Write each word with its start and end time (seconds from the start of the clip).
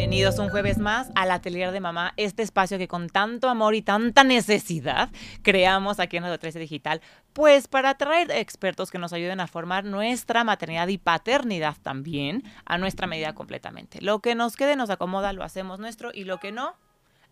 Bienvenidos 0.00 0.38
un 0.38 0.48
jueves 0.48 0.78
más 0.78 1.10
al 1.14 1.30
Atelier 1.30 1.72
de 1.72 1.80
Mamá, 1.80 2.14
este 2.16 2.42
espacio 2.42 2.78
que 2.78 2.88
con 2.88 3.10
tanto 3.10 3.50
amor 3.50 3.74
y 3.74 3.82
tanta 3.82 4.24
necesidad 4.24 5.10
creamos 5.42 6.00
aquí 6.00 6.16
en 6.16 6.22
Radio 6.22 6.38
13 6.38 6.58
Digital, 6.58 7.02
pues 7.34 7.68
para 7.68 7.92
traer 7.92 8.30
expertos 8.30 8.90
que 8.90 8.96
nos 8.96 9.12
ayuden 9.12 9.40
a 9.40 9.46
formar 9.46 9.84
nuestra 9.84 10.42
maternidad 10.42 10.88
y 10.88 10.96
paternidad 10.96 11.76
también 11.82 12.44
a 12.64 12.78
nuestra 12.78 13.06
medida 13.06 13.34
completamente. 13.34 14.00
Lo 14.00 14.20
que 14.20 14.34
nos 14.34 14.56
quede 14.56 14.74
nos 14.74 14.88
acomoda, 14.88 15.34
lo 15.34 15.44
hacemos 15.44 15.78
nuestro 15.78 16.12
y 16.14 16.24
lo 16.24 16.40
que 16.40 16.50
no, 16.50 16.76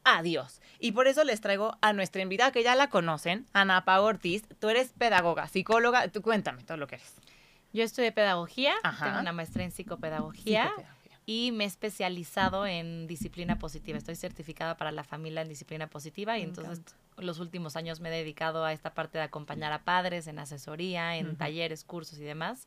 adiós. 0.04 0.60
Y 0.78 0.92
por 0.92 1.08
eso 1.08 1.24
les 1.24 1.40
traigo 1.40 1.78
a 1.80 1.94
nuestra 1.94 2.20
invitada 2.20 2.52
que 2.52 2.62
ya 2.62 2.74
la 2.74 2.90
conocen, 2.90 3.46
Ana 3.54 3.86
Pau 3.86 4.04
Ortiz. 4.04 4.44
Tú 4.60 4.68
eres 4.68 4.92
pedagoga, 4.92 5.48
psicóloga, 5.48 6.08
tú 6.08 6.20
cuéntame 6.20 6.64
todo 6.64 6.76
lo 6.76 6.86
que 6.86 6.96
eres. 6.96 7.14
Yo 7.72 7.84
estudié 7.84 8.12
pedagogía, 8.12 8.72
Ajá. 8.82 9.06
tengo 9.06 9.20
una 9.20 9.32
maestría 9.32 9.64
en 9.64 9.72
psicopedagogía, 9.72 10.64
Psicopedagogía. 10.64 10.97
Y 11.28 11.52
me 11.52 11.64
he 11.64 11.66
especializado 11.66 12.64
en 12.64 13.06
disciplina 13.06 13.58
positiva. 13.58 13.98
Estoy 13.98 14.16
certificada 14.16 14.78
para 14.78 14.92
la 14.92 15.04
familia 15.04 15.42
en 15.42 15.50
disciplina 15.50 15.86
positiva 15.86 16.38
y 16.38 16.40
Me 16.40 16.48
entonces 16.48 16.80
los 17.18 17.38
últimos 17.38 17.76
años 17.76 18.00
me 18.00 18.08
he 18.08 18.12
dedicado 18.12 18.64
a 18.64 18.72
esta 18.72 18.94
parte 18.94 19.18
de 19.18 19.24
acompañar 19.24 19.70
a 19.72 19.84
padres 19.84 20.26
en 20.26 20.38
asesoría, 20.38 21.18
en 21.18 21.36
talleres, 21.36 21.84
cursos 21.84 22.18
y 22.18 22.22
demás, 22.22 22.66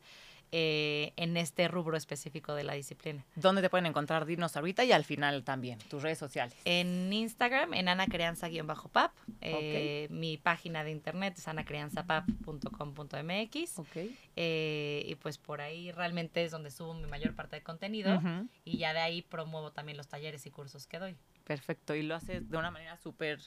eh, 0.52 1.12
en 1.16 1.36
este 1.36 1.66
rubro 1.66 1.96
específico 1.96 2.54
de 2.54 2.62
la 2.64 2.74
disciplina. 2.74 3.24
¿Dónde 3.36 3.62
te 3.62 3.70
pueden 3.70 3.86
encontrar? 3.86 4.26
Dinos 4.26 4.56
ahorita 4.56 4.84
y 4.84 4.92
al 4.92 5.04
final 5.04 5.44
también, 5.44 5.78
tus 5.88 6.02
redes 6.02 6.18
sociales. 6.18 6.54
En 6.64 7.12
Instagram, 7.12 7.74
en 7.74 7.88
anacrianza-pap. 7.88 9.12
eh, 9.40 10.08
Mi 10.10 10.36
página 10.36 10.84
de 10.84 10.90
internet 10.90 11.34
es 11.38 11.48
anacrianzapap.com.mx. 11.48 13.78
Ok. 13.78 13.96
eh, 14.36 15.04
y 15.06 15.14
pues 15.16 15.38
por 15.38 15.60
ahí 15.60 15.92
realmente 15.92 16.44
es 16.44 16.50
donde 16.50 16.70
subo 16.70 16.94
mi 16.94 17.06
mayor 17.06 17.34
parte 17.34 17.56
de 17.56 17.62
contenido. 17.62 18.20
Y 18.64 18.78
ya 18.78 18.92
de 18.92 19.00
ahí 19.00 19.22
promuevo 19.22 19.72
también 19.72 19.96
los 19.96 20.08
talleres 20.08 20.46
y 20.46 20.50
cursos 20.50 20.86
que 20.86 20.98
doy. 20.98 21.16
Perfecto, 21.44 21.94
y 21.94 22.02
lo 22.02 22.14
haces 22.14 22.48
de 22.50 22.56
una 22.56 22.70
manera 22.70 22.96
súper 22.96 23.40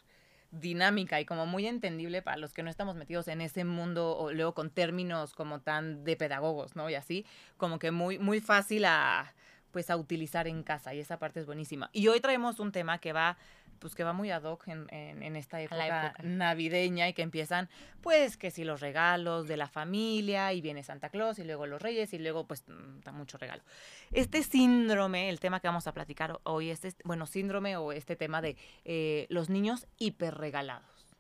dinámica 0.60 1.20
y 1.20 1.26
como 1.26 1.46
muy 1.46 1.68
entendible 1.68 2.22
para 2.22 2.38
los 2.38 2.54
que 2.54 2.64
no 2.64 2.70
estamos 2.70 2.96
metidos 2.96 3.28
en 3.28 3.42
ese 3.42 3.64
mundo 3.64 4.18
o 4.18 4.32
luego 4.32 4.54
con 4.54 4.70
términos 4.70 5.34
como 5.34 5.62
tan 5.62 6.04
de 6.04 6.16
pedagogos, 6.16 6.76
¿no? 6.76 6.90
Y 6.90 6.96
así, 6.96 7.26
como 7.58 7.80
que 7.80 7.92
muy, 7.92 8.20
muy 8.20 8.40
fácil 8.40 8.86
a, 8.86 9.34
pues, 9.72 9.90
a 9.90 9.98
utilizar 9.98 10.48
en 10.48 10.64
casa 10.64 10.94
y 10.94 11.00
esa 11.00 11.20
parte 11.20 11.40
es 11.40 11.46
buenísima. 11.46 11.90
Y 11.92 12.08
hoy 12.08 12.20
traemos 12.20 12.60
un 12.60 12.72
tema 12.72 13.00
que 13.00 13.14
va, 13.14 13.38
pues 13.80 13.96
que 13.96 14.04
va 14.04 14.14
muy 14.14 14.32
ad 14.32 14.44
hoc 14.44 14.68
en, 14.68 14.88
en- 14.94 15.22
en 15.24 15.36
esta 15.36 15.62
época, 15.62 16.08
época. 16.08 16.24
navideña 16.24 17.08
y 17.10 17.14
que 17.14 17.22
empiezan, 17.22 17.70
pues, 18.02 18.38
que 18.38 18.52
si 18.52 18.64
los 18.64 18.82
regalos 18.82 19.48
de 19.48 19.58
la 19.58 19.68
familia 19.68 20.54
y 20.54 20.62
viene 20.62 20.84
Santa 20.84 21.10
Claus 21.10 21.40
y 21.40 21.44
luego 21.44 21.66
los 21.66 21.82
reyes 21.82 22.14
y 22.14 22.20
luego, 22.20 22.46
pues, 22.48 22.64
mm, 22.68 23.02
da 23.04 23.12
mucho 23.12 23.38
regalo. 23.38 23.64
Este 24.12 24.44
síndrome, 24.44 25.30
el 25.30 25.40
tema 25.40 25.60
que 25.60 25.68
vamos 25.68 25.88
a 25.88 25.94
platicar 25.94 26.40
hoy, 26.44 26.70
este, 26.70 26.94
bueno, 27.04 27.26
síndrome 27.26 27.78
o 27.78 27.92
este 27.92 28.16
tema 28.16 28.42
de 28.42 28.58
eh, 28.86 29.26
los 29.30 29.50
niños 29.50 29.88
hiperregalados. 29.98 31.16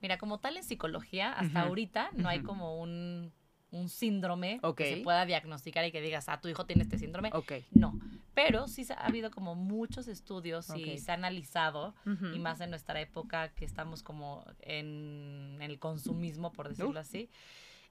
Mira, 0.00 0.18
como 0.18 0.38
tal 0.38 0.56
en 0.58 0.64
psicología, 0.64 1.32
hasta 1.32 1.62
ahorita 1.62 2.10
no 2.12 2.28
hay 2.28 2.42
como 2.42 2.78
un, 2.78 3.32
un 3.74 3.88
síndrome 3.88 4.60
Ok. 4.62 4.78
que 4.78 4.94
se 4.96 5.02
pueda 5.02 5.26
diagnosticar 5.26 5.84
y 5.84 5.92
que 5.92 6.00
digas, 6.00 6.28
ah, 6.28 6.40
tu 6.40 6.48
hijo 6.48 6.64
tiene 6.64 6.82
este 6.82 6.96
síndrome. 6.98 7.30
Ok. 7.32 7.52
No, 7.72 7.98
pero 8.32 8.68
sí 8.68 8.86
ha 8.96 9.06
habido 9.06 9.30
como 9.30 9.54
muchos 9.54 10.08
estudios 10.08 10.68
y 10.76 10.92
Ok. 10.94 10.98
se 10.98 11.10
ha 11.10 11.14
analizado, 11.14 11.94
Ujú. 12.06 12.26
y 12.26 12.38
más 12.38 12.60
en 12.60 12.70
nuestra 12.70 13.00
época 13.00 13.48
que 13.54 13.64
estamos 13.64 14.02
como 14.02 14.44
en 14.60 15.58
el 15.60 15.78
consumismo, 15.78 16.52
por 16.52 16.68
decirlo 16.68 16.98
así, 17.00 17.30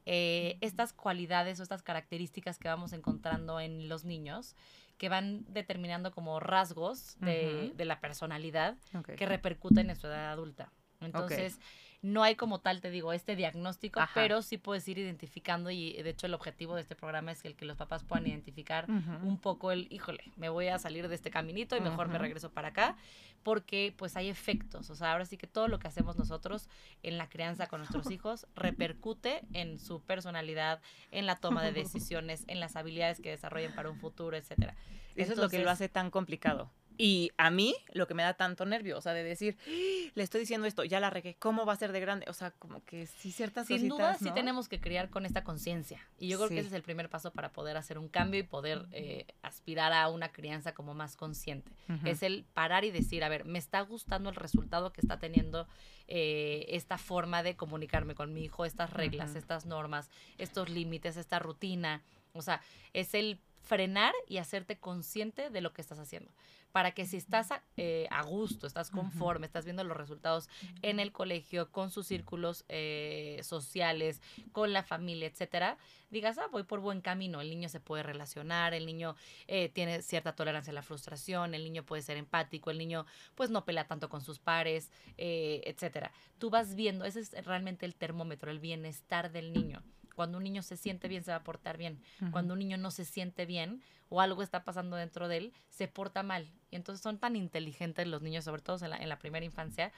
eh, 0.05 0.57
estas 0.61 0.91
cualidades 0.93 1.59
o 1.59 1.63
estas 1.63 1.81
características 1.83 2.57
que 2.59 2.67
vamos 2.67 2.91
encontrando 2.93 3.59
en 3.59 3.87
los 3.89 4.03
niños 4.03 4.55
que 4.97 5.09
van 5.09 5.43
determinando 5.47 6.11
como 6.11 6.39
rasgos 6.39 7.17
de, 7.19 7.67
Ujú. 7.69 7.77
de 7.77 7.85
la 7.85 7.99
personalidad 7.99 8.77
que 9.17 9.25
repercuten 9.25 9.89
en 9.89 9.95
su 9.95 10.07
edad 10.07 10.31
adulta. 10.31 10.71
Entonces, 11.01 11.57
no 12.03 12.21
hay 12.21 12.35
como 12.35 12.59
tal, 12.59 12.81
te 12.81 12.91
digo, 12.91 13.13
este 13.13 13.37
diagnóstico, 13.37 14.01
Ajá. 14.01 14.11
pero 14.13 14.41
sí 14.41 14.57
puedes 14.57 14.85
ir 14.89 14.99
identificando 14.99 15.71
y 15.71 15.93
de 15.93 16.09
hecho 16.09 16.27
el 16.27 16.33
objetivo 16.33 16.75
de 16.75 16.81
este 16.81 16.95
programa 16.95 17.31
es 17.31 17.45
el 17.45 17.55
que 17.55 17.63
los 17.63 17.77
papás 17.77 18.03
puedan 18.03 18.27
identificar 18.27 18.87
un 18.89 19.39
poco 19.39 19.71
el, 19.71 19.87
híjole, 19.89 20.25
me 20.35 20.49
voy 20.49 20.67
a 20.67 20.77
salir 20.79 21.07
de 21.07 21.15
este 21.15 21.31
caminito 21.31 21.77
y 21.77 21.81
mejor 21.81 22.09
me 22.09 22.17
regreso 22.17 22.51
para 22.51 22.67
acá, 22.67 22.97
porque 23.41 23.93
pues 23.97 24.17
hay 24.17 24.27
efectos, 24.27 24.89
o 24.89 24.95
sea, 24.95 25.13
ahora 25.13 25.25
sí 25.25 25.37
que 25.37 25.47
todo 25.47 25.69
lo 25.69 25.79
que 25.79 25.87
hacemos 25.87 26.17
nosotros 26.17 26.67
en 27.03 27.17
la 27.17 27.29
crianza 27.29 27.67
con 27.67 27.79
nuestros 27.79 28.11
hijos 28.11 28.47
repercute 28.53 29.41
en 29.53 29.79
su 29.79 30.01
personalidad, 30.01 30.81
en 31.11 31.25
la 31.25 31.37
toma 31.37 31.63
de 31.63 31.71
decisiones, 31.83 32.43
en 32.47 32.59
las 32.59 32.75
habilidades 32.75 33.21
que 33.21 33.29
desarrollen 33.29 33.73
para 33.73 33.89
un 33.89 33.97
futuro, 33.97 34.35
etcétera. 34.35 34.75
Eso 35.15 35.33
es 35.33 35.37
lo 35.37 35.47
que 35.47 35.59
lo 35.59 35.69
hace 35.69 35.87
tan 35.87 36.11
complicado. 36.11 36.69
Y 36.97 37.31
a 37.37 37.49
mí 37.49 37.75
lo 37.93 38.07
que 38.07 38.13
me 38.13 38.23
da 38.23 38.33
tanto 38.35 38.65
nervio, 38.65 38.97
o 38.97 39.01
sea, 39.01 39.13
de 39.13 39.23
decir, 39.23 39.57
"Ah, 39.65 40.11
le 40.15 40.23
estoy 40.23 40.41
diciendo 40.41 40.67
esto, 40.67 40.83
ya 40.83 40.99
la 40.99 41.09
regué, 41.09 41.35
¿cómo 41.35 41.65
va 41.65 41.73
a 41.73 41.75
ser 41.75 41.91
de 41.91 41.99
grande? 41.99 42.25
O 42.29 42.33
sea, 42.33 42.51
como 42.51 42.83
que 42.85 43.07
sí 43.07 43.31
ciertas 43.31 43.67
Sin 43.67 43.77
cositas, 43.89 43.97
duda, 43.97 44.17
sí 44.19 44.31
tenemos 44.33 44.67
que 44.69 44.79
criar 44.79 45.09
con 45.09 45.25
esta 45.25 45.43
conciencia. 45.43 45.99
Y 46.19 46.27
yo 46.27 46.37
creo 46.37 46.49
Sí. 46.49 46.53
que 46.55 46.59
ese 46.61 46.67
es 46.69 46.73
el 46.73 46.83
primer 46.83 47.09
paso 47.09 47.31
para 47.31 47.51
poder 47.51 47.77
hacer 47.77 47.97
un 47.97 48.09
cambio 48.09 48.39
y 48.39 48.43
poder 48.43 48.85
eh, 48.91 49.25
aspirar 49.41 49.91
a 49.93 50.07
una 50.09 50.31
crianza 50.31 50.73
como 50.73 50.93
más 50.93 51.15
consciente. 51.15 51.71
Es 52.05 52.23
el 52.23 52.45
parar 52.53 52.85
y 52.85 52.91
decir, 52.91 53.23
a 53.23 53.29
ver, 53.29 53.45
me 53.45 53.59
está 53.59 53.81
gustando 53.81 54.29
el 54.29 54.35
resultado 54.35 54.91
que 54.93 55.01
está 55.01 55.19
teniendo 55.19 55.67
eh, 56.07 56.65
esta 56.69 56.97
forma 56.97 57.43
de 57.43 57.55
comunicarme 57.55 58.13
con 58.15 58.33
mi 58.33 58.43
hijo, 58.43 58.65
estas 58.65 58.91
reglas, 58.91 59.35
estas 59.35 59.65
normas, 59.65 60.09
estos 60.37 60.69
límites, 60.69 61.17
esta 61.17 61.39
rutina. 61.39 62.03
O 62.33 62.41
sea, 62.41 62.61
es 62.93 63.13
el 63.13 63.39
frenar 63.63 64.13
y 64.27 64.37
hacerte 64.37 64.77
consciente 64.77 65.49
de 65.49 65.61
lo 65.61 65.73
que 65.73 65.81
estás 65.81 65.97
haciendo. 65.97 66.31
Para 66.71 66.91
que 66.91 67.05
si 67.05 67.17
estás 67.17 67.51
a, 67.51 67.63
eh, 67.77 68.07
a 68.09 68.23
gusto, 68.23 68.65
estás 68.65 68.89
conforme, 68.89 69.45
estás 69.45 69.63
viendo 69.63 69.83
los 69.83 69.95
resultados 69.95 70.49
en 70.81 70.99
el 70.99 71.11
colegio, 71.11 71.71
con 71.71 71.91
sus 71.91 72.07
círculos 72.07 72.65
eh, 72.67 73.39
sociales, 73.43 74.21
con 74.51 74.73
la 74.73 74.81
familia, 74.81 75.27
etcétera, 75.27 75.77
digas, 76.09 76.39
ah, 76.39 76.47
voy 76.51 76.63
por 76.63 76.79
buen 76.79 77.01
camino. 77.01 77.41
El 77.41 77.51
niño 77.51 77.69
se 77.69 77.79
puede 77.79 78.01
relacionar, 78.01 78.73
el 78.73 78.87
niño 78.87 79.15
eh, 79.47 79.69
tiene 79.69 80.01
cierta 80.01 80.35
tolerancia 80.35 80.71
a 80.71 80.73
la 80.73 80.81
frustración, 80.81 81.53
el 81.53 81.63
niño 81.63 81.83
puede 81.83 82.01
ser 82.01 82.17
empático, 82.17 82.71
el 82.71 82.79
niño 82.79 83.05
pues 83.35 83.51
no 83.51 83.65
pelea 83.65 83.85
tanto 83.85 84.09
con 84.09 84.21
sus 84.21 84.39
pares, 84.39 84.89
etcétera. 85.17 86.11
Tú 86.39 86.49
vas 86.49 86.73
viendo, 86.73 87.05
ese 87.05 87.19
es 87.19 87.45
realmente 87.45 87.85
el 87.85 87.93
termómetro, 87.93 88.49
el 88.49 88.59
bienestar 88.59 89.31
del 89.31 89.53
niño. 89.53 89.83
Cuando 90.15 90.37
un 90.37 90.43
niño 90.43 90.61
se 90.61 90.77
siente 90.77 91.07
bien, 91.07 91.23
se 91.23 91.31
va 91.31 91.37
a 91.37 91.43
portar 91.43 91.77
bien. 91.77 91.99
Cuando 92.31 92.53
un 92.53 92.59
niño 92.59 92.77
no 92.77 92.91
se 92.91 93.05
siente 93.05 93.45
bien 93.45 93.81
o 94.09 94.21
algo 94.21 94.43
está 94.43 94.63
pasando 94.63 94.95
dentro 94.95 95.27
de 95.27 95.37
él, 95.37 95.53
se 95.69 95.87
porta 95.87 96.23
mal. 96.23 96.51
Y 96.71 96.75
entonces 96.75 97.01
son 97.01 97.17
tan 97.17 97.35
inteligentes 97.35 98.07
los 98.07 98.21
niños, 98.21 98.45
sobre 98.45 98.61
todo 98.61 98.77
en 98.83 98.91
la, 98.91 98.97
en 98.97 99.09
la 99.09 99.17
primera 99.17 99.45
infancia, 99.45 99.91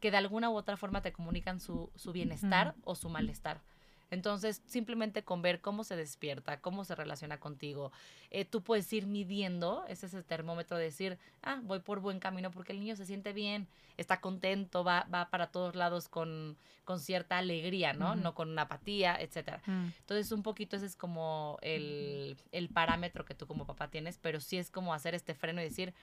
que 0.00 0.10
de 0.10 0.16
alguna 0.16 0.50
u 0.50 0.54
otra 0.54 0.76
forma 0.76 1.02
te 1.02 1.12
comunican 1.12 1.60
su, 1.60 1.90
su 1.96 2.12
bienestar 2.12 2.74
o 2.84 2.94
su 2.94 3.08
malestar. 3.08 3.60
Entonces, 4.10 4.62
simplemente 4.66 5.24
con 5.24 5.42
ver 5.42 5.60
cómo 5.60 5.82
se 5.82 5.96
despierta, 5.96 6.60
cómo 6.60 6.84
se 6.84 6.94
relaciona 6.94 7.38
contigo, 7.38 7.90
eh, 8.30 8.44
tú 8.44 8.62
puedes 8.62 8.92
ir 8.92 9.06
midiendo, 9.06 9.84
ese 9.88 10.06
es 10.06 10.14
el 10.14 10.24
termómetro 10.24 10.76
de 10.76 10.84
decir, 10.84 11.18
ah, 11.42 11.60
voy 11.64 11.80
por 11.80 12.00
buen 12.00 12.20
camino 12.20 12.50
porque 12.50 12.72
el 12.72 12.80
niño 12.80 12.94
se 12.94 13.04
siente 13.04 13.32
bien, 13.32 13.66
está 13.96 14.20
contento, 14.20 14.84
va, 14.84 15.06
va 15.12 15.28
para 15.30 15.48
todos 15.48 15.74
lados 15.74 16.08
con, 16.08 16.56
con 16.84 17.00
cierta 17.00 17.38
alegría, 17.38 17.94
¿no? 17.94 18.14
No 18.14 18.34
con 18.34 18.50
una 18.50 18.62
apatía, 18.62 19.20
etcétera. 19.20 19.60
Mm. 19.66 19.86
Entonces, 20.00 20.30
un 20.30 20.42
poquito 20.42 20.76
ese 20.76 20.86
es 20.86 20.94
como 20.94 21.58
el, 21.62 22.36
el 22.52 22.68
parámetro 22.68 23.24
que 23.24 23.34
tú 23.34 23.46
como 23.46 23.66
papá 23.66 23.88
tienes, 23.88 24.18
pero 24.18 24.40
sí 24.40 24.56
es 24.56 24.70
como 24.70 24.94
hacer 24.94 25.14
este 25.14 25.34
freno 25.34 25.60
y 25.60 25.64
decir, 25.64 25.94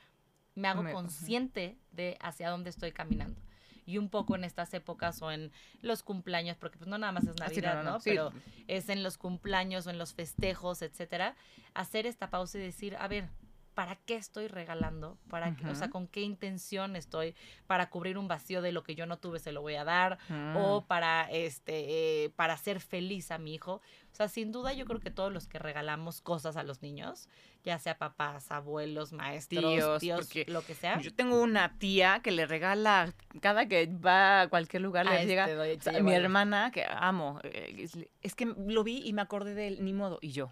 me 0.55 0.67
hago 0.67 0.83
consciente 0.91 1.77
de 1.91 2.17
hacia 2.19 2.49
dónde 2.49 2.69
estoy 2.69 2.91
caminando. 2.91 3.39
Y 3.85 3.97
un 3.97 4.09
poco 4.09 4.35
en 4.35 4.43
estas 4.43 4.73
épocas 4.73 5.21
o 5.21 5.31
en 5.31 5.51
los 5.81 6.03
cumpleaños, 6.03 6.57
porque 6.57 6.77
pues 6.77 6.87
no 6.89 6.97
nada 6.97 7.11
más 7.11 7.23
es 7.25 7.31
Ah, 7.41 7.45
Navidad, 7.47 7.83
¿no? 7.83 7.99
sí. 7.99 8.11
Pero 8.11 8.31
es 8.67 8.89
en 8.89 9.03
los 9.03 9.17
cumpleaños 9.17 9.87
o 9.87 9.89
en 9.89 9.97
los 9.97 10.13
festejos, 10.13 10.81
etcétera, 10.81 11.35
hacer 11.73 12.05
esta 12.05 12.29
pausa 12.29 12.57
y 12.57 12.61
decir, 12.61 12.95
a 12.97 13.07
ver, 13.07 13.27
¿para 13.73 13.95
qué 13.95 14.15
estoy 14.15 14.47
regalando? 14.47 15.17
¿Para 15.29 15.55
qué- 15.55 15.67
o 15.67 15.75
sea, 15.75 15.89
con 15.89 16.07
qué 16.07 16.21
intención 16.21 16.95
estoy 16.95 17.35
para 17.67 17.89
cubrir 17.89 18.17
un 18.17 18.27
vacío 18.27 18.61
de 18.61 18.71
lo 18.71 18.83
que 18.83 18.95
yo 18.95 19.05
no 19.05 19.17
tuve 19.17 19.39
se 19.39 19.51
lo 19.51 19.61
voy 19.61 19.75
a 19.75 19.83
dar 19.83 20.17
Mm. 20.29 20.55
o 20.57 20.85
para 20.85 21.29
este 21.31 22.23
eh, 22.25 22.29
para 22.35 22.53
hacer 22.53 22.79
feliz 22.79 23.31
a 23.31 23.37
mi 23.37 23.53
hijo. 23.55 23.81
O 24.11 24.15
sea, 24.15 24.27
sin 24.27 24.51
duda 24.51 24.73
yo 24.73 24.85
creo 24.85 24.99
que 24.99 25.09
todos 25.09 25.33
los 25.33 25.47
que 25.47 25.57
regalamos 25.57 26.21
cosas 26.21 26.55
a 26.55 26.61
los 26.63 26.83
niños, 26.83 27.27
ya 27.63 27.79
sea 27.79 27.97
papás, 27.97 28.51
abuelos, 28.51 29.11
maestros, 29.11 29.99
Tíos, 29.99 30.29
lo 30.47 30.61
que 30.63 30.75
sea. 30.75 30.99
Yo 30.99 31.13
tengo 31.15 31.41
una 31.41 31.79
tía 31.79 32.19
que 32.23 32.31
le 32.31 32.45
regala, 32.45 33.11
cada 33.41 33.67
que 33.67 33.87
va 33.87 34.41
a 34.41 34.47
cualquier 34.49 34.83
lugar, 34.83 35.07
Ah, 35.07 35.15
le 35.15 35.25
llega. 35.25 35.45
este, 35.45 35.55
doy- 35.55 35.71
o 35.77 35.81
sea, 35.81 35.93
te 35.93 35.97
llevo 35.97 36.09
mi 36.09 36.15
hermana, 36.15 36.69
que 36.71 36.85
amo, 36.87 37.39
eh, 37.43 37.75
es, 37.79 37.97
es 38.21 38.35
que 38.35 38.45
lo 38.45 38.83
vi 38.83 39.01
y 39.03 39.13
me 39.13 39.23
acordé 39.23 39.55
de 39.55 39.67
él, 39.67 39.77
ni 39.83 39.93
modo, 39.93 40.19
y 40.21 40.31
yo. 40.31 40.51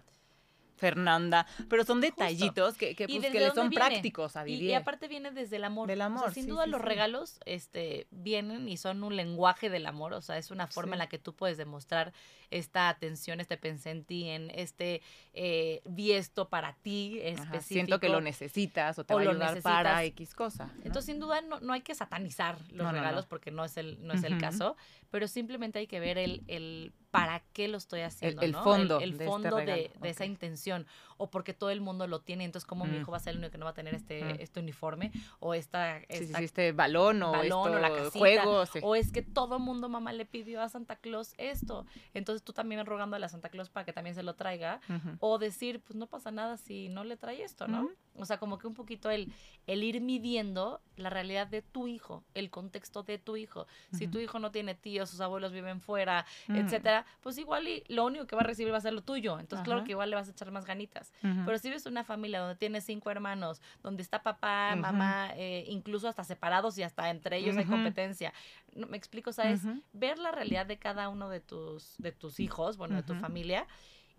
Fernanda, 0.82 1.46
pero 1.68 1.84
son 1.84 2.00
detallitos 2.00 2.76
que, 2.76 2.96
que, 2.96 3.04
¿Y 3.04 3.20
pues, 3.20 3.30
que 3.30 3.38
le 3.38 3.50
son 3.52 3.68
viene? 3.70 3.84
prácticos 3.86 4.34
a 4.34 4.42
vivir. 4.42 4.64
y 4.70 4.74
aparte 4.74 5.06
viene 5.06 5.30
desde 5.30 5.56
el 5.56 5.64
amor. 5.64 5.86
Del 5.86 6.00
O 6.00 6.02
sea, 6.02 6.06
amor, 6.06 6.34
sin 6.34 6.44
sí, 6.44 6.50
duda 6.50 6.64
sí, 6.64 6.70
los 6.70 6.80
sí. 6.80 6.86
regalos 6.88 7.38
este, 7.46 8.08
vienen 8.10 8.68
y 8.68 8.76
son 8.76 9.04
un 9.04 9.14
lenguaje 9.14 9.70
del 9.70 9.86
amor. 9.86 10.12
O 10.14 10.20
sea, 10.20 10.38
es 10.38 10.50
una 10.50 10.66
forma 10.66 10.94
en 10.94 10.98
la 10.98 11.08
que 11.08 11.18
tú 11.18 11.34
puedes 11.36 11.56
demostrar 11.56 12.12
esta 12.50 12.88
atención, 12.88 13.38
este 13.40 13.56
pensé 13.56 13.90
en 13.90 14.04
ti, 14.04 14.28
en 14.28 14.50
este 14.50 15.00
eh, 15.34 15.80
vi 15.84 16.12
esto 16.12 16.48
para 16.48 16.74
ti 16.74 17.20
Ajá, 17.20 17.28
específico. 17.44 17.62
siento 17.62 18.00
que 18.00 18.08
lo 18.08 18.20
necesitas 18.20 18.98
o 18.98 19.04
te 19.04 19.14
o 19.14 19.16
va 19.18 19.22
a 19.22 19.28
ayudar 19.30 19.62
para. 19.62 20.04
X 20.04 20.34
cosa. 20.34 20.66
¿no? 20.66 20.72
Entonces, 20.84 21.04
sin 21.06 21.20
duda, 21.20 21.40
no, 21.42 21.60
no 21.60 21.72
hay 21.72 21.82
que 21.82 21.94
satanizar 21.94 22.58
los 22.72 22.86
No, 22.86 22.92
regalos 22.92 23.26
porque 23.26 23.50
no 23.52 23.64
es 23.64 23.76
el, 23.76 24.04
no 24.04 24.14
es 24.14 24.24
el 24.24 24.36
caso, 24.38 24.76
pero 25.10 25.28
simplemente 25.28 25.78
hay 25.78 25.86
que 25.86 26.00
ver 26.00 26.18
el, 26.18 26.42
el 26.48 26.92
para 27.12 27.40
qué 27.52 27.68
lo 27.68 27.76
estoy 27.76 28.00
haciendo. 28.00 28.40
el 28.42 28.52
¿no? 28.52 28.64
fondo 28.64 28.98
El, 28.98 29.10
de 29.10 29.16
este 29.16 29.26
fondo 29.26 29.56
de, 29.56 29.92
esa 30.02 30.24
intención. 30.24 30.86
O 31.18 31.30
porque 31.30 31.52
todo 31.54 31.70
el 31.70 31.80
mundo 31.80 32.06
lo 32.08 32.20
tiene, 32.20 32.44
entonces, 32.44 32.66
¿cómo 32.66 32.84
mi 32.86 32.96
Mm. 32.98 33.02
hijo 33.02 33.10
va 33.12 33.18
a 33.18 33.20
ser 33.20 33.32
el 33.34 33.38
único 33.38 33.52
que 33.52 33.58
no 33.58 33.66
va 33.66 33.70
a 33.72 33.74
tener 33.74 33.94
este, 33.94 34.24
Mm. 34.24 34.36
este 34.40 34.58
uniforme? 34.60 35.12
O 35.38 35.54
esta. 35.54 36.00
Sí, 36.00 36.06
sí, 36.08 36.24
esta 36.24 36.38
sí, 36.38 36.44
este 36.44 36.72
balón 36.72 37.22
o, 37.22 37.32
balón 37.32 37.52
o 37.74 37.76
esto, 37.76 37.78
la 37.80 37.90
casita, 37.94 38.18
juegos. 38.18 38.70
sí. 38.70 38.80
O 38.82 38.96
es 38.96 39.12
que 39.12 39.20
todo 39.22 39.58
mundo, 39.60 39.88
mamá, 39.88 40.12
le 40.14 40.24
pidió 40.24 40.62
a 40.62 40.68
Santa 40.68 40.96
Claus 40.96 41.34
esto. 41.38 41.86
Entonces 42.14 42.42
tú 42.42 42.52
también 42.54 42.84
rogando 42.86 43.14
a 43.14 43.18
la 43.18 43.28
Santa 43.28 43.50
Claus 43.50 43.68
para 43.68 43.84
que 43.84 43.92
también 43.92 44.14
se 44.16 44.22
lo 44.22 44.34
traiga. 44.34 44.80
O 45.20 45.38
decir, 45.38 45.80
pues 45.82 45.94
no 45.96 46.06
pasa 46.06 46.30
nada 46.30 46.56
si 46.56 46.88
no 46.88 47.04
le 47.04 47.16
trae 47.18 47.42
esto, 47.44 47.68
¿no? 47.68 47.82
Ujú. 47.82 47.92
O 48.16 48.24
sea, 48.26 48.38
como 48.38 48.58
que 48.58 48.66
un 48.66 48.74
poquito 48.74 49.10
el, 49.10 49.32
el 49.66 49.82
ir 49.82 50.00
midiendo 50.00 50.80
la 50.96 51.08
realidad 51.08 51.46
de 51.46 51.62
tu 51.62 51.88
hijo, 51.88 52.24
el 52.34 52.50
contexto 52.50 53.02
de 53.02 53.18
tu 53.18 53.36
hijo. 53.36 53.66
Si 53.92 54.06
tu 54.06 54.18
hijo 54.18 54.38
no 54.38 54.50
tiene 54.50 54.74
tíos, 54.74 55.08
sus 55.10 55.20
abuelos 55.20 55.52
viven 55.52 55.80
fuera, 55.80 56.26
Mm. 56.48 56.56
etcétera, 56.56 57.06
pues 57.22 57.38
igual 57.38 57.66
y 57.68 57.84
lo 57.88 58.04
único 58.04 58.26
que 58.26 58.36
va 58.36 58.42
a 58.42 58.44
recibir 58.44 58.72
va 58.72 58.76
a 58.78 58.80
ser 58.82 58.92
lo 58.92 59.02
tuyo. 59.02 59.38
Entonces, 59.40 59.64
claro 59.64 59.84
que 59.84 59.92
igual 59.92 60.10
le 60.10 60.16
vas 60.16 60.28
a 60.28 60.32
echar 60.32 60.50
más 60.50 60.66
ganitas. 60.66 61.12
Pero 61.20 61.58
si 61.58 61.70
ves 61.70 61.86
una 61.86 62.04
familia 62.04 62.40
donde 62.40 62.56
tienes 62.56 62.84
cinco 62.84 63.10
hermanos, 63.10 63.62
donde 63.82 64.02
está 64.02 64.22
papá, 64.22 64.74
mamá, 64.76 65.30
eh, 65.36 65.64
incluso 65.68 66.06
hasta 66.08 66.22
separados 66.24 66.76
y 66.78 66.82
hasta 66.82 67.08
entre 67.10 67.38
ellos 67.38 67.56
hay 67.56 67.64
competencia. 67.64 68.34
No, 68.74 68.86
me 68.88 68.96
explico, 68.96 69.30
o 69.30 69.32
sea, 69.32 69.50
es 69.50 69.62
ver 69.92 70.18
la 70.18 70.32
realidad 70.32 70.66
de 70.66 70.78
cada 70.78 71.08
uno 71.08 71.28
de 71.28 71.40
tus, 71.40 71.96
de 71.98 72.12
tus 72.12 72.40
hijos, 72.40 72.76
bueno, 72.76 72.94
de 72.96 73.02
tu 73.02 73.14
familia, 73.14 73.66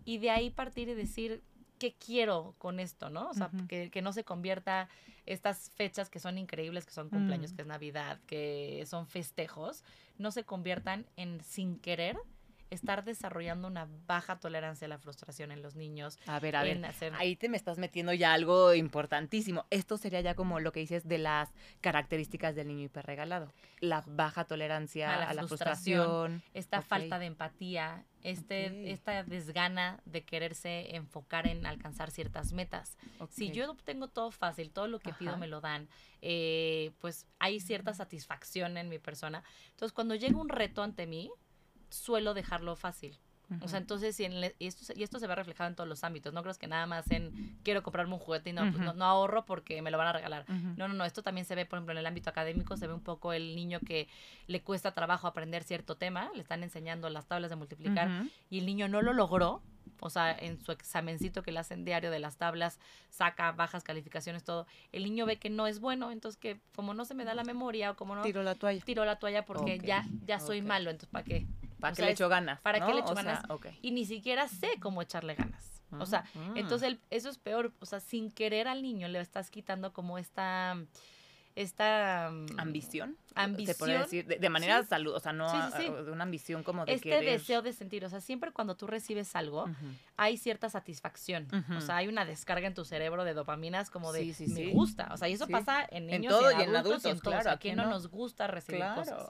y 0.04 0.18
de 0.18 0.30
ahí 0.30 0.50
partir 0.50 0.88
y 0.88 0.94
decir, 0.94 1.42
¿qué 1.84 1.94
quiero 2.02 2.54
con 2.56 2.80
esto, 2.80 3.10
no? 3.10 3.28
O 3.28 3.34
sea, 3.34 3.50
Ujú. 3.52 3.66
que, 3.66 3.90
que 3.90 4.00
no 4.00 4.14
se 4.14 4.24
convierta 4.24 4.88
estas 5.26 5.70
fechas 5.74 6.08
que 6.08 6.18
son 6.18 6.38
increíbles, 6.38 6.86
que 6.86 6.92
son 6.92 7.10
cumpleaños, 7.10 7.52
Mm. 7.52 7.56
que 7.56 7.62
es 7.62 7.68
Navidad, 7.68 8.20
que 8.26 8.84
son 8.86 9.06
festejos, 9.06 9.84
no 10.16 10.30
se 10.30 10.44
conviertan 10.44 11.04
en, 11.16 11.42
sin 11.42 11.78
querer, 11.78 12.16
estar 12.70 13.04
desarrollando 13.04 13.68
una 13.68 13.86
baja 14.06 14.40
tolerancia 14.40 14.86
a 14.86 14.88
la 14.88 14.98
frustración 14.98 15.52
en 15.52 15.60
los 15.62 15.76
niños. 15.76 16.18
A 16.26 16.40
ver, 16.40 16.56
a 16.56 16.62
ver. 16.62 16.82
hacer- 16.86 17.12
Ahí 17.16 17.36
te 17.36 17.48
me 17.50 17.56
estás 17.58 17.76
metiendo 17.78 18.12
ya 18.14 18.32
algo 18.32 18.72
importantísimo. 18.74 19.66
Esto 19.70 19.98
sería 19.98 20.22
ya 20.22 20.34
como 20.34 20.58
lo 20.58 20.72
que 20.72 20.80
dices 20.80 21.06
de 21.06 21.18
las 21.18 21.50
características 21.82 22.54
del 22.56 22.68
niño 22.68 22.84
hiperregalado. 22.86 23.52
La 23.80 24.02
baja 24.06 24.44
tolerancia 24.46 25.14
A 25.14 25.18
la 25.18 25.28
a 25.30 25.34
la 25.34 25.42
frustración, 25.46 26.00
frustración. 26.06 26.42
esta 26.54 26.78
Ok. 26.80 26.86
falta 26.86 27.18
de 27.18 27.26
empatía, 27.26 28.04
este, 28.24 28.66
Ok. 28.70 28.74
esta 28.86 29.22
desgana 29.22 30.00
de 30.04 30.24
quererse 30.24 30.96
enfocar 30.96 31.46
en 31.46 31.64
alcanzar 31.66 32.10
ciertas 32.10 32.52
metas. 32.52 32.96
Si 33.30 33.52
yo 33.52 33.70
obtengo 33.70 34.08
todo 34.08 34.32
fácil, 34.32 34.72
todo 34.72 34.88
lo 34.88 34.98
que 34.98 35.12
pido 35.12 35.36
me 35.36 35.46
lo 35.46 35.60
dan, 35.60 35.88
eh, 36.22 36.90
pues 36.98 37.26
hay 37.38 37.60
cierta 37.60 37.94
satisfacción 37.94 38.76
en 38.78 38.88
mi 38.88 38.98
persona. 38.98 39.44
Entonces, 39.70 39.92
cuando 39.92 40.16
llega 40.16 40.36
un 40.36 40.48
reto 40.48 40.82
ante 40.82 41.06
mí, 41.06 41.30
suelo 41.90 42.34
dejarlo 42.34 42.74
fácil. 42.74 43.18
O 43.62 43.68
sea, 43.68 43.78
entonces, 43.78 44.16
si 44.16 44.24
en 44.24 44.40
le- 44.40 44.54
y, 44.58 44.66
esto, 44.66 44.84
se- 44.84 44.98
y 44.98 45.02
esto 45.02 45.18
se 45.18 45.26
ve 45.26 45.34
reflejado 45.34 45.68
en 45.68 45.76
todos 45.76 45.88
los 45.88 46.04
ámbitos. 46.04 46.32
No 46.32 46.42
crees 46.42 46.58
que 46.58 46.66
nada 46.66 46.86
más 46.86 47.10
en 47.10 47.56
quiero 47.62 47.82
comprarme 47.82 48.14
un 48.14 48.18
juguete 48.20 48.50
y 48.50 48.52
no, 48.52 48.62
pues, 48.70 48.82
no, 48.84 48.92
no 48.94 49.04
ahorro 49.04 49.44
porque 49.44 49.80
me 49.82 49.90
lo 49.90 49.98
van 49.98 50.08
a 50.08 50.12
regalar. 50.12 50.44
No, 50.76 50.88
no, 50.88 50.94
no, 50.94 51.04
esto 51.04 51.22
también 51.22 51.44
se 51.44 51.54
ve, 51.54 51.66
por 51.66 51.78
ejemplo, 51.78 51.92
en 51.92 51.98
el 51.98 52.06
ámbito 52.06 52.30
académico, 52.30 52.76
se 52.76 52.86
ve 52.86 52.92
un 52.94 53.00
poco 53.02 53.32
el 53.32 53.54
niño 53.56 53.80
que 53.80 54.08
le 54.46 54.62
cuesta 54.62 54.92
trabajo 54.92 55.26
aprender 55.26 55.62
cierto 55.64 55.96
tema, 55.96 56.30
le 56.34 56.40
están 56.42 56.62
enseñando 56.62 57.08
las 57.10 57.26
tablas 57.26 57.50
de 57.50 57.56
multiplicar 57.56 58.08
y 58.50 58.58
el 58.58 58.66
niño 58.66 58.88
no 58.88 59.02
lo 59.02 59.12
logró, 59.12 59.62
o 60.00 60.10
sea, 60.10 60.32
en 60.36 60.60
su 60.62 60.72
examencito 60.72 61.42
que 61.42 61.52
le 61.52 61.60
hacen 61.60 61.84
diario 61.84 62.10
de 62.10 62.18
las 62.18 62.36
tablas, 62.36 62.78
saca 63.10 63.52
bajas 63.52 63.84
calificaciones, 63.84 64.42
todo, 64.44 64.66
el 64.92 65.04
niño 65.04 65.24
ve 65.26 65.36
que 65.38 65.48
no 65.50 65.66
es 65.66 65.78
bueno, 65.80 66.10
entonces 66.10 66.38
que 66.38 66.60
como 66.74 66.92
no 66.94 67.04
se 67.04 67.14
me 67.14 67.24
da 67.24 67.34
la 67.34 67.44
memoria 67.44 67.92
o 67.92 67.96
como 67.96 68.14
no 68.14 68.22
Tiro 68.22 68.42
la 68.42 68.54
toalla. 68.54 68.84
tiro 68.84 69.04
la 69.04 69.16
toalla 69.18 69.44
porque 69.44 69.78
ya, 69.86 70.04
ya 70.26 70.40
soy 70.40 70.60
malo, 70.68 70.90
entonces 70.90 71.08
¿para 71.10 71.24
qué? 71.24 71.46
¿Para 71.84 71.92
o 71.92 71.96
qué 71.96 72.02
sea, 72.02 72.06
le 72.06 72.12
echo 72.12 72.28
ganas? 72.28 72.60
¿para 72.60 72.80
qué 72.80 72.86
¿no? 72.86 72.94
le 72.94 73.00
echo 73.00 73.12
O 73.12 73.14
sea, 73.14 73.22
ganas? 73.24 73.44
Y 73.82 73.90
ni 73.92 74.04
siquiera 74.06 74.48
sé 74.48 74.68
cómo 74.80 75.00
echarle 75.02 75.34
ganas. 75.34 75.82
O 76.00 76.06
sea, 76.06 76.24
Mm. 76.34 76.56
entonces 76.56 76.88
el- 76.88 77.00
eso 77.10 77.28
es 77.30 77.38
peor, 77.38 77.72
o 77.78 77.86
sea, 77.86 78.00
sin 78.00 78.30
querer 78.30 78.66
al 78.68 78.82
niño 78.82 79.06
le 79.08 79.20
estás 79.20 79.50
quitando 79.50 79.92
como 79.92 80.18
esta 80.18 80.76
esta 81.56 82.30
mm, 82.32 82.58
ambición. 82.58 83.16
Se 83.28 83.32
ambición, 83.36 83.76
puede 83.78 83.98
decir, 83.98 84.26
de, 84.26 84.38
de 84.38 84.48
manera 84.48 84.82
sí. 84.82 84.88
salud, 84.88 85.14
o 85.14 85.20
sea, 85.20 85.32
no 85.32 85.48
Sí, 85.48 85.58
sí, 85.76 85.84
de 85.88 86.10
una 86.10 86.24
ambición 86.24 86.64
como 86.64 86.84
de 86.84 86.94
este 86.94 87.10
querer. 87.10 87.24
deseo 87.38 87.62
de 87.62 87.72
sentir, 87.72 88.04
o 88.04 88.08
sea, 88.08 88.20
siempre 88.20 88.50
cuando 88.50 88.76
tú 88.76 88.88
recibes 88.88 89.36
algo, 89.36 89.66
hay 90.16 90.36
cierta 90.36 90.68
satisfacción. 90.68 91.46
O 91.76 91.80
sea, 91.80 91.98
hay 91.98 92.08
una 92.08 92.24
descarga 92.24 92.66
en 92.66 92.74
tu 92.74 92.84
cerebro 92.84 93.22
de 93.24 93.34
dopaminas 93.34 93.88
como 93.90 94.12
de 94.12 94.20
Sí, 94.24 94.34
sí, 94.34 94.48
me 94.48 94.72
gusta. 94.72 95.10
O 95.12 95.16
sea, 95.16 95.28
y 95.28 95.34
eso 95.34 95.46
pasa 95.46 95.86
en 95.90 96.10
En 96.10 96.22
niños 96.22 96.32
todo 96.32 96.50
y 96.50 96.54
en 96.54 96.60
y 96.60 96.62
en 96.64 96.76
adultos, 96.76 97.04
y 97.04 97.08
en 97.10 97.20
todos. 97.20 97.34
claro, 97.34 97.50
¿A 97.50 97.52
¿a 97.52 97.58
quién 97.58 97.74
quién 97.74 97.76
no 97.76 97.84
no? 97.84 97.90
nos 97.90 98.08
gusta 98.08 98.48
recibir 98.48 98.80
Claro. 98.80 99.00
cosas? 99.02 99.28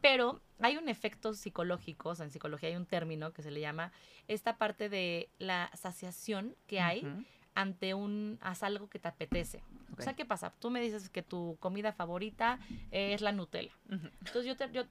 Pero 0.00 0.40
hay 0.60 0.76
un 0.76 0.88
efecto 0.88 1.34
psicológico, 1.34 2.10
o 2.10 2.14
sea, 2.14 2.24
en 2.24 2.30
psicología 2.30 2.68
hay 2.68 2.76
un 2.76 2.86
término 2.86 3.32
que 3.32 3.42
se 3.42 3.50
le 3.50 3.60
llama 3.60 3.92
esta 4.26 4.56
parte 4.56 4.88
de 4.88 5.28
la 5.38 5.70
saciación 5.74 6.54
que 6.66 6.80
hay 6.80 7.06
ante 7.54 7.94
un 7.94 8.38
haz 8.40 8.62
algo 8.62 8.88
que 8.88 8.98
te 8.98 9.08
apetece. 9.08 9.62
O 9.98 10.02
sea, 10.02 10.14
¿qué 10.14 10.24
pasa? 10.24 10.52
Tú 10.58 10.70
me 10.70 10.80
dices 10.80 11.10
que 11.10 11.22
tu 11.22 11.56
comida 11.58 11.92
favorita 11.92 12.60
es 12.90 13.20
la 13.20 13.32
Nutella. 13.32 13.72
Entonces 13.90 14.44
yo 14.44 14.56
te, 14.56 14.70
yo 14.72 14.84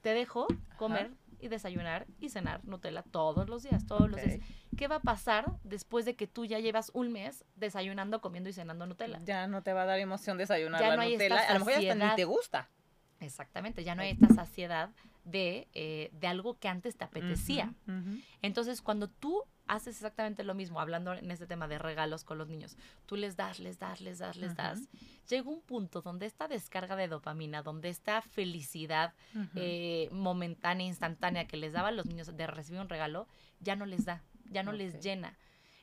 te 0.00 0.14
dejo 0.14 0.46
comer 0.78 1.10
y 1.40 1.48
desayunar 1.48 2.06
y 2.20 2.30
cenar 2.30 2.64
Nutella 2.64 3.02
todos 3.02 3.48
los 3.48 3.62
días, 3.62 3.86
todos 3.86 4.10
los 4.10 4.22
días. 4.22 4.40
¿Qué 4.76 4.88
va 4.88 4.96
a 4.96 5.00
pasar 5.00 5.52
después 5.64 6.06
de 6.06 6.14
que 6.16 6.26
tú 6.26 6.46
ya 6.46 6.58
llevas 6.58 6.90
un 6.94 7.12
mes 7.12 7.44
desayunando, 7.56 8.20
comiendo 8.20 8.48
y 8.48 8.54
cenando 8.54 8.86
Nutella? 8.86 9.20
Ya 9.24 9.46
no 9.46 9.62
te 9.62 9.72
va 9.72 9.82
a 9.82 9.86
dar 9.86 9.98
emoción 9.98 10.38
desayunar 10.38 10.80
Ya 10.80 10.88
la 10.88 10.96
no 10.96 11.02
Nutella. 11.02 11.40
A 11.48 11.52
lo 11.54 11.58
mejor 11.64 11.82
ya 11.82 11.92
hasta 11.92 12.10
ni 12.10 12.16
te 12.16 12.24
gusta. 12.24 12.70
Exactamente, 13.24 13.84
ya 13.84 13.94
no 13.94 14.02
hay 14.02 14.10
esta 14.10 14.28
saciedad 14.34 14.90
de, 15.24 15.68
eh, 15.72 16.10
de 16.12 16.26
algo 16.26 16.58
que 16.58 16.68
antes 16.68 16.96
te 16.96 17.04
apetecía. 17.04 17.72
Entonces, 18.42 18.82
cuando 18.82 19.08
tú 19.08 19.42
haces 19.66 19.96
exactamente 19.96 20.44
lo 20.44 20.54
mismo, 20.54 20.80
hablando 20.80 21.14
en 21.14 21.30
este 21.30 21.46
tema 21.46 21.66
de 21.68 21.78
regalos 21.78 22.24
con 22.24 22.38
los 22.38 22.48
niños, 22.48 22.76
tú 23.06 23.16
les 23.16 23.36
das, 23.36 23.58
les 23.58 23.78
das, 23.78 24.00
les 24.00 24.18
das, 24.18 24.36
les 24.36 24.54
das, 24.54 24.88
llega 25.28 25.48
un 25.48 25.62
punto 25.62 26.02
donde 26.02 26.26
esta 26.26 26.48
descarga 26.48 26.96
de 26.96 27.08
dopamina, 27.08 27.62
donde 27.62 27.88
esta 27.88 28.20
felicidad 28.20 29.14
eh, 29.54 30.08
momentánea, 30.12 30.86
instantánea 30.86 31.46
que 31.46 31.56
les 31.56 31.72
daba 31.72 31.88
a 31.88 31.92
los 31.92 32.06
niños 32.06 32.36
de 32.36 32.46
recibir 32.46 32.80
un 32.80 32.88
regalo, 32.88 33.26
ya 33.60 33.76
no 33.76 33.86
les 33.86 34.04
da, 34.04 34.22
ya 34.50 34.62
no 34.62 34.72
les 34.72 35.02
llena. 35.02 35.36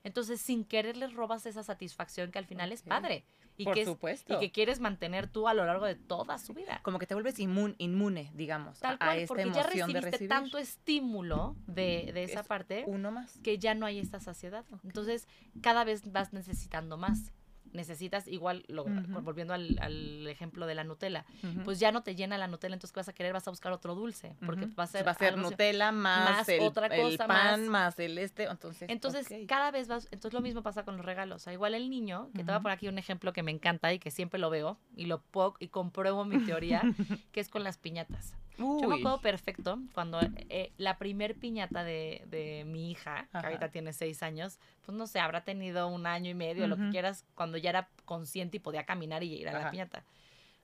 Entonces, 0.03 0.41
sin 0.41 0.65
querer 0.65 0.97
les 0.97 1.13
robas 1.13 1.45
esa 1.45 1.63
satisfacción 1.63 2.31
que 2.31 2.39
al 2.39 2.45
final 2.45 2.71
es 2.71 2.81
padre 2.81 3.23
y, 3.57 3.63
Por 3.65 3.73
que 3.75 3.85
supuesto. 3.85 4.35
y 4.35 4.39
que 4.39 4.51
quieres 4.51 4.79
mantener 4.79 5.27
tú 5.27 5.47
a 5.47 5.53
lo 5.53 5.65
largo 5.65 5.85
de 5.85 5.95
toda 5.95 6.37
su 6.37 6.53
vida. 6.53 6.79
Como 6.83 6.97
que 6.99 7.05
te 7.07 7.13
vuelves 7.13 7.37
inmun- 7.39 7.75
inmune, 7.77 8.31
digamos, 8.33 8.79
Tal 8.79 8.95
a, 8.95 8.97
cual, 8.97 9.09
a 9.09 9.15
esta 9.17 9.27
porque 9.27 9.43
ya 9.43 9.49
emoción 9.49 9.87
de 9.93 10.01
recibiste 10.01 10.11
recibir. 10.11 10.29
tanto 10.29 10.57
estímulo 10.57 11.55
de, 11.67 12.11
de 12.13 12.23
esa 12.23 12.41
Es 12.41 12.47
parte 12.47 12.83
Uno 12.87 13.11
más. 13.11 13.39
que 13.43 13.57
ya 13.59 13.75
no 13.75 13.85
hay 13.85 13.99
esta 13.99 14.19
saciedad. 14.19 14.65
Entonces, 14.83 15.27
cada 15.61 15.83
vez 15.83 16.11
vas 16.11 16.33
necesitando 16.33 16.97
más. 16.97 17.31
Necesitas 17.73 18.27
igual, 18.27 18.65
lo- 18.67 18.85
volviendo 19.21 19.53
al, 19.53 19.77
al 19.81 20.27
ejemplo 20.27 20.65
de 20.65 20.75
la 20.75 20.83
Nutella, 20.83 21.25
pues 21.63 21.79
ya 21.79 21.91
no 21.91 22.03
te 22.03 22.15
llena 22.15 22.37
la 22.37 22.47
Nutella, 22.47 22.73
entonces 22.73 22.93
¿qué 22.93 22.99
vas 22.99 23.09
a 23.09 23.13
querer? 23.13 23.33
Vas 23.33 23.47
a 23.47 23.51
buscar 23.51 23.71
otro 23.71 23.95
dulce, 23.95 24.35
porque 24.45 24.65
va 24.67 24.83
a 24.83 24.87
ser, 24.87 25.07
va 25.07 25.11
a 25.11 25.15
ser. 25.15 25.37
Nutella 25.37 25.91
más, 25.91 26.29
más 26.39 26.49
el, 26.49 26.61
otra 26.61 26.87
el 26.87 27.01
cosa, 27.01 27.27
pan 27.27 27.61
más- 27.61 27.69
más, 27.69 27.99
el 27.99 28.17
este, 28.17 28.43
entonces. 28.43 28.89
Entonces, 28.89 29.27
cada 29.47 29.71
vez 29.71 29.87
vas, 29.87 30.05
entonces 30.11 30.33
lo 30.33 30.41
mismo 30.41 30.61
pasa 30.63 30.83
con 30.83 30.97
los 30.97 31.05
regalos. 31.05 31.37
O 31.37 31.39
sea, 31.43 31.53
igual 31.53 31.73
el 31.73 31.89
niño, 31.89 32.29
que 32.33 32.39
te 32.43 32.51
voy 32.51 32.55
a 32.55 32.59
poner 32.59 32.75
aquí 32.77 32.87
un 32.87 32.97
ejemplo 32.97 33.31
que 33.33 33.43
me 33.43 33.51
encanta 33.51 33.93
y 33.93 33.99
que 33.99 34.11
siempre 34.11 34.39
lo 34.39 34.49
veo 34.49 34.77
y 34.95 35.05
lo 35.05 35.21
puedo, 35.21 35.55
y 35.59 35.69
compruebo 35.69 36.25
mi 36.25 36.39
teoría, 36.43 36.81
que 37.31 37.39
es 37.39 37.49
con 37.49 37.63
las 37.63 37.77
piñatas. 37.77 38.35
Yo 38.61 38.87
me 38.87 38.95
acuerdo 38.95 39.21
perfecto 39.21 39.79
cuando 39.93 40.19
eh, 40.49 40.71
la 40.77 40.97
primer 40.97 41.35
piñata 41.35 41.83
de, 41.83 42.23
de 42.27 42.63
mi 42.65 42.91
hija, 42.91 43.27
que 43.31 43.37
ahorita 43.37 43.69
tiene 43.69 43.93
seis 43.93 44.23
años, 44.23 44.59
pues 44.85 44.97
no 44.97 45.07
sé, 45.07 45.19
habrá 45.19 45.43
tenido 45.43 45.87
un 45.87 46.05
año 46.05 46.29
y 46.29 46.35
medio, 46.35 46.67
lo 46.67 46.77
que 46.77 46.89
quieras, 46.89 47.25
cuando 47.35 47.57
ya 47.57 47.69
era 47.69 47.89
consciente 48.05 48.57
y 48.57 48.59
podía 48.59 48.85
caminar 48.85 49.23
y 49.23 49.33
ir 49.33 49.49
a 49.49 49.53
la 49.53 49.71
piñata. 49.71 50.03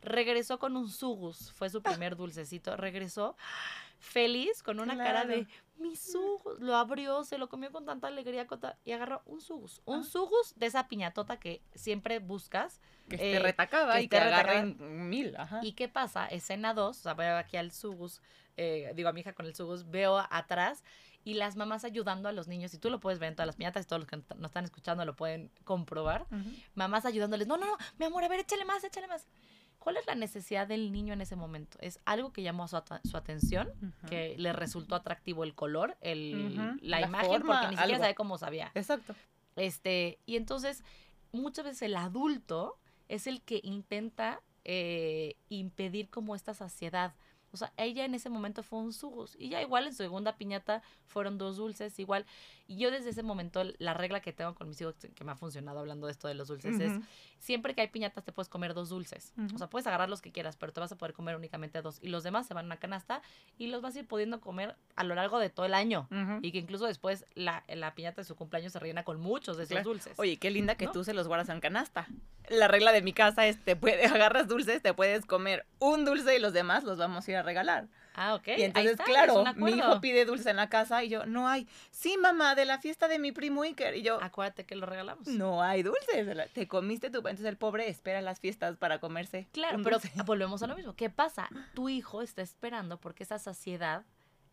Regresó 0.02 0.60
con 0.60 0.78
un 0.78 0.90
sugus, 0.90 1.52
fue 1.52 1.70
su 1.70 1.82
primer 1.82 2.16
dulcecito, 2.16 2.78
regresó 2.78 3.36
feliz 4.00 4.62
con 4.62 4.80
una 4.80 4.96
cara 4.98 5.26
de 5.26 5.48
Claro. 5.78 5.90
mi 5.90 5.96
sugus, 5.96 6.60
lo 6.60 6.76
abrió, 6.76 7.24
se 7.24 7.38
lo 7.38 7.48
comió 7.50 7.72
con 7.72 7.86
tanta 7.86 8.08
alegría 8.08 8.48
con 8.48 8.60
ta- 8.60 8.78
y 8.86 8.92
agarró 8.92 9.22
un 9.26 9.42
sugus, 9.42 9.82
un 9.86 10.00
Ah. 10.00 10.04
sugus 10.04 10.54
de 10.58 10.66
esa 10.66 10.88
piñatota 10.88 11.40
que 11.40 11.62
siempre 11.76 12.20
buscas 12.20 12.80
que 13.10 13.16
esté 13.16 13.34
eh, 13.36 13.40
retacada 13.40 13.94
que 13.96 14.02
y 14.02 14.04
retacada. 14.08 14.38
agarren 14.40 15.10
mil. 15.10 15.36
Ajá. 15.38 15.60
¿Y 15.64 15.74
qué 15.74 15.88
pasa? 15.88 16.28
Escena 16.28 16.74
2, 16.74 16.98
o 17.00 17.02
sea, 17.02 17.14
veo 17.14 17.38
aquí 17.38 17.56
al 17.58 17.72
Sugus, 17.72 18.22
eh, 18.58 18.92
digo 18.96 19.08
a 19.10 19.14
mi 19.14 19.22
hija 19.22 19.34
con 19.34 19.46
el 19.46 19.56
Sugus, 19.56 19.90
veo 19.90 20.18
atrás 20.30 20.84
y 21.24 21.34
las 21.36 21.56
mamás 21.58 21.84
ayudando 21.84 22.30
a 22.30 22.32
los 22.32 22.48
niños, 22.48 22.74
y 22.74 22.78
tú 22.80 22.90
lo 22.90 23.00
puedes 23.02 23.20
ver 23.20 23.30
en 23.30 23.36
todas 23.36 23.48
las 23.48 23.56
piñatas, 23.58 23.84
y 23.84 23.88
todos 23.88 24.00
los 24.02 24.08
que 24.10 24.18
nos 24.36 24.46
están 24.50 24.64
escuchando 24.64 25.04
lo 25.06 25.14
pueden 25.16 25.52
comprobar, 25.66 26.26
mamás 26.74 27.06
ayudándoles, 27.06 27.48
no, 27.48 27.58
no, 27.58 27.66
no, 27.66 27.78
mi 28.00 28.06
amor, 28.06 28.24
a 28.24 28.30
ver, 28.30 28.40
échale 28.40 28.64
más, 28.64 28.82
échale 28.86 29.08
más. 29.08 29.28
¿Cuál 29.88 29.96
es 29.96 30.06
la 30.06 30.16
necesidad 30.16 30.68
del 30.68 30.92
niño 30.92 31.14
en 31.14 31.22
ese 31.22 31.38
momento? 31.38 31.78
Es 31.80 32.02
algo 32.04 32.34
que 32.34 32.44
llamó 32.44 32.68
su, 32.68 32.78
su 33.06 33.16
atención, 33.16 33.72
que 34.10 34.36
le 34.38 34.52
resultó 34.52 34.96
atractivo 34.96 35.46
el 35.46 35.56
color, 35.56 35.96
el, 36.02 36.78
la, 36.82 37.00
imagen, 37.00 37.42
porque 37.42 37.68
ni 37.70 37.78
siquiera 37.78 38.00
sabe 38.00 38.14
cómo 38.14 38.38
sabía. 38.38 38.70
Exacto. 38.76 39.16
Este, 39.56 40.20
y 40.26 40.36
entonces, 40.36 40.84
muchas 41.32 41.64
veces 41.64 41.84
el 41.84 41.96
adulto 41.96 42.78
es 43.08 43.28
el 43.28 43.42
que 43.42 43.62
intenta 43.64 44.42
eh, 44.66 45.38
impedir 45.48 46.10
como 46.10 46.36
esta 46.36 46.54
saciedad. 46.54 47.16
O 47.54 47.56
sea, 47.56 47.72
ella 47.78 48.04
en 48.04 48.14
ese 48.14 48.30
momento 48.30 48.64
fue 48.64 48.80
un 48.80 48.92
subus. 48.92 49.38
Y 49.40 49.48
ya 49.48 49.62
igual 49.62 49.88
en 49.88 49.94
su 49.94 50.04
segunda 50.04 50.36
piñata 50.36 50.84
fueron 51.06 51.38
dos 51.38 51.56
dulces, 51.56 51.98
igual. 51.98 52.26
Y 52.68 52.78
yo 52.78 52.92
desde 52.92 53.10
ese 53.12 53.24
momento, 53.24 53.64
la 53.78 53.94
regla 53.94 54.20
que 54.20 54.34
tengo 54.34 54.54
con 54.56 54.68
mis 54.68 54.80
hijos, 54.82 54.96
que 55.16 55.24
me 55.24 55.32
ha 55.32 55.36
funcionado 55.36 55.80
hablando 55.80 56.08
de 56.08 56.12
esto 56.12 56.28
de 56.28 56.34
los 56.34 56.50
dulces, 56.50 56.80
es 56.80 56.92
siempre 57.40 57.74
que 57.74 57.82
hay 57.82 57.88
piñatas 57.88 58.24
te 58.24 58.32
puedes 58.32 58.50
comer 58.50 58.74
dos 58.74 58.90
dulces. 58.90 59.34
O 59.54 59.58
sea, 59.58 59.70
puedes 59.70 59.88
agarrar 59.88 60.10
los 60.10 60.22
que 60.22 60.32
quieras, 60.32 60.58
pero 60.58 60.74
te 60.74 60.80
vas 60.80 60.92
a 60.92 60.98
poder 60.98 61.14
comer 61.14 61.36
únicamente 61.36 61.82
dos. 61.82 62.00
Y 62.02 62.10
los 62.10 62.24
demás 62.24 62.48
se 62.48 62.54
van 62.54 62.66
a 62.66 62.68
una 62.68 62.78
canasta 62.78 63.22
y 63.58 63.68
los 63.68 63.82
vas 63.82 63.96
a 63.96 64.00
ir 64.00 64.08
pudiendo 64.08 64.42
comer 64.42 64.76
a 64.96 65.04
lo 65.04 65.16
largo 65.16 65.40
de 65.40 65.50
todo 65.50 65.66
el 65.66 65.74
año. 65.74 66.08
Y 66.42 66.52
que 66.52 66.58
incluso 66.58 66.86
después 66.86 67.26
la, 67.36 67.64
la, 67.68 67.96
piñata 67.96 68.22
de 68.22 68.26
su 68.26 68.36
cumpleaños 68.36 68.74
se 68.74 68.80
rellena 68.80 69.04
con 69.04 69.20
muchos 69.20 69.58
de 69.58 69.64
esos 69.64 69.84
dulces. 69.84 70.20
Oye, 70.20 70.38
qué 70.38 70.52
linda 70.52 70.76
que 70.76 70.88
tú 70.88 71.04
se 71.04 71.14
los 71.14 71.28
guardas 71.28 71.50
en 71.50 71.60
canasta. 71.60 72.08
La 72.50 72.68
regla 72.68 72.92
de 72.92 73.02
mi 73.02 73.14
casa 73.14 73.46
es, 73.48 73.64
te 73.64 73.76
puedes, 73.76 74.12
agarras 74.12 74.48
dulces, 74.48 74.82
te 74.82 74.94
puedes 74.94 75.26
comer 75.26 75.66
un 75.80 76.06
dulce 76.06 76.36
y 76.36 76.40
los 76.40 76.54
demás 76.54 76.84
los 76.84 76.98
vamos 76.98 77.28
a 77.28 77.32
ir 77.32 77.38
a 77.38 77.44
regalar. 77.44 77.88
Ah, 78.18 78.34
ok. 78.34 78.48
Y 78.58 78.64
entonces, 78.64 78.98
claro, 79.06 79.44
mi 79.56 79.74
hijo 79.74 80.02
pide 80.02 80.26
dulce 80.26 80.50
en 80.50 80.56
la 80.56 80.70
casa 80.70 81.04
y 81.04 81.10
yo, 81.10 81.28
no 81.28 81.48
hay. 81.48 81.68
Sí, 81.92 82.18
mamá, 82.18 82.56
de 82.58 82.66
la 82.66 82.80
fiesta 82.80 83.08
de 83.08 83.20
mi 83.20 83.32
primo 83.32 83.64
Iker. 83.64 83.96
Y 83.96 84.02
yo, 84.02 84.22
acuérdate 84.22 84.66
que 84.66 84.76
lo 84.76 84.86
regalamos. 84.86 85.28
No 85.28 85.62
hay 85.62 85.84
dulces. 85.84 86.28
Te 86.54 86.68
comiste 86.68 87.10
tu. 87.10 87.20
Entonces 87.20 87.46
el 87.46 87.56
pobre 87.56 87.88
espera 87.88 88.20
las 88.22 88.42
fiestas 88.42 88.76
para 88.76 89.00
comerse. 89.00 89.48
Claro, 89.54 89.80
pero 89.84 90.00
volvemos 90.26 90.62
a 90.64 90.68
lo 90.68 90.76
mismo. 90.76 90.96
¿Qué 90.96 91.10
pasa? 91.10 91.48
Tu 91.74 91.88
hijo 91.88 92.22
está 92.22 92.42
esperando 92.42 93.00
porque 93.00 93.24
esa 93.24 93.40
saciedad 93.40 94.04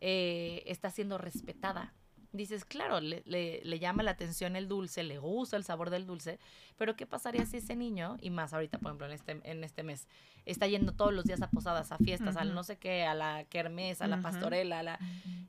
eh, 0.01 0.63
está 0.67 0.91
siendo 0.91 1.19
respetada 1.19 1.93
dices, 2.35 2.65
claro, 2.65 3.01
le, 3.01 3.23
le, 3.25 3.79
llama 3.79 4.03
la 4.03 4.11
atención 4.11 4.57
el 4.57 4.69
dulce, 4.69 5.03
le 5.03 5.19
gusta 5.19 5.57
el 5.57 5.65
sabor 5.65 5.91
del 5.91 6.07
dulce, 6.07 6.39
pero 6.77 6.97
¿qué 6.97 7.07
pasaría 7.07 7.47
si 7.47 7.59
ese 7.59 7.77
niño, 7.77 8.17
y 8.21 8.31
más 8.31 8.53
ahorita, 8.53 8.79
por 8.79 8.89
ejemplo, 8.89 9.07
en 9.07 9.13
este, 9.13 9.41
en 9.45 9.65
este 9.65 9.83
mes, 9.83 10.09
está 10.45 10.67
yendo 10.67 10.93
todos 10.93 11.13
los 11.13 11.25
días 11.25 11.41
a 11.43 11.51
posadas, 11.51 11.93
a 11.93 11.99
fiestas, 11.99 12.37
al 12.37 12.55
no 12.55 12.65
sé 12.65 12.77
qué, 12.77 13.05
a 13.05 13.15
la 13.15 13.45
kermés, 13.45 14.03
a 14.03 14.09
la 14.09 14.21
pastorela, 14.21 14.81
a 14.81 14.83
la, 14.83 14.99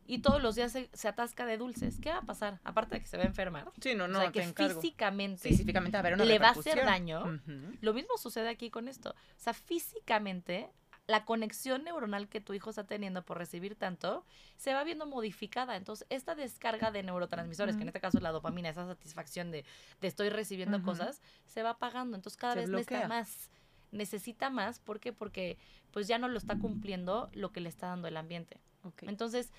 y 0.05 0.19
todos 0.19 0.41
los 0.41 0.55
días 0.55 0.71
se, 0.71 1.07
atasca 1.07 1.45
de 1.45 1.57
dulces? 1.57 1.99
¿Qué 1.99 2.09
va 2.09 2.19
a 2.19 2.25
pasar? 2.25 2.59
Aparte 2.63 2.95
de 2.95 3.01
que 3.01 3.07
se 3.07 3.17
va 3.17 3.23
a 3.23 3.27
enfermar. 3.27 3.71
Sí, 3.81 3.95
no, 3.95 4.07
no, 4.07 4.19
o 4.19 4.21
sea, 4.21 4.31
que 4.31 4.43
físicamente, 4.43 5.49
físicamente 5.49 5.99
le 6.25 6.39
va 6.39 6.49
a 6.49 6.51
hacer 6.51 6.85
daño. 6.85 7.41
Lo 7.81 7.93
mismo 7.93 8.17
sucede 8.17 8.49
aquí 8.49 8.69
con 8.69 8.87
esto. 8.87 9.09
O 9.11 9.39
sea, 9.39 9.53
físicamente 9.53 10.69
la 11.07 11.25
conexión 11.25 11.83
neuronal 11.83 12.27
que 12.27 12.41
tu 12.41 12.53
hijo 12.53 12.71
está 12.71 12.85
teniendo 12.85 13.23
por 13.23 13.37
recibir 13.37 13.75
tanto 13.75 14.25
se 14.57 14.73
va 14.73 14.83
viendo 14.83 15.05
modificada. 15.05 15.75
Entonces, 15.75 16.07
esta 16.09 16.33
descarga 16.33 16.91
de 16.91 17.03
neurotransmisores, 17.03 17.75
que 17.75 17.83
en 17.83 17.89
este 17.89 17.99
caso 17.99 18.17
es 18.17 18.23
la 18.23 18.31
dopamina, 18.31 18.69
esa 18.69 18.85
satisfacción 18.85 19.51
de, 19.51 19.65
de 20.01 20.07
estoy 20.07 20.29
recibiendo 20.29 20.81
cosas, 20.81 21.21
se 21.45 21.61
va 21.61 21.71
apagando. 21.71 22.15
Entonces, 22.15 22.37
cada 22.37 22.55
vez 22.55 22.69
necesita 22.69 23.07
más. 23.07 23.49
Necesita 23.91 24.49
más. 24.49 24.79
¿Por 24.79 24.99
qué? 24.99 25.13
Porque 25.13 25.57
pues 25.91 26.07
ya 26.07 26.17
no 26.17 26.27
lo 26.27 26.37
está 26.37 26.57
cumpliendo 26.57 27.29
lo 27.33 27.51
que 27.51 27.61
le 27.61 27.69
está 27.69 27.87
dando 27.87 28.07
el 28.07 28.17
ambiente. 28.17 28.59
Entonces, 29.01 29.51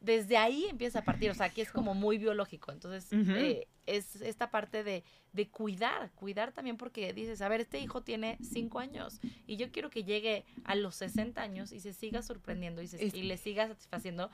desde 0.00 0.36
ahí 0.36 0.66
empieza 0.70 1.00
a 1.00 1.04
partir, 1.04 1.30
o 1.30 1.34
sea, 1.34 1.46
aquí 1.46 1.60
es 1.60 1.72
como 1.72 1.94
muy 1.94 2.18
biológico, 2.18 2.70
entonces 2.70 3.08
eh, 3.12 3.66
es 3.86 4.16
esta 4.16 4.50
parte 4.50 4.84
de, 4.84 5.02
de, 5.32 5.48
cuidar, 5.48 6.12
cuidar 6.12 6.52
también 6.52 6.76
porque 6.76 7.12
dices, 7.12 7.42
a 7.42 7.48
ver, 7.48 7.62
este 7.62 7.80
hijo 7.80 8.02
tiene 8.02 8.38
cinco 8.40 8.78
años 8.78 9.20
y 9.46 9.56
yo 9.56 9.72
quiero 9.72 9.90
que 9.90 10.04
llegue 10.04 10.44
a 10.64 10.76
los 10.76 10.94
60 10.96 11.42
años 11.42 11.72
y 11.72 11.80
se 11.80 11.92
siga 11.92 12.22
sorprendiendo 12.22 12.80
y, 12.80 12.86
se, 12.86 13.04
y 13.04 13.22
le 13.22 13.36
siga 13.36 13.66
satisfaciendo 13.66 14.30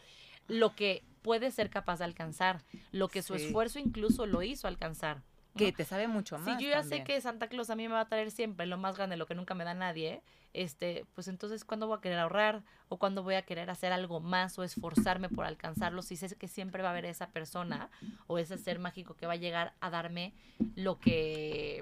lo 0.48 0.74
que 0.74 1.02
puede 1.22 1.50
ser 1.50 1.70
capaz 1.70 1.98
de 1.98 2.04
alcanzar, 2.04 2.62
lo 2.92 3.08
que 3.08 3.22
su 3.22 3.34
esfuerzo 3.34 3.78
incluso 3.78 4.26
lo 4.26 4.42
hizo 4.42 4.68
alcanzar. 4.68 5.22
Que 5.56 5.72
te 5.72 5.84
sabe 5.84 6.08
mucho 6.08 6.38
más. 6.38 6.58
Si 6.58 6.64
yo 6.64 6.70
ya 6.70 6.82
sé 6.82 7.04
que 7.04 7.20
Santa 7.20 7.48
Claus 7.48 7.70
a 7.70 7.76
mí 7.76 7.86
me 7.86 7.94
va 7.94 8.00
a 8.00 8.08
traer 8.08 8.30
siempre 8.30 8.66
lo 8.66 8.76
más 8.76 8.96
grande, 8.96 9.16
lo 9.16 9.26
que 9.26 9.34
nunca 9.34 9.54
me 9.54 9.64
da 9.64 9.74
nadie, 9.74 10.22
este, 10.52 11.04
pues 11.14 11.28
entonces, 11.28 11.64
¿cuándo 11.64 11.86
voy 11.86 11.98
a 11.98 12.00
querer 12.00 12.18
ahorrar? 12.18 12.62
¿O 12.88 12.98
cuándo 12.98 13.22
voy 13.22 13.34
a 13.34 13.42
querer 13.42 13.70
hacer 13.70 13.92
algo 13.92 14.20
más 14.20 14.58
o 14.58 14.62
esforzarme 14.62 15.28
por 15.28 15.44
alcanzarlo? 15.44 16.02
Si 16.02 16.16
sé 16.16 16.34
que 16.36 16.48
siempre 16.48 16.82
va 16.82 16.88
a 16.88 16.92
haber 16.92 17.04
esa 17.06 17.28
persona 17.28 17.90
o 18.26 18.38
ese 18.38 18.56
ser 18.58 18.78
mágico 18.78 19.14
que 19.14 19.26
va 19.26 19.34
a 19.34 19.36
llegar 19.36 19.74
a 19.80 19.90
darme 19.90 20.32
lo 20.76 20.98
que, 20.98 21.80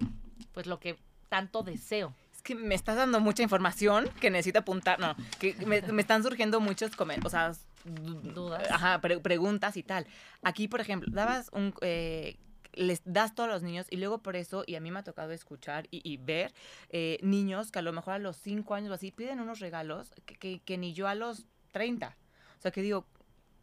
pues 0.52 0.66
lo 0.66 0.80
que 0.80 0.98
tanto 1.28 1.62
deseo. 1.62 2.14
Es 2.34 2.42
que 2.42 2.54
me 2.54 2.74
estás 2.74 2.96
dando 2.96 3.20
mucha 3.20 3.42
información 3.42 4.08
que 4.20 4.30
necesito 4.30 4.58
apuntar, 4.58 4.98
no, 4.98 5.16
que 5.38 5.54
me, 5.66 5.78
están 6.00 6.22
surgiendo 6.22 6.60
muchos 6.60 6.96
comentarios, 6.96 7.26
o 7.26 7.30
sea, 7.30 7.52
dudas. 8.34 8.70
Ajá, 8.70 9.00
preguntas 9.00 9.76
y 9.76 9.82
tal. 9.82 10.06
Aquí, 10.42 10.68
por 10.68 10.80
ejemplo, 10.80 11.08
dabas 11.10 11.50
un... 11.52 11.74
Eh, 11.80 12.36
les 12.72 13.02
das 13.04 13.34
todo 13.34 13.46
a 13.46 13.48
los 13.50 13.62
niños 13.62 13.86
y 13.90 13.96
luego 13.96 14.18
por 14.18 14.36
eso, 14.36 14.64
y 14.66 14.76
a 14.76 14.80
mí 14.80 14.90
me 14.90 15.00
ha 15.00 15.04
tocado 15.04 15.32
escuchar 15.32 15.86
y, 15.90 16.16
ver 16.18 16.54
eh, 16.90 17.18
niños 17.22 17.70
que 17.70 17.78
a 17.78 17.82
lo 17.82 17.92
mejor 17.92 18.14
a 18.14 18.18
los 18.18 18.36
5 18.36 18.74
años 18.74 18.90
o 18.90 18.94
así 18.94 19.10
piden 19.10 19.40
unos 19.40 19.60
regalos 19.60 20.12
que, 20.24 20.60
que, 20.60 20.78
ni 20.78 20.92
yo 20.94 21.08
a 21.08 21.14
los 21.14 21.46
30. 21.72 22.16
O 22.58 22.62
sea, 22.62 22.70
que 22.70 22.82
digo, 22.82 23.06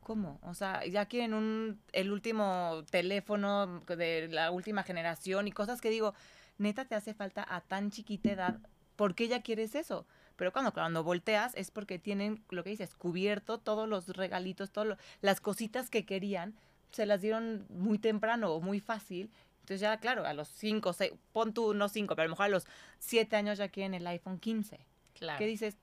¿cómo? 0.01 0.39
O 0.43 0.53
sea, 0.53 0.85
ya 0.85 1.05
quieren 1.05 1.33
un, 1.33 1.81
el 1.93 2.11
último 2.11 2.83
teléfono 2.91 3.81
de 3.87 4.27
la 4.29 4.51
última 4.51 4.83
generación 4.83 5.47
y 5.47 5.51
cosas 5.51 5.81
que 5.81 5.89
digo, 5.89 6.13
neta 6.57 6.85
te 6.85 6.95
hace 6.95 7.13
falta 7.13 7.45
a 7.47 7.61
tan 7.61 7.91
chiquita 7.91 8.31
edad, 8.31 8.59
¿por 8.95 9.15
qué 9.15 9.27
ya 9.27 9.41
quieres 9.41 9.75
eso? 9.75 10.05
Pero 10.35 10.53
cuando, 10.53 10.73
cuando 10.73 11.03
volteas 11.03 11.53
es 11.55 11.71
porque 11.71 11.99
tienen, 11.99 12.43
lo 12.49 12.63
que 12.63 12.69
dices, 12.69 12.95
cubierto 12.95 13.57
todos 13.57 13.89
los 13.89 14.07
regalitos, 14.09 14.71
todas 14.71 14.97
las 15.21 15.41
cositas 15.41 15.89
que 15.89 16.05
querían 16.05 16.55
se 16.91 17.05
las 17.05 17.22
dieron 17.22 17.65
muy 17.69 18.00
temprano 18.00 18.51
o 18.51 18.62
muy 18.62 18.79
fácil. 18.79 19.31
Entonces 19.62 19.81
ya, 19.81 19.98
claro, 19.98 20.25
a 20.25 20.34
los 20.34 20.48
5, 20.48 20.93
seis, 20.93 21.13
pon 21.31 21.53
tú 21.53 21.74
no 21.74 21.89
5, 21.89 22.15
pero 22.15 22.24
a 22.24 22.25
lo 22.25 22.31
mejor 22.31 22.46
a 22.46 22.50
los 22.50 22.65
7 23.00 23.36
años 23.36 23.58
ya 23.58 23.69
quieren 23.69 23.93
el 23.93 24.08
iPhone 24.08 24.39
15. 24.39 24.79
Claro. 25.13 25.38
¿Qué 25.38 25.46
dices? 25.46 25.77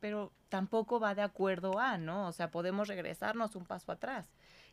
Pero 0.00 0.32
tampoco 0.48 0.98
va 0.98 1.14
de 1.14 1.22
acuerdo 1.22 1.78
a, 1.78 1.98
¿no? 1.98 2.26
O 2.26 2.32
sea, 2.32 2.50
podemos 2.50 2.88
regresarnos 2.88 3.54
un 3.54 3.66
paso 3.66 3.92
atrás. 3.92 4.30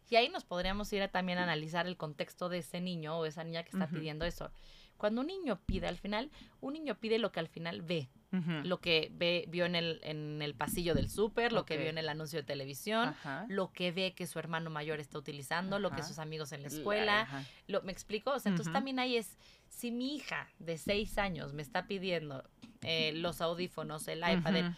Y 0.10 0.16
ahí 0.16 0.30
nos 0.30 0.46
podríamos 0.46 0.92
ir 0.94 1.02
a 1.02 1.10
también 1.10 1.38
analizar 1.38 1.86
el 1.86 1.98
contexto 1.98 2.50
de 2.50 2.60
ese 2.60 2.80
niño 2.80 3.18
o 3.18 3.26
esa 3.26 3.44
niña 3.44 3.64
que 3.64 3.72
está 3.72 3.88
pidiendo 3.88 4.26
eso. 4.26 4.52
Cuando 4.96 5.22
un 5.22 5.28
niño 5.28 5.60
pide, 5.66 5.88
al 5.88 5.98
final, 5.98 6.32
un 6.62 6.74
niño 6.74 6.96
pide 6.96 7.20
lo 7.20 7.32
que 7.32 7.42
al 7.42 7.50
final 7.50 7.82
ve 7.82 8.10
lo 8.32 8.82
que 8.82 9.10
ve, 9.14 9.46
vio 9.48 9.66
en 9.66 9.76
el, 9.76 10.00
en 10.04 10.42
el 10.42 10.54
pasillo 10.54 10.94
del 10.94 11.10
súper, 11.10 11.54
lo 11.54 11.66
que 11.66 11.78
vio 11.78 11.90
en 11.90 11.98
el 11.98 12.10
anuncio 12.10 12.40
de 12.40 12.44
televisión, 12.44 13.16
lo 13.48 13.72
que 13.72 13.92
ve 13.92 14.14
que 14.14 14.28
su 14.28 14.40
hermano 14.40 14.70
mayor 14.70 15.00
está 15.00 15.18
utilizando, 15.18 15.80
lo 15.80 15.92
que 15.92 16.04
sus 16.04 16.20
amigos 16.20 16.52
en 16.52 16.62
la 16.62 16.68
escuela. 16.68 17.46
Lo, 17.68 17.82
¿Me 17.84 17.92
explico? 17.92 18.32
O 18.32 18.40
sea, 18.40 18.52
entonces 18.52 18.74
también 18.74 19.00
ahí 19.00 19.18
es, 19.18 19.38
si 19.70 19.92
mi 19.92 20.16
hija 20.16 20.50
de 20.60 20.78
seis 20.78 21.18
años 21.18 21.54
me 21.54 21.62
está 21.62 21.88
pidiendo 21.88 22.44
eh, 22.82 23.12
los 23.16 23.42
audífonos, 23.42 24.08
el 24.08 24.20
iPad, 24.20 24.74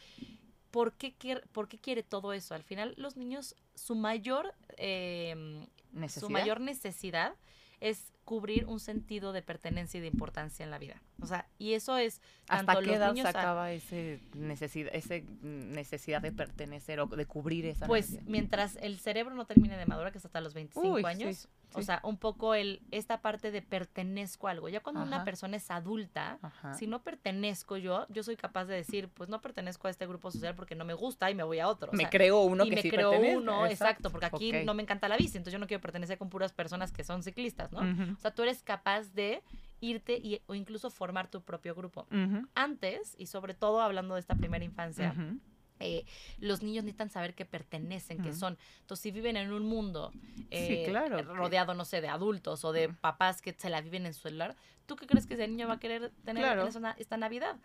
¿por, 0.72 0.94
qué 0.94 1.14
quiere, 1.14 1.42
¿por 1.52 1.68
qué 1.68 1.80
quiere 1.80 2.04
todo 2.04 2.34
eso? 2.34 2.54
Al 2.56 2.64
final, 2.64 2.94
los 2.98 3.18
niños, 3.18 3.56
su 3.76 3.96
mayor, 3.96 4.54
em, 4.78 5.66
su 6.08 6.30
mayor 6.30 6.62
necesidad 6.62 7.34
es 7.80 8.14
cubrir 8.30 8.66
un 8.68 8.80
sentido 8.80 9.34
de 9.34 9.42
pertenencia 9.42 9.98
y 9.98 10.02
de 10.02 10.08
importancia 10.08 10.64
en 10.64 10.70
la 10.70 10.78
vida. 10.78 11.02
O 11.20 11.26
sea, 11.26 11.48
y 11.58 11.74
eso 11.74 11.98
es 11.98 12.22
hasta 12.48 12.80
qué 12.80 12.94
edad 12.94 13.16
se 13.16 13.28
acaba 13.28 13.72
ese 13.72 14.20
necesidad, 14.36 14.94
ese 14.94 15.26
necesidad 15.42 16.22
de 16.22 16.32
pertenecer 16.32 17.00
o 17.00 17.08
de 17.08 17.26
cubrir 17.26 17.66
esa 17.66 17.88
Pues 17.88 18.24
mientras 18.28 18.78
el 18.82 19.00
cerebro 19.00 19.34
no 19.34 19.46
termine 19.46 19.78
de 19.78 19.88
madurar, 19.88 20.12
que 20.12 20.20
es 20.20 20.26
hasta 20.26 20.42
los 20.42 20.54
25 20.54 21.08
años, 21.08 21.50
o 21.74 21.82
sea, 21.82 22.02
un 22.04 22.18
poco 22.18 22.54
el 22.54 22.82
esta 22.92 23.22
parte 23.22 23.50
de 23.50 23.64
pertenezco 23.64 24.48
a 24.48 24.52
algo. 24.52 24.70
Ya 24.70 24.82
cuando 24.82 25.02
una 25.02 25.24
persona 25.24 25.58
es 25.58 25.72
adulta, 25.72 26.38
si 26.78 26.86
no 26.86 27.02
pertenezco 27.02 27.78
yo, 27.78 28.06
yo 28.10 28.22
soy 28.22 28.36
capaz 28.36 28.66
de 28.66 28.76
decir, 28.76 29.10
pues 29.10 29.28
no 29.28 29.42
pertenezco 29.42 29.88
a 29.88 29.90
este 29.90 30.06
grupo 30.06 30.30
social 30.30 30.54
porque 30.54 30.76
no 30.76 30.86
me 30.86 30.94
gusta 30.94 31.32
y 31.32 31.36
me 31.36 31.44
voy 31.44 31.58
a 31.58 31.68
otro. 31.68 31.92
me 31.94 32.08
creo 32.10 32.42
uno 32.42 32.64
y 32.64 32.70
que 32.70 32.76
me 32.76 32.90
creo 32.90 33.20
uno, 33.20 33.66
exacto, 33.66 34.12
porque 34.12 34.28
aquí 34.28 34.54
no 34.64 34.76
me 34.76 34.84
encanta 34.84 35.08
la 35.08 35.18
bici, 35.18 35.38
entonces 35.38 35.54
yo 35.54 35.60
no 35.60 35.66
quiero 35.66 35.82
pertenecer 35.82 36.20
con 36.20 36.30
puras 36.30 36.54
personas 36.54 36.92
que 36.92 37.04
son 37.04 37.24
ciclistas, 37.24 37.72
¿no? 37.72 37.82
O 38.20 38.22
sea, 38.22 38.32
tú 38.32 38.44
eres 38.44 38.62
capaz 38.62 39.14
de 39.14 39.42
irte 39.80 40.18
y, 40.18 40.42
o 40.48 40.56
incluso 40.56 40.90
formar 40.90 41.32
tu 41.32 41.42
propio 41.42 41.74
grupo. 41.74 42.06
Antes, 42.54 43.16
y 43.18 43.28
sobre 43.28 43.54
todo 43.54 43.80
hablando 43.80 44.16
de 44.16 44.20
esta 44.20 44.36
primera 44.36 44.66
infancia, 44.66 45.16
eh, 45.80 46.04
los 46.40 46.62
niños 46.62 46.84
necesitan 46.84 47.10
saber 47.10 47.34
que 47.34 47.46
pertenecen, 47.46 48.22
que 48.22 48.34
son. 48.34 48.58
Entonces, 48.82 49.02
si 49.02 49.12
viven 49.12 49.38
en 49.38 49.54
un 49.54 49.66
mundo 49.66 50.12
eh, 50.52 50.92
rodeado, 51.28 51.74
no 51.74 51.86
sé, 51.86 52.02
de 52.02 52.10
adultos 52.10 52.66
o 52.66 52.74
de 52.74 52.90
papás 52.90 53.42
que 53.42 53.54
se 53.54 53.70
la 53.70 53.80
viven 53.80 54.06
en 54.06 54.14
su 54.14 54.24
celular, 54.24 54.58
¿tú 54.90 54.96
qué 54.98 55.08
crees 55.08 55.26
que 55.26 55.36
ese 55.36 55.48
niño 55.48 55.68
va 55.70 55.76
a 55.76 55.80
querer 55.80 56.12
tener 56.26 56.44
Claro. 56.44 56.64
en 56.64 56.68
esa- 56.68 56.92
esta 56.98 57.16
Navidad? 57.16 57.56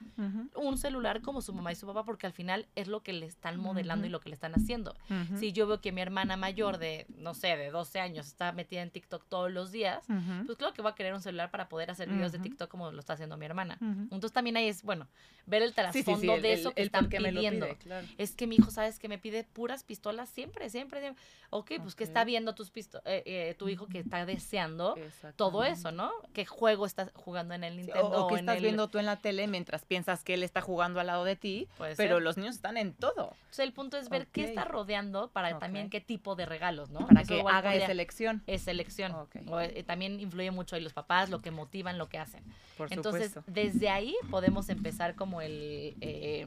Un 0.54 0.78
celular 0.78 1.20
como 1.22 1.40
su 1.40 1.52
mamá 1.52 1.72
y 1.72 1.74
su 1.74 1.86
papá, 1.86 2.04
porque 2.04 2.26
al 2.26 2.32
final 2.32 2.66
es 2.76 2.86
lo 2.86 3.02
que 3.02 3.12
le 3.12 3.26
están 3.26 3.58
modelando 3.58 4.06
y 4.06 4.10
lo 4.10 4.20
que 4.20 4.28
le 4.28 4.34
están 4.36 4.52
haciendo. 4.54 4.94
Si 5.40 5.52
yo 5.52 5.66
veo 5.66 5.80
que 5.80 5.90
mi 5.90 6.00
hermana 6.00 6.36
mayor 6.36 6.78
de, 6.78 7.06
no 7.16 7.34
sé, 7.34 7.56
de 7.56 7.70
12 7.70 7.98
años 7.98 8.26
está 8.28 8.52
metida 8.52 8.82
en 8.82 8.90
TikTok 8.90 9.24
todos 9.28 9.50
los 9.50 9.72
días, 9.72 10.04
pues 10.46 10.56
claro 10.56 10.72
que 10.74 10.82
va 10.82 10.90
a 10.90 10.94
querer 10.94 11.14
un 11.14 11.20
celular 11.20 11.50
para 11.50 11.68
poder 11.68 11.90
hacer 11.90 12.08
videos 12.08 12.30
de. 12.30 12.38
TikTok 12.44 12.68
como 12.70 12.92
lo 12.92 13.00
está 13.00 13.14
haciendo 13.14 13.36
mi 13.38 13.46
hermana. 13.46 13.78
Entonces 13.80 14.32
también 14.32 14.56
ahí 14.58 14.68
es, 14.68 14.82
bueno, 14.82 15.08
ver 15.46 15.62
el 15.62 15.70
Sí, 15.70 15.74
sí, 15.74 15.80
trasfondo 16.04 16.36
sí, 16.36 16.40
de 16.42 16.52
el- 16.52 16.60
eso 16.60 16.72
que 16.74 16.82
el 16.82 16.86
están 16.88 17.08
pidiendo. 17.08 17.66
pide, 17.66 17.76
claro. 17.78 18.06
Es 18.18 18.36
que 18.36 18.46
mi 18.46 18.56
hijo, 18.56 18.70
¿sabes? 18.70 18.98
Que 18.98 19.08
me 19.08 19.16
pide 19.18 19.44
puras 19.44 19.82
pistolas 19.82 20.28
siempre, 20.28 20.68
siempre. 20.68 21.00
siempre. 21.00 21.22
Ok, 21.50 21.72
pues 21.80 21.94
que 21.94 22.04
está 22.04 22.24
viendo 22.24 22.54
tus 22.54 22.70
pisto 22.70 23.00
eh, 23.06 23.22
eh, 23.24 23.54
tu 23.56 23.68
hijo 23.68 23.86
que 23.86 24.00
está 24.00 24.26
deseando 24.26 24.94
todo 25.36 25.64
eso, 25.64 25.90
¿no? 25.92 26.10
¿Qué 26.34 26.44
juego 26.44 26.84
estás 26.84 27.10
jugando 27.14 27.54
en 27.54 27.64
el 27.64 27.76
Nintendo? 27.76 28.08
o, 28.08 28.24
o 28.24 28.28
que 28.28 28.34
estás 28.36 28.56
el- 28.56 28.62
viendo 28.62 28.88
tú 28.88 28.98
en 28.98 29.06
la 29.06 29.16
tele 29.16 29.46
mientras 29.46 29.84
piensas 29.84 30.22
que 30.22 30.34
él 30.34 30.42
está 30.42 30.60
jugando 30.60 31.00
al 31.00 31.06
lado 31.06 31.24
de 31.24 31.36
ti, 31.36 31.68
pero 31.78 31.94
ser. 31.94 32.22
los 32.22 32.36
niños 32.36 32.56
están 32.56 32.76
en 32.76 32.92
todo. 32.92 33.34
Entonces 33.40 33.60
el 33.60 33.72
punto 33.72 33.96
es 33.96 34.08
ver 34.08 34.26
qué 34.26 34.44
está 34.44 34.64
rodeando 34.64 35.30
para 35.30 35.58
también 35.58 35.88
qué 35.90 36.00
tipo 36.00 36.34
de 36.34 36.46
regalos, 36.46 36.90
¿no? 36.90 37.06
Para 37.06 37.22
Eso 37.22 37.34
que 37.34 37.40
haga 37.50 37.74
esa 37.74 37.92
elección. 37.92 38.42
es 38.46 38.66
elección. 38.68 39.12
O, 39.12 39.60
eh, 39.60 39.82
también 39.84 40.20
influye 40.20 40.50
mucho 40.50 40.76
ahí 40.76 40.82
los 40.82 40.92
papás, 40.92 41.30
lo 41.30 41.40
que 41.40 41.50
motivan, 41.50 41.98
lo 41.98 42.08
que 42.08 42.18
hacen. 42.18 42.42
Por 42.76 42.92
Entonces, 42.92 43.28
supuesto. 43.32 43.50
desde 43.52 43.88
ahí 43.88 44.14
podemos 44.30 44.68
empezar 44.68 45.14
como 45.14 45.40
el, 45.40 45.96
eh, 46.00 46.46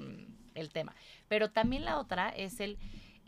el 0.55 0.69
tema. 0.69 0.93
Pero 1.27 1.49
también 1.51 1.85
la 1.85 1.97
otra 1.99 2.29
es 2.29 2.59
el, 2.59 2.77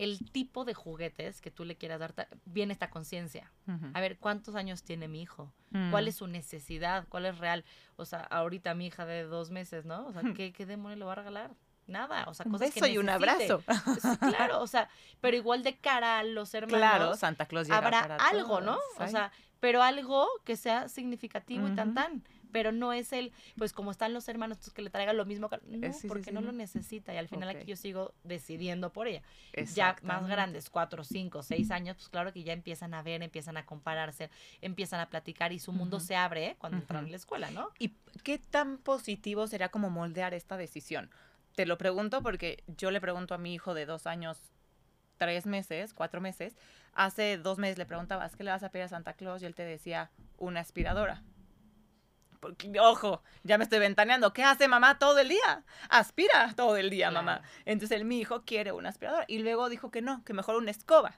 el 0.04 0.32
tipo 0.32 0.66
de 0.66 0.74
juguetes 0.74 1.42
que 1.42 1.52
tú 1.52 1.66
le 1.66 1.76
quieras 1.76 2.00
dar. 2.00 2.28
Viene 2.46 2.74
esta 2.74 2.90
conciencia. 2.90 3.52
A 3.94 4.00
ver, 4.02 4.18
¿cuántos 4.18 4.56
años 4.56 4.84
tiene 4.84 5.08
mi 5.08 5.22
hijo? 5.22 5.52
¿Cuál 5.92 6.06
Mm. 6.06 6.08
es 6.08 6.16
su 6.16 6.28
necesidad? 6.28 7.06
¿Cuál 7.10 7.26
es 7.26 7.38
real? 7.38 7.66
O 7.98 8.06
sea, 8.06 8.22
ahorita 8.22 8.74
mi 8.76 8.88
hija 8.88 9.06
de 9.06 9.24
dos 9.24 9.52
meses, 9.52 9.86
¿no? 9.86 10.08
O 10.08 10.14
sea, 10.14 10.22
¿qué, 10.36 10.54
qué 10.54 10.66
demonio 10.66 10.98
le 10.98 11.06
va 11.06 11.12
a 11.12 11.16
regalar? 11.16 11.52
Nada, 11.88 12.26
o 12.28 12.34
sea, 12.36 12.46
Un 12.46 12.52
cosas 12.52 12.72
que 12.72 12.82
beso 12.82 12.94
y 12.94 12.98
un 13.00 13.10
abrazo. 13.10 13.64
Sí, 14.02 14.18
claro, 14.20 14.62
o 14.62 14.68
sea, 14.68 14.90
pero 15.22 15.36
igual 15.36 15.64
de 15.64 15.76
cara 15.78 16.20
a 16.20 16.24
los 16.24 16.54
hermanos, 16.54 16.78
Claro, 16.80 17.16
Santa 17.16 17.46
Claus 17.48 17.70
habrá 17.72 18.02
para 18.02 18.16
algo, 18.18 18.62
¿no? 18.62 18.78
O 19.00 19.08
sea, 19.08 19.32
pero 19.60 19.82
algo 19.82 20.28
que 20.46 20.56
sea 20.56 20.88
significativo 20.88 21.68
y 21.68 21.72
tan 21.76 21.94
tan. 21.96 22.24
Pero 22.52 22.72
no 22.72 22.94
es 22.94 23.14
el, 23.14 23.32
pues 23.58 23.74
como 23.74 23.92
están 23.92 24.14
los 24.14 24.28
hermanos, 24.28 24.58
pues 24.58 24.72
que 24.72 24.82
le 24.82 24.90
traigan 24.90 25.18
lo 25.18 25.26
mismo. 25.26 25.50
No, 25.68 25.88
Eh, 25.88 25.94
sí, 25.94 26.00
sí, 26.02 26.08
porque 26.08 26.26
sí, 26.26 26.32
no 26.32 26.42
no. 26.42 26.48
lo 26.48 26.52
necesita. 26.54 27.14
Y 27.14 27.18
al 27.18 27.28
final 27.28 27.50
Ok. 27.50 27.56
aquí 27.58 27.66
yo 27.68 27.76
sigo 27.76 28.14
decidiendo 28.24 28.92
por 28.92 29.08
ella. 29.08 29.22
Ya 29.76 29.96
más 30.02 30.28
grandes, 30.28 30.70
cuatro, 30.70 31.04
cinco, 31.04 31.44
seis 31.44 31.70
años, 31.72 31.96
pues 31.98 32.10
claro 32.10 32.34
que 32.34 32.44
ya 32.44 32.54
empiezan 32.54 32.94
a 32.94 33.04
ver, 33.04 33.22
empiezan 33.22 33.58
a 33.58 33.66
compararse, 33.66 34.30
empiezan 34.62 35.00
a 35.00 35.10
platicar 35.10 35.52
y 35.54 35.60
su 35.60 35.72
mundo 35.72 35.98
Ujú. 35.98 36.06
se 36.08 36.16
abre 36.16 36.46
¿eh? 36.48 36.56
cuando 36.58 36.78
entran 36.80 37.02
Ujú. 37.04 37.08
a 37.08 37.12
la 37.12 37.16
escuela, 37.18 37.52
¿no? 37.52 37.70
¿Y 37.78 37.90
qué 38.24 38.40
tan 38.40 38.78
positivo 38.78 39.48
sería 39.48 39.70
como 39.70 39.90
moldear 39.90 40.34
esta 40.34 40.58
decisión? 40.58 41.12
Te 41.56 41.66
lo 41.66 41.78
pregunto 41.78 42.22
porque 42.24 42.64
yo 42.68 42.90
le 42.90 43.02
pregunto 43.02 43.34
a 43.36 43.38
mi 43.38 43.54
hijo 43.54 43.74
de 43.74 43.86
dos 43.86 44.08
años, 44.08 44.40
tres 45.18 45.46
meses, 45.46 45.94
cuatro 45.94 46.22
meses. 46.22 46.56
Hace 46.94 47.38
dos 47.38 47.58
meses 47.60 47.78
le 47.78 47.86
preguntaba, 47.86 48.30
¿qué 48.30 48.44
le 48.44 48.52
vas 48.52 48.64
a 48.64 48.70
pedir 48.70 48.86
a 48.86 48.88
Santa 48.90 49.14
Claus? 49.14 49.42
Y 49.42 49.46
él 49.46 49.56
te 49.56 49.64
decía, 49.64 50.10
una 50.38 50.62
aspiradora. 50.62 51.22
Ojo, 52.82 53.22
ya 53.44 53.58
me 53.58 53.64
estoy 53.66 53.80
ventaneando. 53.80 54.32
¿Qué 54.32 54.44
hace 54.44 54.68
mamá 54.68 54.98
todo 54.98 55.20
el 55.20 55.30
día? 55.30 55.64
Aspira 55.90 56.54
todo 56.56 56.78
el 56.78 56.90
día, 56.90 57.12
mamá. 57.12 57.42
Entonces 57.66 57.98
él, 57.98 58.06
mi 58.06 58.20
hijo 58.20 58.44
quiere 58.44 58.72
una 58.72 58.90
aspiradora. 58.90 59.26
Y 59.28 59.40
luego 59.40 59.70
dijo 59.70 59.92
que 59.92 60.02
no, 60.02 60.24
que 60.24 60.34
mejor 60.34 60.56
una 60.56 60.72
escoba. 60.72 61.18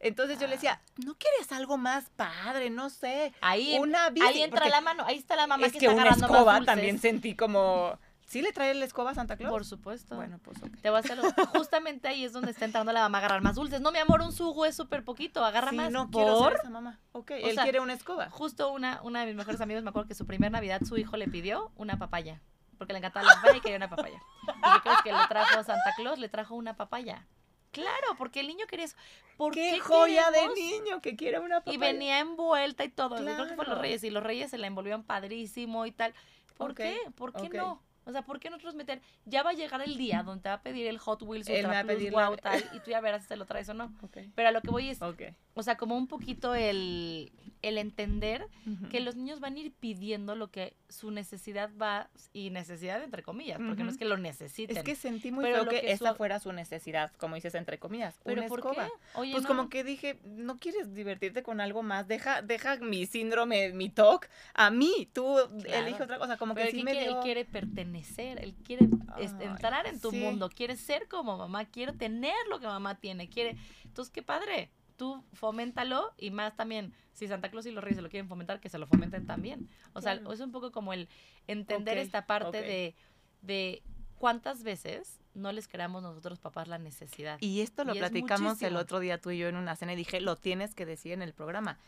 Entonces 0.00 0.38
yo 0.38 0.46
le 0.46 0.54
decía, 0.54 0.80
¿no 1.04 1.14
quieres 1.16 1.52
algo 1.52 1.76
más 1.76 2.10
padre? 2.16 2.70
No 2.70 2.90
sé. 2.90 3.32
Ahí, 3.40 3.76
Una 3.78 4.10
bici. 4.10 4.26
ahí 4.26 4.42
entra 4.42 4.68
la 4.68 4.80
mano, 4.80 5.04
ahí 5.06 5.16
está 5.18 5.36
la 5.36 5.46
mamá 5.46 5.66
es 5.66 5.72
que, 5.72 5.78
que 5.78 5.86
está 5.86 6.00
una 6.00 6.10
escoba 6.10 6.54
dulces. 6.54 6.66
también 6.66 6.98
sentí 6.98 7.34
como... 7.36 7.98
¿Sí 8.32 8.40
le 8.40 8.50
trae 8.50 8.72
la 8.72 8.86
escoba 8.86 9.10
a 9.10 9.14
Santa 9.14 9.36
Claus? 9.36 9.50
Por 9.52 9.66
supuesto. 9.66 10.16
Bueno, 10.16 10.38
pues 10.42 10.56
ok. 10.62 10.70
Te 10.80 10.88
voy 10.88 10.96
a 10.96 11.00
hacer. 11.00 11.18
Justamente 11.54 12.08
ahí 12.08 12.24
es 12.24 12.32
donde 12.32 12.50
está 12.50 12.64
entrando 12.64 12.90
la 12.90 13.00
mamá 13.00 13.18
a 13.18 13.20
agarrar 13.20 13.42
más 13.42 13.56
dulces. 13.56 13.82
No, 13.82 13.92
mi 13.92 13.98
amor, 13.98 14.22
un 14.22 14.32
sugo 14.32 14.64
es 14.64 14.74
súper 14.74 15.04
poquito. 15.04 15.44
Agarra 15.44 15.68
Sí, 15.68 15.76
más. 15.76 15.90
no 15.92 16.10
quiero 16.10 16.38
¿Por? 16.38 16.52
ser 16.52 16.60
esa 16.62 16.70
mamá. 16.70 16.98
Ok, 17.12 17.30
O 17.32 17.34
él 17.34 17.54
sea, 17.54 17.64
quiere 17.64 17.80
una 17.80 17.92
escoba. 17.92 18.30
Justo 18.30 18.72
una, 18.72 19.02
una 19.02 19.20
de 19.20 19.26
mis 19.26 19.36
mejores 19.36 19.60
amigos 19.60 19.82
me 19.82 19.90
acuerdo 19.90 20.08
que 20.08 20.14
su 20.14 20.24
primer 20.26 20.50
Navidad 20.50 20.80
su 20.82 20.96
hijo 20.96 21.18
le 21.18 21.28
pidió 21.28 21.72
una 21.76 21.98
papaya. 21.98 22.40
Porque 22.78 22.94
le 22.94 23.00
encantaba 23.00 23.26
la 23.26 23.34
papaya 23.34 23.58
y 23.58 23.60
quería 23.60 23.76
una 23.76 23.90
papaya. 23.90 24.18
¿Y 24.48 24.50
qué 24.62 24.80
crees 24.82 25.02
que 25.04 25.12
le 25.12 25.26
trajo 25.28 25.62
Santa 25.62 25.92
Claus? 25.94 26.18
Le 26.18 26.30
trajo 26.30 26.54
una 26.54 26.74
papaya. 26.74 27.26
Claro, 27.70 28.16
porque 28.16 28.40
el 28.40 28.46
niño 28.48 28.66
quería 28.66 28.86
eso. 28.86 28.96
¿Por 29.36 29.52
¡Qué, 29.52 29.72
qué, 29.74 29.80
joya 29.80 30.24
queremos? 30.32 30.54
de 30.54 30.60
niño 30.62 31.00
que 31.02 31.16
quiere 31.16 31.38
una 31.38 31.60
papaya! 31.60 31.74
Y 31.74 31.78
venía 31.78 32.18
envuelta 32.20 32.82
y 32.84 32.88
todo. 32.88 33.18
Yo 33.18 33.24
Creo 33.24 33.36
que 33.46 33.54
fue 33.56 33.56
los 33.56 33.66
Claro. 33.66 33.82
Reyes. 33.82 34.04
Y 34.04 34.10
los 34.10 34.22
Reyes 34.22 34.50
se 34.50 34.56
la 34.56 34.66
envolvieron 34.68 35.04
padrísimo 35.04 35.84
y 35.84 35.92
tal. 35.92 36.14
¿Por 36.56 36.74
qué? 36.74 36.98
¿Por 37.14 37.34
qué 37.34 37.48
no? 37.50 37.82
O 38.04 38.12
sea, 38.12 38.22
¿por 38.22 38.40
qué 38.40 38.50
nosotros 38.50 38.74
meter? 38.74 39.00
Ya 39.24 39.42
va 39.42 39.50
a 39.50 39.52
llegar 39.52 39.80
el 39.82 39.96
día 39.96 40.22
donde 40.22 40.42
te 40.42 40.48
va 40.48 40.56
a 40.56 40.62
pedir 40.62 40.86
el 40.88 40.98
Hot 40.98 41.22
Wheels 41.22 41.48
Ultra 41.48 41.82
Plus 41.82 42.02
la- 42.10 42.28
Wow 42.28 42.36
tal 42.36 42.64
y 42.72 42.80
tú 42.80 42.90
ya 42.90 43.00
verás 43.00 43.22
si 43.22 43.28
se 43.28 43.36
lo 43.36 43.46
traes 43.46 43.68
o 43.68 43.74
no. 43.74 43.94
Ok, 44.02 44.18
Pero 44.34 44.48
a 44.48 44.52
lo 44.52 44.60
que 44.60 44.70
voy 44.70 44.88
es, 44.88 45.00
ok. 45.00 45.22
O 45.54 45.62
sea, 45.62 45.76
como 45.76 45.96
un 45.96 46.06
poquito 46.06 46.54
el, 46.54 47.30
el 47.60 47.76
entender 47.78 48.46
que 48.90 49.00
los 49.00 49.16
niños 49.16 49.38
van 49.40 49.54
a 49.56 49.58
ir 49.58 49.72
pidiendo 49.72 50.34
lo 50.34 50.50
que 50.50 50.74
su 50.88 51.10
necesidad 51.10 51.70
va, 51.80 52.08
y 52.32 52.50
necesidad 52.50 53.02
entre 53.02 53.22
comillas, 53.22 53.58
porque 53.66 53.84
no 53.84 53.90
es 53.90 53.98
que 53.98 54.04
lo 54.06 54.16
necesiten. 54.16 54.76
Es 54.76 54.82
que 54.82 54.94
sentí 54.94 55.30
muy 55.30 55.44
Pero 55.44 55.62
feo 55.64 55.68
que, 55.68 55.80
que 55.82 55.92
esa 55.92 56.10
su- 56.10 56.16
fuera 56.16 56.38
su 56.40 56.52
necesidad, 56.52 57.12
como 57.18 57.34
dices, 57.34 57.54
entre 57.54 57.78
comillas, 57.78 58.18
¿Pero 58.24 58.40
una 58.40 58.48
por 58.48 58.60
escoba. 58.60 58.86
qué? 58.86 58.90
Oye, 59.18 59.32
Pues 59.32 59.42
no. 59.44 59.48
como 59.48 59.68
que 59.68 59.84
dije, 59.84 60.18
no 60.24 60.56
quieres 60.58 60.94
divertirte 60.94 61.42
con 61.42 61.60
algo 61.60 61.82
más, 61.82 62.08
deja, 62.08 62.40
deja 62.42 62.76
mi 62.76 63.06
síndrome, 63.06 63.72
mi 63.72 63.90
TOC 63.90 64.28
a 64.54 64.70
mí, 64.70 65.08
tú 65.12 65.36
Claro. 65.62 65.86
elige 65.86 66.02
otra 66.02 66.18
cosa, 66.18 66.36
como 66.38 66.54
Pero 66.54 66.66
que 66.66 66.72
sí 66.72 66.82
me 66.82 66.92
quiere, 66.92 67.06
dio... 67.08 67.18
él 67.18 67.22
quiere 67.22 67.44
pertenecer, 67.44 68.38
él 68.42 68.54
quiere 68.64 68.88
Ay, 69.08 69.28
entrar 69.40 69.86
en 69.86 70.00
tu 70.00 70.10
sí. 70.10 70.16
mundo, 70.18 70.48
quiere 70.48 70.76
ser 70.76 71.08
como 71.08 71.36
mamá, 71.36 71.64
quiere 71.66 71.92
tener 71.92 72.34
lo 72.48 72.58
que 72.60 72.66
mamá 72.66 72.94
tiene, 72.96 73.28
quiere... 73.28 73.56
Entonces, 73.84 74.10
qué 74.12 74.22
padre, 74.22 74.70
tú 75.02 75.24
foméntalo 75.32 76.14
y 76.16 76.30
más 76.30 76.54
también, 76.54 76.94
si 77.12 77.26
Santa 77.26 77.50
Claus 77.50 77.66
y 77.66 77.72
los 77.72 77.82
Reyes 77.82 77.96
se 77.96 78.02
lo 78.02 78.08
quieren 78.08 78.28
fomentar, 78.28 78.60
que 78.60 78.68
se 78.68 78.78
lo 78.78 78.86
fomenten 78.86 79.26
también. 79.26 79.68
O 79.94 80.00
sea, 80.00 80.12
es 80.12 80.38
un 80.38 80.52
poco 80.52 80.70
como 80.70 80.92
el 80.92 81.08
entender 81.48 81.98
esta 81.98 82.24
parte 82.24 82.62
de, 82.62 82.94
de 83.40 83.82
cuántas 84.16 84.62
veces 84.62 85.18
no 85.34 85.50
les 85.50 85.66
creamos 85.66 86.04
nosotros 86.04 86.38
papás 86.38 86.68
la 86.68 86.78
necesidad. 86.78 87.36
Y 87.40 87.62
esto 87.62 87.82
lo 87.82 87.94
Y 87.94 87.98
es 87.98 87.98
platicamos 87.98 88.62
el 88.62 88.76
otro 88.76 89.00
día 89.00 89.20
tú 89.20 89.32
y 89.32 89.38
yo 89.38 89.48
en 89.48 89.56
una 89.56 89.74
cena 89.74 89.94
y 89.94 89.96
dije, 89.96 90.20
lo 90.20 90.36
tienes 90.36 90.72
que 90.76 90.86
decir 90.86 91.10
en 91.10 91.22
el 91.22 91.32
programa. 91.32 91.80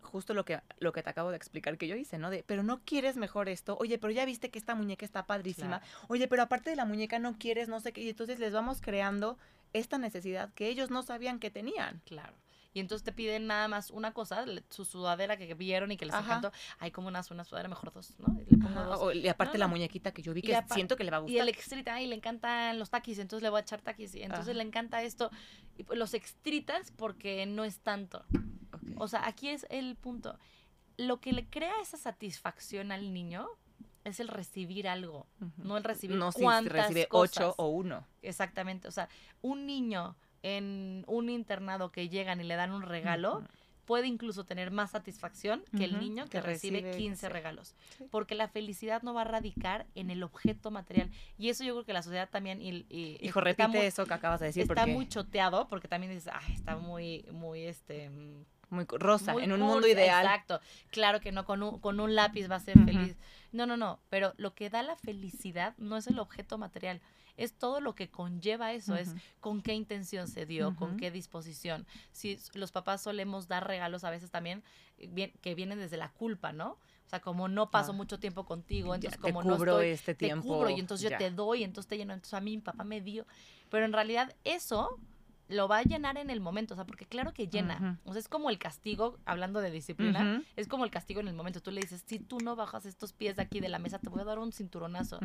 Justo 0.00 0.32
lo 0.32 0.46
que, 0.46 0.58
lo 0.78 0.92
que 0.92 1.02
te 1.02 1.10
acabo 1.10 1.28
de 1.28 1.36
explicar 1.36 1.76
que 1.76 1.86
yo 1.86 1.94
hice, 1.94 2.16
¿no? 2.16 2.30
De, 2.30 2.42
pero 2.46 2.62
no 2.62 2.80
quieres 2.82 3.18
mejor 3.18 3.50
esto. 3.50 3.76
Oye, 3.78 3.98
pero 3.98 4.10
ya 4.10 4.24
viste 4.24 4.48
que 4.48 4.58
esta 4.58 4.74
muñeca 4.74 5.04
está 5.04 5.26
padrísima. 5.26 5.82
Oye, 6.06 6.28
pero 6.28 6.40
aparte 6.40 6.70
de 6.70 6.76
la 6.76 6.86
muñeca 6.86 7.18
no 7.18 7.36
quieres, 7.36 7.68
no 7.68 7.78
sé 7.78 7.92
qué. 7.92 8.00
Y 8.00 8.08
entonces 8.08 8.38
les 8.38 8.54
vamos 8.54 8.80
creando 8.80 9.36
esta 9.72 9.98
necesidad 9.98 10.52
que 10.54 10.68
ellos 10.68 10.90
no 10.90 11.02
sabían 11.02 11.38
que 11.38 11.50
tenían. 11.50 12.00
Claro. 12.04 12.34
Y 12.74 12.80
entonces 12.80 13.02
te 13.02 13.12
piden 13.12 13.46
nada 13.46 13.66
más 13.66 13.90
una 13.90 14.12
cosa, 14.12 14.44
su 14.68 14.84
sudadera 14.84 15.36
que 15.38 15.52
vieron 15.54 15.90
y 15.90 15.96
que 15.96 16.04
les 16.04 16.14
Ajá. 16.14 16.36
encantó. 16.36 16.52
Hay 16.78 16.90
como 16.90 17.08
una, 17.08 17.22
una 17.30 17.42
sudadera, 17.42 17.68
mejor 17.68 17.92
dos, 17.92 18.14
¿no? 18.18 18.26
Y 18.40 18.44
le 18.54 18.58
pongo 18.58 18.82
dos. 18.84 19.00
o- 19.00 19.12
y 19.12 19.26
aparte 19.26 19.54
No, 19.54 19.60
la 19.60 19.66
no. 19.66 19.70
muñequita 19.70 20.12
que 20.12 20.20
yo 20.22 20.34
vi 20.34 20.40
Y 20.40 20.42
que 20.42 20.62
siento 20.74 20.94
que 20.96 21.02
le 21.02 21.10
va 21.10 21.16
a 21.16 21.20
Y 21.20 21.22
gustar. 21.24 21.42
el 21.42 21.48
extrita, 21.48 21.94
ay, 21.94 22.06
le 22.06 22.14
encantan 22.14 22.78
los 22.78 22.90
taquis, 22.90 23.18
entonces 23.18 23.42
le 23.42 23.48
voy 23.48 23.58
a 23.58 23.62
echar 23.62 23.80
taquis. 23.80 24.14
Y 24.14 24.22
entonces 24.22 24.48
Ajá. 24.50 24.58
le 24.58 24.62
encanta 24.62 25.02
esto. 25.02 25.30
Y 25.78 25.84
pues 25.84 25.98
los 25.98 26.12
extritas 26.14 26.92
porque 26.92 27.46
no 27.46 27.64
es 27.64 27.80
tanto. 27.80 28.24
O 28.96 29.08
sea, 29.08 29.26
aquí 29.26 29.48
es 29.48 29.66
el 29.70 29.96
punto. 29.96 30.38
Lo 30.98 31.20
que 31.20 31.32
le 31.32 31.46
crea 31.48 31.72
esa 31.80 31.96
satisfacción 31.96 32.92
al 32.92 33.12
niño 33.14 33.48
es 34.08 34.20
el 34.20 34.28
recibir 34.28 34.88
algo, 34.88 35.26
no 35.56 35.76
el 35.76 35.84
recibir 35.84 36.16
no 36.16 36.32
si 36.32 36.42
cuántas 36.42 36.72
recibe 36.88 37.06
cosas. 37.06 37.36
ocho 37.38 37.54
o 37.58 37.68
uno. 37.68 38.06
Exactamente. 38.22 38.88
O 38.88 38.90
sea, 38.90 39.08
un 39.42 39.66
niño 39.66 40.16
en 40.42 41.04
un 41.06 41.30
internado 41.30 41.90
que 41.92 42.08
llegan 42.08 42.40
y 42.40 42.44
le 42.44 42.56
dan 42.56 42.72
un 42.72 42.82
regalo, 42.82 43.42
puede 43.84 44.06
incluso 44.06 44.44
tener 44.44 44.70
más 44.70 44.90
satisfacción 44.90 45.64
que 45.76 45.84
el 45.84 45.98
niño 45.98 46.24
que, 46.24 46.30
que 46.32 46.40
recibe, 46.42 46.80
recibe, 46.82 46.98
15 46.98 47.26
sí. 47.26 47.32
regalos. 47.32 47.74
Sí. 47.96 48.04
Porque 48.10 48.34
la 48.34 48.46
felicidad 48.46 49.00
no 49.02 49.14
va 49.14 49.22
a 49.22 49.24
radicar 49.24 49.86
en 49.94 50.10
el 50.10 50.22
objeto 50.22 50.70
material. 50.70 51.10
Y 51.38 51.48
eso 51.48 51.64
yo 51.64 51.72
creo 51.74 51.84
que 51.86 51.94
la 51.94 52.02
sociedad 52.02 52.28
también... 52.28 52.60
Y, 52.60 52.84
y- 52.90 53.16
Hijo, 53.22 53.40
repite 53.40 53.66
muy- 53.68 53.78
eso 53.78 54.04
que 54.04 54.12
acabas 54.12 54.40
de 54.40 54.46
decir 54.46 54.62
Está 54.64 54.74
porque 54.74 54.92
muy 54.92 55.08
choteado 55.08 55.68
porque 55.68 55.88
también 55.88 56.12
dices, 56.12 56.30
ay, 56.32 56.54
está 56.54 56.76
muy, 56.76 57.24
muy, 57.32 57.62
este... 57.64 58.10
muy 58.70 58.84
rosa, 58.88 59.32
muy 59.32 59.44
en 59.44 59.52
un 59.52 59.58
cursi". 59.60 59.72
mundo 59.72 59.88
ideal. 59.88 60.24
Exacto. 60.24 60.60
Claro 60.90 61.20
que 61.20 61.32
no, 61.32 61.44
con 61.44 61.62
un, 61.62 61.78
con 61.80 62.00
un 62.00 62.14
lápiz 62.14 62.50
va 62.50 62.56
a 62.56 62.60
ser 62.60 62.78
feliz. 62.84 63.16
No, 63.52 63.66
no, 63.66 63.76
no. 63.76 63.98
Pero 64.10 64.34
lo 64.36 64.54
que 64.54 64.68
da 64.70 64.82
la 64.82 64.96
felicidad 64.96 65.74
no 65.78 65.96
es 65.96 66.06
el 66.06 66.18
objeto 66.18 66.58
material. 66.58 67.00
Es 67.36 67.54
todo 67.54 67.80
lo 67.80 67.94
que 67.94 68.10
conlleva 68.10 68.72
eso. 68.72 68.96
Es 68.96 69.14
con 69.40 69.62
qué 69.62 69.72
intención 69.74 70.26
se 70.28 70.44
dio, 70.44 70.74
con 70.76 70.96
qué 70.96 71.10
disposición. 71.10 71.86
Si 72.12 72.38
los 72.54 72.72
papás 72.72 73.00
solemos 73.02 73.46
dar 73.48 73.66
regalos 73.66 74.02
a 74.04 74.10
veces 74.10 74.30
también 74.30 74.62
eh, 74.98 75.06
bien- 75.10 75.32
que 75.40 75.54
vienen 75.54 75.78
desde 75.78 75.96
la 75.96 76.10
culpa, 76.10 76.52
¿no? 76.52 76.70
O 77.06 77.08
sea, 77.10 77.20
como 77.20 77.48
no 77.48 77.70
paso 77.70 77.92
Ah. 77.92 77.94
mucho 77.94 78.18
tiempo 78.18 78.44
contigo, 78.44 78.94
entonces 78.94 79.18
te 79.18 79.22
como 79.22 79.42
no 79.42 79.54
cubro 79.56 79.72
estoy, 79.80 79.88
este 79.90 80.14
te 80.14 80.26
tiempo. 80.26 80.46
cubro 80.48 80.68
y 80.68 80.78
entonces 80.80 81.08
yo 81.10 81.16
te 81.16 81.30
doy, 81.30 81.62
entonces 81.64 81.88
te 81.88 81.96
lleno, 81.96 82.12
entonces 82.12 82.34
a 82.34 82.40
mí 82.40 82.56
mi 82.56 82.60
papá 82.62 82.84
me 82.84 83.00
dio. 83.00 83.24
Pero 83.70 83.84
en 83.86 83.92
realidad 83.94 84.34
eso 84.44 84.98
lo 85.48 85.66
va 85.66 85.78
a 85.78 85.82
llenar 85.82 86.18
en 86.18 86.30
el 86.30 86.40
momento, 86.40 86.74
o 86.74 86.76
sea, 86.76 86.86
porque 86.86 87.06
claro 87.06 87.32
que 87.32 87.48
llena. 87.48 87.98
O 88.04 88.12
sea, 88.12 88.20
es 88.20 88.28
como 88.28 88.50
el 88.50 88.58
castigo, 88.58 89.18
hablando 89.24 89.60
de 89.60 89.70
disciplina, 89.70 90.42
es 90.56 90.68
como 90.68 90.84
el 90.84 90.90
castigo 90.90 91.20
en 91.20 91.28
el 91.28 91.34
momento. 91.34 91.60
Tú 91.60 91.70
le 91.70 91.80
dices, 91.80 92.04
si 92.06 92.18
tú 92.18 92.38
no 92.38 92.56
bajas 92.56 92.86
estos 92.86 93.12
pies 93.12 93.36
de 93.36 93.42
aquí 93.42 93.60
de 93.60 93.68
la 93.68 93.78
mesa, 93.78 93.98
te 93.98 94.08
voy 94.08 94.20
a 94.20 94.24
dar 94.24 94.38
un 94.38 94.52
cinturonazo. 94.52 95.18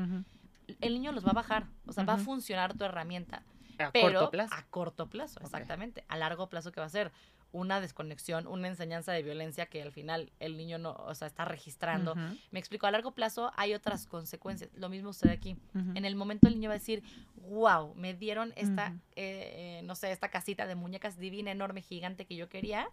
El 0.80 0.94
niño 0.94 1.12
los 1.12 1.26
va 1.26 1.32
a 1.32 1.34
bajar, 1.34 1.68
o 1.86 1.92
sea, 1.92 2.06
va 2.06 2.14
a 2.14 2.18
funcionar 2.18 2.74
tu 2.76 2.86
herramienta. 2.86 3.44
A 3.80 3.92
corto 3.92 4.30
plazo. 4.30 4.54
A 4.56 4.64
corto 4.70 5.10
plazo, 5.10 5.40
exactamente. 5.42 6.06
A 6.08 6.16
largo 6.18 6.48
plazo, 6.48 6.72
¿qué 6.72 6.80
va 6.80 6.86
a 6.86 6.90
ser? 6.90 7.12
Una 7.54 7.80
desconexión, 7.80 8.48
una 8.48 8.68
enseñanza 8.68 9.14
de 9.14 9.24
violencia 9.24 9.68
que 9.68 9.82
al 9.82 9.92
final 9.92 10.34
el 10.40 10.58
niño 10.58 10.80
no, 10.80 10.92
o 10.92 11.16
sea, 11.16 11.28
está 11.28 11.46
registrando. 11.46 12.16
Me 12.52 12.60
explico, 12.60 12.88
a 12.88 12.92
largo 12.92 13.12
plazo 13.12 13.52
hay 13.56 13.74
otras 13.74 14.08
consecuencias. 14.08 14.70
Lo 14.76 14.90
mismo 14.90 15.12
usted 15.12 15.30
aquí. 15.30 15.56
En 15.74 16.04
el 16.04 16.16
momento 16.16 16.48
el 16.48 16.56
niño 16.56 16.70
va 16.70 16.76
a 16.76 16.80
decir, 16.80 17.04
wow, 17.36 17.94
me 17.96 18.14
dieron 18.14 18.54
esta, 18.58 18.94
eh, 19.16 19.82
no 19.86 19.96
sé, 19.96 20.12
esta 20.12 20.30
casita 20.30 20.66
de 20.66 20.76
muñecas 20.76 21.18
divina, 21.18 21.52
enorme, 21.52 21.82
gigante 21.82 22.26
que 22.26 22.36
yo 22.36 22.50
quería, 22.50 22.90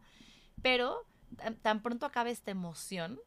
pero 0.63 1.07
tan, 1.63 1.81
pronto 1.81 2.07
acabe 2.07 2.31
esta 2.31 2.51
emoción, 2.51 3.19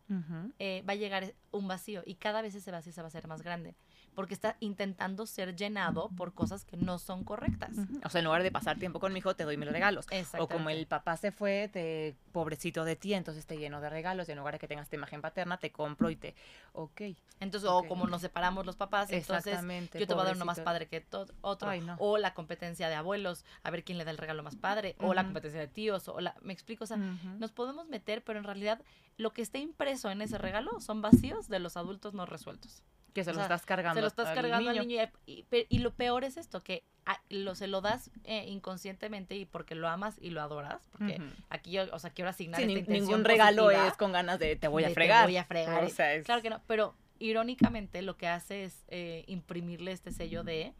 eh, 0.59 0.83
va 0.87 0.93
a 0.93 0.95
llegar 0.95 1.33
un 1.51 1.67
vacío 1.67 2.03
y 2.05 2.15
cada 2.15 2.41
vez 2.41 2.53
ese 2.53 2.71
vacío 2.71 2.93
se 2.93 3.01
va 3.01 3.07
a 3.07 3.09
hacer 3.09 3.27
más 3.27 3.41
grande 3.41 3.75
porque 4.13 4.33
está 4.33 4.57
intentando 4.59 5.25
ser 5.25 5.55
llenado 5.55 6.09
por 6.09 6.33
cosas 6.33 6.65
que 6.65 6.77
no 6.77 6.99
son 6.99 7.23
correctas. 7.23 7.71
O 8.03 8.09
sea, 8.09 8.19
en 8.19 8.25
lugar 8.25 8.43
de 8.43 8.51
pasar 8.51 8.77
tiempo 8.77 8.99
con 8.99 9.13
mi 9.13 9.19
hijo, 9.19 9.35
te 9.35 9.43
doy 9.43 9.57
mis 9.57 9.69
regalos. 9.69 10.05
O 10.37 10.47
como 10.47 10.69
el 10.69 10.87
papá 10.87 11.17
se 11.17 11.31
fue, 11.31 11.69
te 11.71 12.15
pobrecito 12.31 12.83
de 12.85 12.95
ti, 12.95 13.13
entonces 13.13 13.45
te 13.45 13.57
lleno 13.57 13.81
de 13.81 13.89
regalos 13.89 14.27
y 14.29 14.31
en 14.31 14.37
lugar 14.37 14.55
de 14.55 14.59
que 14.59 14.67
tengas 14.67 14.85
esta 14.85 14.95
imagen 14.95 15.21
paterna, 15.21 15.57
te 15.57 15.71
compro 15.71 16.09
y 16.09 16.15
te, 16.15 16.35
ok. 16.73 17.01
Entonces, 17.39 17.69
o 17.69 17.83
como 17.83 18.07
nos 18.07 18.21
separamos 18.21 18.65
los 18.65 18.75
papás, 18.75 19.11
entonces 19.11 19.59
yo 19.93 20.07
te 20.07 20.13
voy 20.13 20.21
a 20.21 20.25
dar 20.25 20.35
uno 20.35 20.45
más 20.45 20.59
padre 20.59 20.87
que 20.87 21.05
otro. 21.41 21.71
O 21.97 22.17
la 22.17 22.33
competencia 22.33 22.89
de 22.89 22.95
abuelos, 22.95 23.45
a 23.63 23.71
ver 23.71 23.83
quién 23.83 23.97
le 23.97 24.05
da 24.05 24.11
el 24.11 24.17
regalo 24.17 24.43
más 24.43 24.55
padre, 24.55 24.95
o 24.99 25.13
la 25.13 25.23
competencia 25.23 25.59
de 25.59 25.67
tíos, 25.67 26.07
o 26.07 26.19
la, 26.21 26.35
me 26.41 26.53
explico, 26.53 26.83
o 26.83 26.87
sea, 26.87 26.97
nos 26.97 27.51
podemos 27.51 27.87
meter, 27.87 28.23
pero 28.23 28.39
en 28.39 28.45
realidad 28.45 28.81
lo 29.17 29.33
que 29.33 29.41
está 29.41 29.57
impreso 29.57 30.09
en 30.09 30.21
ese 30.21 30.37
regalo 30.37 30.79
son 30.79 31.01
vacíos 31.01 31.47
de 31.47 31.59
los 31.59 31.77
adultos 31.77 32.13
no 32.13 32.25
resueltos. 32.25 32.83
Que 33.13 33.23
se 33.23 33.33
lo 33.33 33.41
estás 33.41 33.65
cargando. 33.65 33.95
Se 33.95 34.01
lo 34.01 34.07
estás 34.07 34.33
cargando 34.33 34.69
al 34.69 34.87
niño. 34.87 35.09
Y, 35.25 35.79
lo 35.79 35.93
peor 35.93 36.23
es 36.23 36.37
esto, 36.37 36.63
que 36.63 36.83
lo, 37.29 37.55
se 37.55 37.67
lo 37.67 37.81
das 37.81 38.09
eh, 38.23 38.45
inconscientemente 38.47 39.35
y 39.35 39.45
porque 39.45 39.75
lo 39.75 39.87
amas 39.87 40.15
y 40.19 40.31
lo 40.31 40.41
adoras. 40.41 40.81
Porque 40.91 41.21
aquí 41.49 41.71
yo, 41.71 41.83
o 41.91 41.99
sea, 41.99 42.09
quiero 42.09 42.29
asignar 42.29 42.61
esta 42.61 42.91
Ningún 42.91 43.23
regalo 43.23 43.71
es 43.71 43.93
con 43.93 44.11
ganas 44.11 44.39
de 44.39 44.55
te 44.55 44.67
voy 44.67 44.83
a 44.83 44.89
fregar. 44.89 45.25
Te 45.25 45.31
voy 45.31 45.37
a 45.37 45.45
fregar. 45.45 46.23
Claro 46.23 46.41
que 46.41 46.49
no, 46.49 46.61
pero 46.67 46.95
irónicamente 47.19 48.01
lo 48.01 48.17
que 48.17 48.27
hace 48.27 48.65
es 48.65 48.83
eh, 48.87 49.23
imprimirle 49.27 49.91
este 49.91 50.11
sello 50.11 50.43
de 50.43 50.73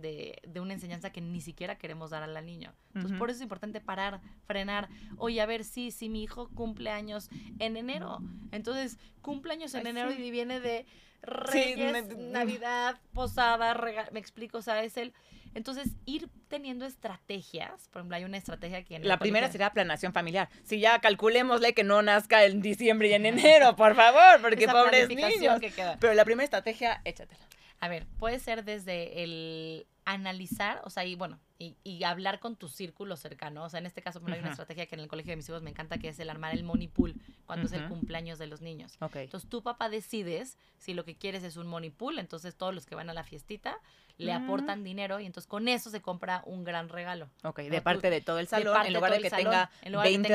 de, 0.00 0.40
de, 0.46 0.60
una 0.60 0.74
enseñanza 0.74 1.10
que 1.10 1.20
ni 1.20 1.40
siquiera 1.40 1.78
queremos 1.78 2.10
dar 2.10 2.22
al 2.22 2.46
niño. 2.46 2.72
Entonces, 2.94 3.18
por 3.18 3.30
eso 3.30 3.38
es 3.38 3.42
importante 3.42 3.80
parar, 3.80 4.20
frenar. 4.46 4.88
Oye, 5.16 5.40
a 5.40 5.46
ver, 5.46 5.64
sí, 5.64 5.90
si 5.90 6.08
mi 6.08 6.22
hijo 6.22 6.48
cumple 6.54 6.90
años 6.90 7.28
en 7.58 7.76
enero. 7.76 8.18
Entonces, 8.52 8.98
cumple 9.22 9.52
años 9.52 9.74
en 9.74 9.86
enero 9.86 10.12
y 10.12 10.30
viene 10.30 10.60
de 10.60 10.86
Reyes, 11.22 12.16
Navidad, 12.16 13.00
posada, 13.12 13.74
me 14.12 14.20
explico, 14.20 14.58
o 14.58 14.62
sea, 14.62 14.82
es 14.82 14.96
el... 14.96 15.12
Entonces, 15.54 15.96
ir 16.04 16.28
teniendo 16.48 16.84
estrategias, 16.84 17.88
por 17.88 18.00
ejemplo, 18.00 18.16
hay 18.16 18.24
una 18.24 18.36
estrategia 18.36 18.84
que... 18.84 18.96
En 18.96 19.08
la 19.08 19.18
primera 19.18 19.50
sería 19.50 19.70
planeación 19.70 20.12
familiar. 20.12 20.50
Si 20.64 20.80
ya 20.80 20.98
calculémosle 21.00 21.72
que 21.72 21.82
no 21.82 22.02
nazca 22.02 22.44
en 22.44 22.60
diciembre 22.60 23.08
y 23.08 23.14
en 23.14 23.24
enero, 23.26 23.74
por 23.74 23.94
favor, 23.94 24.42
porque 24.42 24.68
pobres 24.68 25.08
niños. 25.08 25.58
Pero 25.98 26.12
la 26.12 26.24
primera 26.26 26.44
estrategia, 26.44 27.00
échatela. 27.04 27.40
A 27.80 27.88
ver, 27.88 28.06
puede 28.18 28.38
ser 28.38 28.64
desde 28.64 29.22
el 29.22 29.86
analizar, 30.04 30.80
o 30.84 30.90
sea, 30.90 31.04
y 31.04 31.16
bueno, 31.16 31.40
y, 31.58 31.76
y, 31.82 32.04
hablar 32.04 32.38
con 32.38 32.54
tu 32.56 32.68
círculo 32.68 33.16
cercano. 33.16 33.64
O 33.64 33.68
sea, 33.68 33.80
en 33.80 33.86
este 33.86 34.02
caso, 34.02 34.20
hay 34.26 34.38
una 34.38 34.50
estrategia 34.50 34.86
que 34.86 34.94
en 34.94 35.00
el 35.00 35.08
colegio 35.08 35.32
de 35.32 35.36
mis 35.36 35.48
hijos 35.48 35.62
me 35.62 35.70
encanta, 35.70 35.98
que 35.98 36.08
es 36.08 36.18
el 36.20 36.30
armar 36.30 36.54
el 36.54 36.64
money 36.64 36.86
pool 36.86 37.14
cuando 37.46 37.66
es 37.66 37.72
el 37.72 37.88
cumpleaños 37.88 38.38
de 38.38 38.46
los 38.46 38.60
niños. 38.60 38.98
Entonces, 39.14 39.48
tu 39.48 39.62
papá 39.62 39.88
decides 39.88 40.58
si 40.78 40.94
lo 40.94 41.04
que 41.04 41.16
quieres 41.16 41.42
es 41.42 41.56
un 41.56 41.66
money 41.66 41.90
pool, 41.90 42.18
entonces 42.18 42.56
todos 42.56 42.74
los 42.74 42.86
que 42.86 42.94
van 42.94 43.10
a 43.10 43.14
la 43.14 43.24
fiestita 43.24 43.80
le 44.18 44.32
mm. 44.38 44.44
aportan 44.44 44.84
dinero 44.84 45.18
y 45.20 45.26
entonces 45.26 45.48
con 45.48 45.66
eso 45.68 45.90
se 45.90 46.00
compra 46.00 46.42
un 46.46 46.62
gran 46.62 46.88
regalo. 46.88 47.28
Ok, 47.42 47.60
de 47.60 47.80
parte 47.80 48.10
de 48.10 48.20
todo 48.20 48.38
el 48.38 48.48
salón, 48.48 48.86
en 48.86 48.92
lugar 48.92 49.12
de, 49.12 49.20
que 49.20 49.30
tenga 49.30 49.70
20 49.82 50.28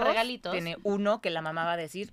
regalitos, 0.00 0.52
tiene 0.52 0.76
uno 0.82 1.20
que 1.20 1.30
la 1.30 1.40
mamá 1.40 1.64
va 1.64 1.72
a 1.72 1.76
decir, 1.76 2.12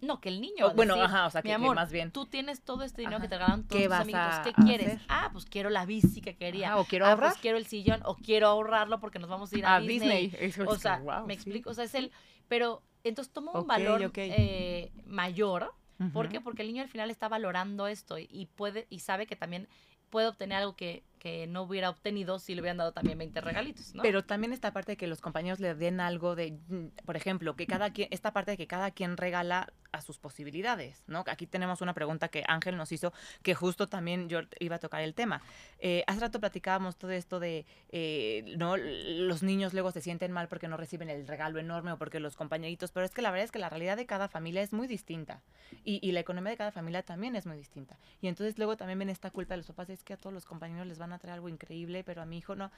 no, 0.00 0.20
que 0.20 0.28
el 0.28 0.40
niño. 0.40 0.72
bueno, 0.74 0.94
ajá, 0.94 1.26
o 1.26 1.30
sea, 1.30 1.42
que, 1.42 1.56
más 1.58 1.90
bien. 1.90 2.10
Tú 2.10 2.26
tienes 2.26 2.62
todo 2.62 2.82
este 2.82 3.02
dinero 3.02 3.20
que 3.20 3.28
te 3.28 3.36
regalaron 3.36 3.66
todos 3.66 3.82
tus 3.82 3.92
amigos. 3.92 4.38
¿Qué 4.44 4.52
quieres? 4.52 5.00
Ah, 5.08 5.30
pues 5.32 5.44
quiero 5.44 5.70
la 5.70 5.86
bici 5.86 6.20
que 6.20 6.36
quería. 6.36 6.76
o 6.78 6.84
quiero 6.84 7.06
ah, 7.06 7.16
pues 7.16 7.34
quiero 7.38 7.58
el 7.58 7.66
sillón, 7.66 8.00
o 8.04 8.16
quiero 8.16 8.48
ahorrarlo 8.48 9.00
porque 9.00 9.18
nos 9.18 9.28
vamos 9.28 9.52
a 9.52 9.58
ir 9.58 9.66
a, 9.66 9.80
Disney. 9.80 10.32
O 10.66 10.76
sea, 10.76 11.02
me 11.26 11.34
explico, 11.34 11.70
o 11.70 11.74
sea, 11.74 11.84
es 11.84 11.94
el. 11.94 12.12
Pero 12.48 12.82
entonces 13.04 13.32
toma 13.32 13.52
un 13.52 13.66
valor 13.66 14.10
eh, 14.14 14.92
mayor. 15.06 15.74
¿Por 16.12 16.28
qué? 16.28 16.40
Porque 16.40 16.62
el 16.62 16.68
niño 16.68 16.82
al 16.82 16.88
final 16.88 17.10
está 17.10 17.28
valorando 17.28 17.86
esto 17.86 18.18
y 18.18 18.48
puede 18.54 18.86
y 18.90 18.98
sabe 18.98 19.26
que 19.26 19.34
también 19.34 19.66
puede 20.10 20.28
obtener 20.28 20.58
algo 20.58 20.76
que, 20.76 21.04
que, 21.18 21.46
no 21.46 21.62
hubiera 21.62 21.90
obtenido 21.90 22.38
si 22.38 22.54
le 22.54 22.60
hubieran 22.60 22.76
dado 22.76 22.92
también 22.92 23.18
20 23.18 23.40
regalitos, 23.40 23.94
¿no? 23.94 24.02
Pero 24.02 24.24
también 24.24 24.52
esta 24.52 24.72
parte 24.72 24.92
de 24.92 24.96
que 24.96 25.06
los 25.06 25.20
compañeros 25.20 25.60
le 25.60 25.74
den 25.74 26.00
algo 26.00 26.34
de, 26.34 26.58
por 27.04 27.16
ejemplo, 27.16 27.56
que 27.56 27.66
cada 27.66 27.92
quien, 27.92 28.08
esta 28.10 28.32
parte 28.32 28.52
de 28.52 28.56
que 28.56 28.66
cada 28.66 28.90
quien 28.90 29.16
regala 29.16 29.72
a 29.92 30.00
sus 30.00 30.18
posibilidades, 30.18 31.02
¿no? 31.06 31.24
Aquí 31.26 31.46
tenemos 31.46 31.80
una 31.80 31.94
pregunta 31.94 32.28
que 32.28 32.44
Ángel 32.46 32.76
nos 32.76 32.92
hizo, 32.92 33.12
que 33.42 33.54
justo 33.54 33.88
también 33.88 34.28
yo 34.28 34.40
iba 34.60 34.76
a 34.76 34.78
tocar 34.78 35.02
el 35.02 35.14
tema. 35.14 35.42
Eh, 35.78 36.04
hace 36.06 36.20
rato 36.20 36.40
platicábamos 36.40 36.96
todo 36.96 37.10
esto 37.12 37.40
de, 37.40 37.66
eh, 37.90 38.54
¿no? 38.58 38.76
Los 38.76 39.42
niños 39.42 39.72
luego 39.72 39.90
se 39.90 40.00
sienten 40.00 40.32
mal 40.32 40.48
porque 40.48 40.68
no 40.68 40.76
reciben 40.76 41.08
el 41.10 41.26
regalo 41.26 41.58
enorme 41.58 41.92
o 41.92 41.98
porque 41.98 42.20
los 42.20 42.36
compañeritos, 42.36 42.92
pero 42.92 43.06
es 43.06 43.12
que 43.12 43.22
la 43.22 43.30
verdad 43.30 43.44
es 43.44 43.52
que 43.52 43.58
la 43.58 43.68
realidad 43.68 43.96
de 43.96 44.06
cada 44.06 44.28
familia 44.28 44.62
es 44.62 44.72
muy 44.72 44.86
distinta 44.86 45.42
y, 45.84 45.98
y 46.06 46.12
la 46.12 46.20
economía 46.20 46.50
de 46.50 46.56
cada 46.56 46.72
familia 46.72 47.02
también 47.02 47.36
es 47.36 47.46
muy 47.46 47.56
distinta. 47.56 47.98
Y 48.20 48.28
entonces 48.28 48.58
luego 48.58 48.76
también 48.76 48.98
ven 48.98 49.08
esta 49.08 49.30
culpa 49.30 49.54
de 49.54 49.58
los 49.58 49.66
papás, 49.66 49.90
es 49.90 50.04
que 50.04 50.14
a 50.14 50.16
todos 50.16 50.32
los 50.32 50.44
compañeros 50.44 50.86
les 50.86 50.98
van 50.98 51.12
a 51.12 51.15
traer 51.18 51.34
algo 51.34 51.48
increíble, 51.48 52.04
pero 52.04 52.22
a 52.22 52.26
mi 52.26 52.38
hijo 52.38 52.54
no. 52.54 52.70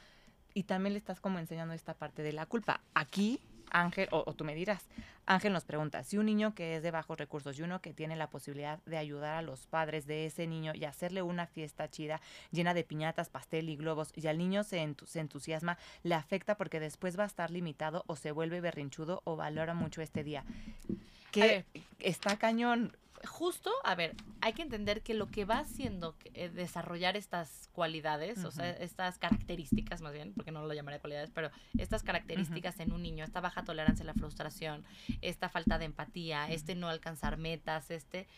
Y 0.54 0.64
también 0.64 0.94
le 0.94 0.98
estás 0.98 1.20
como 1.20 1.38
enseñando 1.38 1.74
esta 1.74 1.94
parte 1.94 2.22
de 2.22 2.32
la 2.32 2.46
culpa. 2.46 2.80
Aquí 2.94 3.40
Ángel, 3.70 4.08
o, 4.10 4.32
tú 4.34 4.44
me 4.44 4.54
dirás, 4.54 4.86
Ángel 5.26 5.52
nos 5.52 5.64
pregunta, 5.64 6.02
si 6.04 6.18
un 6.18 6.26
niño 6.26 6.54
que 6.54 6.76
es 6.76 6.82
de 6.82 6.90
bajos 6.90 7.18
recursos 7.18 7.58
y 7.58 7.62
uno 7.62 7.80
que 7.80 7.92
tiene 7.92 8.16
la 8.16 8.30
posibilidad 8.30 8.78
de 8.84 8.96
ayudar 8.96 9.36
a 9.36 9.42
los 9.42 9.66
padres 9.66 10.06
de 10.06 10.26
ese 10.26 10.46
niño 10.46 10.72
y 10.74 10.84
hacerle 10.84 11.22
una 11.22 11.46
fiesta 11.46 11.90
chida 11.90 12.20
llena 12.50 12.74
de 12.74 12.84
piñatas, 12.84 13.28
pastel 13.28 13.68
y 13.68 13.76
globos, 13.76 14.12
y 14.14 14.26
al 14.26 14.38
niño 14.38 14.64
se, 14.64 14.94
se 15.06 15.20
entusiasma, 15.20 15.78
le 16.02 16.14
afecta 16.14 16.56
porque 16.56 16.80
después 16.80 17.18
va 17.18 17.24
a 17.24 17.26
estar 17.26 17.50
limitado 17.50 18.04
o 18.06 18.16
se 18.16 18.32
vuelve 18.32 18.60
berrinchudo 18.60 19.22
o 19.24 19.36
valora 19.36 19.74
mucho 19.74 20.02
este 20.02 20.24
día. 20.24 20.44
Que 21.30 21.66
está 21.98 22.38
cañón 22.38 22.96
justo, 23.26 23.70
a 23.84 23.94
ver, 23.94 24.14
hay 24.40 24.52
que 24.52 24.62
entender 24.62 25.02
que 25.02 25.14
lo 25.14 25.26
que 25.26 25.44
va 25.44 25.58
haciendo 25.58 26.16
eh, 26.34 26.48
desarrollar 26.48 27.16
estas 27.16 27.68
cualidades, 27.72 28.44
o 28.44 28.50
sea, 28.50 28.70
estas 28.70 29.18
características 29.18 30.00
más 30.00 30.12
bien, 30.12 30.32
porque 30.34 30.50
no 30.50 30.66
lo 30.66 30.74
llamaré 30.74 31.00
cualidades, 31.00 31.30
pero 31.32 31.50
estas 31.76 32.02
características 32.02 32.80
en 32.80 32.92
un 32.92 33.02
niño, 33.02 33.24
esta 33.24 33.40
baja 33.40 33.62
tolerancia 33.62 34.02
a 34.02 34.06
la 34.06 34.14
frustración, 34.14 34.84
esta 35.20 35.48
falta 35.48 35.78
de 35.78 35.86
empatía, 35.86 36.50
este 36.50 36.74
no 36.74 36.88
alcanzar 36.88 37.36
metas, 37.36 37.90
este, 37.90 38.28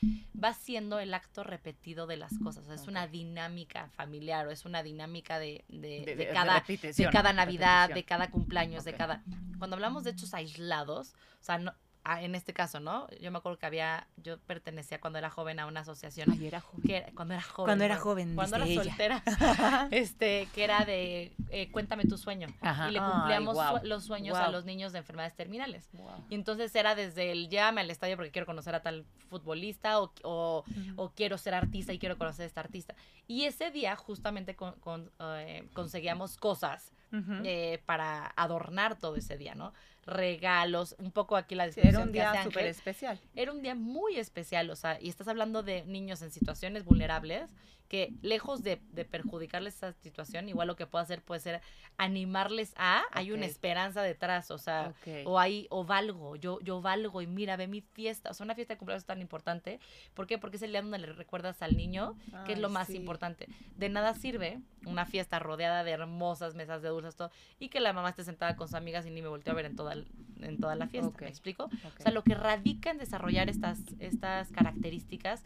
va 0.42 0.54
siendo 0.54 0.98
el 0.98 1.14
acto 1.14 1.44
repetido 1.44 2.06
de 2.06 2.16
las 2.16 2.38
cosas, 2.38 2.68
es 2.68 2.86
una 2.86 3.06
dinámica 3.06 3.88
familiar 3.90 4.46
o 4.46 4.50
es 4.50 4.64
una 4.64 4.82
dinámica 4.82 5.38
de, 5.38 5.64
de, 5.68 6.30
cada, 6.32 6.64
de 6.66 7.08
cada 7.10 7.32
Navidad, 7.32 7.90
de 7.90 8.04
cada 8.04 8.30
cumpleaños, 8.30 8.84
de 8.84 8.94
cada... 8.94 9.22
Cuando 9.58 9.76
hablamos 9.76 10.04
de 10.04 10.10
hechos 10.10 10.32
aislados, 10.32 11.14
o 11.40 11.44
sea, 11.44 11.58
no, 11.58 11.74
Ah, 12.02 12.22
en 12.22 12.34
este 12.34 12.52
caso, 12.52 12.80
¿no? 12.80 13.08
Yo 13.20 13.30
me 13.30 13.38
acuerdo 13.38 13.58
que 13.58 13.66
había, 13.66 14.06
yo 14.16 14.38
pertenecía 14.38 15.00
cuando 15.00 15.18
era 15.18 15.30
joven 15.30 15.60
a 15.60 15.66
una 15.66 15.80
asociación. 15.80 16.30
Ay, 16.32 16.46
era 16.46 16.60
joven. 16.60 16.82
Que, 16.82 17.12
cuando 17.14 17.34
era 17.34 17.42
joven. 17.42 17.66
Cuando 17.66 17.84
era 17.84 17.96
joven, 17.96 18.34
Cuando 18.34 18.56
era 18.56 18.66
soltera. 18.66 19.22
este, 19.90 20.48
que 20.54 20.64
era 20.64 20.84
de 20.84 21.32
eh, 21.50 21.70
cuéntame 21.70 22.04
tu 22.04 22.16
sueño. 22.16 22.48
Y 22.88 22.92
le 22.92 23.00
cumplíamos 23.00 23.56
los 23.84 24.04
sueños 24.04 24.36
a 24.36 24.50
los 24.50 24.64
niños 24.64 24.92
de 24.92 24.98
enfermedades 24.98 25.34
terminales. 25.34 25.88
Y 26.28 26.34
entonces 26.34 26.74
era 26.74 26.94
desde 26.94 27.32
el 27.32 27.48
llévame 27.48 27.82
al 27.82 27.90
estadio 27.90 28.16
porque 28.16 28.30
quiero 28.30 28.46
conocer 28.46 28.74
a 28.74 28.82
tal 28.82 29.04
futbolista 29.28 30.00
o, 30.00 30.12
o, 30.22 30.64
o, 30.96 31.10
quiero 31.10 31.38
ser 31.38 31.54
artista 31.54 31.92
y 31.92 31.98
quiero 31.98 32.18
conocer 32.18 32.44
a 32.44 32.46
esta 32.46 32.60
artista. 32.60 32.94
Y 33.26 33.44
ese 33.44 33.70
día 33.70 33.94
justamente 33.96 34.56
con, 34.56 35.10
eh, 35.20 35.68
conseguíamos 35.72 36.36
cosas 36.36 36.92
eh, 37.12 37.82
para 37.86 38.32
adornar 38.36 38.98
todo 38.98 39.16
ese 39.16 39.36
día, 39.36 39.54
¿no? 39.54 39.72
Regalos, 40.06 40.96
un 40.98 41.12
poco 41.12 41.36
aquí 41.36 41.54
la 41.54 41.64
Sí, 41.64 41.80
descripción 41.80 41.94
era 41.94 42.04
un 42.04 42.12
día 42.12 42.42
súper 42.42 42.66
especial. 42.66 43.20
Era 43.34 43.52
un 43.52 43.62
día 43.62 43.74
muy 43.74 44.16
especial, 44.16 44.70
o 44.70 44.76
sea, 44.76 45.00
y 45.00 45.08
estás 45.08 45.28
hablando 45.28 45.62
de 45.62 45.84
niños 45.84 46.22
en 46.22 46.30
situaciones 46.30 46.84
vulnerables 46.84 47.50
que 47.90 48.14
lejos 48.22 48.62
de, 48.62 48.80
de 48.92 49.04
perjudicarles 49.04 49.74
esa 49.74 49.92
situación, 49.94 50.48
igual 50.48 50.68
lo 50.68 50.76
que 50.76 50.86
puedo 50.86 51.02
hacer 51.02 51.22
puede 51.22 51.40
ser 51.40 51.60
animarles 51.98 52.72
a, 52.76 53.02
hay 53.10 53.32
una 53.32 53.46
esperanza 53.46 54.00
detrás, 54.00 54.52
o 54.52 54.58
sea, 54.58 54.94
o 55.24 55.40
hay, 55.40 55.66
o 55.70 55.84
valgo, 55.84 56.36
yo, 56.36 56.60
yo 56.60 56.80
valgo 56.80 57.20
y 57.20 57.26
mira, 57.26 57.56
ve 57.56 57.66
mi 57.66 57.80
fiesta, 57.80 58.30
o 58.30 58.34
sea, 58.34 58.44
una 58.44 58.54
fiesta 58.54 58.74
de 58.74 58.78
cumpleaños 58.78 59.02
es 59.02 59.06
tan 59.06 59.20
importante, 59.20 59.80
¿por 60.14 60.28
qué? 60.28 60.38
Porque 60.38 60.56
es 60.56 60.62
el 60.62 60.70
día 60.70 60.82
donde 60.82 60.98
le 60.98 61.12
recuerdas 61.12 61.62
al 61.62 61.76
niño 61.76 62.16
que 62.46 62.52
es 62.52 62.60
lo 62.60 62.68
más 62.68 62.86
sí. 62.86 62.96
importante. 62.96 63.48
De 63.76 63.88
nada 63.88 64.14
sirve 64.14 64.60
una 64.86 65.04
fiesta 65.04 65.40
rodeada 65.40 65.82
de 65.82 65.90
hermosas 65.90 66.54
mesas 66.54 66.82
de 66.82 66.90
dulces, 66.90 67.16
todo, 67.16 67.32
y 67.58 67.70
que 67.70 67.80
la 67.80 67.92
mamá 67.92 68.10
esté 68.10 68.22
sentada 68.22 68.54
con 68.54 68.68
sus 68.68 68.76
amigas 68.76 69.04
y 69.04 69.10
ni 69.10 69.20
me 69.20 69.28
volteó 69.28 69.52
a 69.52 69.56
ver 69.56 69.66
en 69.66 69.74
toda, 69.74 69.89
en 69.92 70.58
toda 70.58 70.74
la 70.76 70.86
fiesta. 70.88 71.12
¿me 71.20 71.28
explico? 71.28 71.64
O 71.64 72.02
sea, 72.02 72.12
lo 72.12 72.22
que 72.24 72.34
radica 72.34 72.90
en 72.90 72.98
desarrollar 72.98 73.48
estas, 73.50 73.78
estas 73.98 74.50
características 74.52 75.42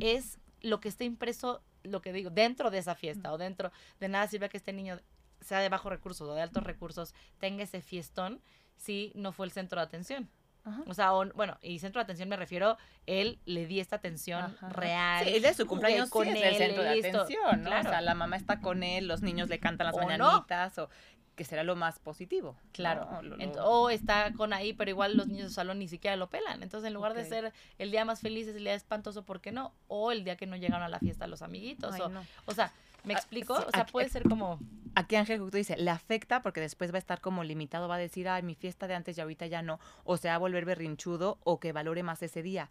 es 0.00 0.38
lo 0.62 0.80
que 0.80 0.88
está 0.88 1.04
impreso, 1.04 1.62
lo 1.82 2.00
que 2.02 2.12
digo, 2.12 2.30
dentro 2.30 2.70
de 2.70 2.78
esa 2.78 2.94
fiesta 2.94 3.32
o 3.32 3.38
dentro 3.38 3.70
de 4.00 4.08
nada 4.08 4.26
sirve 4.28 4.48
que 4.48 4.56
este 4.56 4.72
niño 4.72 5.00
sea 5.40 5.60
de 5.60 5.68
bajos 5.68 5.90
recursos 5.92 6.28
o 6.28 6.34
de 6.34 6.42
altos 6.42 6.62
recursos, 6.64 7.14
tenga 7.38 7.62
ese 7.62 7.80
fiestón 7.80 8.40
si 8.76 9.12
no 9.14 9.32
fue 9.32 9.46
el 9.46 9.52
centro 9.52 9.80
de 9.80 9.86
atención. 9.86 10.28
Ajá. 10.64 10.82
O 10.88 10.94
sea, 10.94 11.14
o- 11.14 11.30
bueno, 11.34 11.58
y 11.62 11.78
centro 11.78 12.00
de 12.00 12.04
atención 12.04 12.28
me 12.28 12.36
refiero, 12.36 12.76
él 13.06 13.38
le 13.44 13.66
di 13.66 13.78
esta 13.78 13.96
atención 13.96 14.42
Ajá. 14.44 14.68
real. 14.70 15.24
Sí, 15.24 15.34
el 15.36 15.42
de 15.42 15.50
su 15.54 15.58
jugué 15.62 15.68
cumpleaños 15.68 16.10
con 16.10 16.24
sí 16.24 16.30
es 16.30 16.36
él, 16.36 16.44
el 16.44 16.56
centro 16.56 16.82
de 16.82 16.94
listo. 16.96 17.20
atención, 17.20 17.62
¿no? 17.62 17.70
Claro. 17.70 17.88
O 17.88 17.92
sea, 17.92 18.00
la 18.00 18.14
mamá 18.14 18.36
está 18.36 18.60
con 18.60 18.82
él, 18.82 19.06
los 19.06 19.22
niños 19.22 19.48
le 19.48 19.60
cantan 19.60 19.86
las 19.86 19.94
O 19.96 20.00
no. 20.00 20.06
mañanitas, 20.06 20.76
o 20.78 20.88
que 21.36 21.44
será 21.44 21.62
lo 21.62 21.76
más 21.76 21.98
positivo. 22.00 22.56
Claro. 22.72 23.06
¿no? 23.12 23.22
Lo- 23.22 23.36
lo- 23.36 23.44
Ent- 23.44 23.58
o 23.62 23.90
está 23.90 24.32
con 24.32 24.52
ahí, 24.52 24.72
pero 24.72 24.90
igual 24.90 25.16
los 25.16 25.28
niños 25.28 25.48
de 25.50 25.54
salón 25.54 25.78
ni 25.78 25.86
siquiera 25.86 26.16
lo 26.16 26.28
pelan. 26.30 26.62
Entonces, 26.62 26.88
en 26.88 26.94
lugar 26.94 27.14
de 27.14 27.24
ser 27.24 27.52
el 27.78 27.90
día 27.90 28.04
más 28.04 28.20
feliz, 28.20 28.48
es 28.48 28.56
el 28.56 28.64
día 28.64 28.74
espantoso, 28.74 29.22
¿por 29.24 29.40
qué 29.40 29.52
no? 29.52 29.72
O 29.86 30.10
el 30.12 30.24
día 30.24 30.36
que 30.36 30.46
no 30.46 30.56
llegaron 30.56 30.82
a 30.82 30.88
la 30.88 30.98
fiesta 30.98 31.26
los 31.26 31.42
amiguitos. 31.42 31.94
Ay, 31.94 32.00
o, 32.00 32.08
no. 32.08 32.24
o 32.46 32.52
sea, 32.54 32.72
¿me 33.04 33.14
Ah, 33.14 33.18
explico? 33.18 33.56
sí, 33.56 33.64
o 33.68 33.70
sea, 33.70 33.82
aquí- 33.82 33.92
puede 33.92 34.08
ser 34.08 34.22
como... 34.24 34.58
Aquí 34.94 35.14
Ángel 35.16 35.38
Justo 35.40 35.58
dice, 35.58 35.76
le 35.76 35.90
afecta 35.90 36.40
porque 36.40 36.62
después 36.62 36.90
va 36.90 36.96
a 36.96 36.98
estar 36.98 37.20
como 37.20 37.44
limitado, 37.44 37.86
va 37.86 37.96
a 37.96 37.98
decir, 37.98 38.28
ay, 38.30 38.42
mi 38.42 38.54
fiesta 38.54 38.86
de 38.88 38.94
antes 38.94 39.18
y 39.18 39.20
ahorita 39.20 39.46
ya 39.46 39.60
no, 39.60 39.78
o 40.04 40.16
se 40.16 40.28
va 40.28 40.36
a 40.36 40.38
volver 40.38 40.64
berrinchudo 40.64 41.38
o 41.44 41.60
que 41.60 41.72
valore 41.72 42.02
más 42.02 42.22
ese 42.22 42.42
día. 42.42 42.70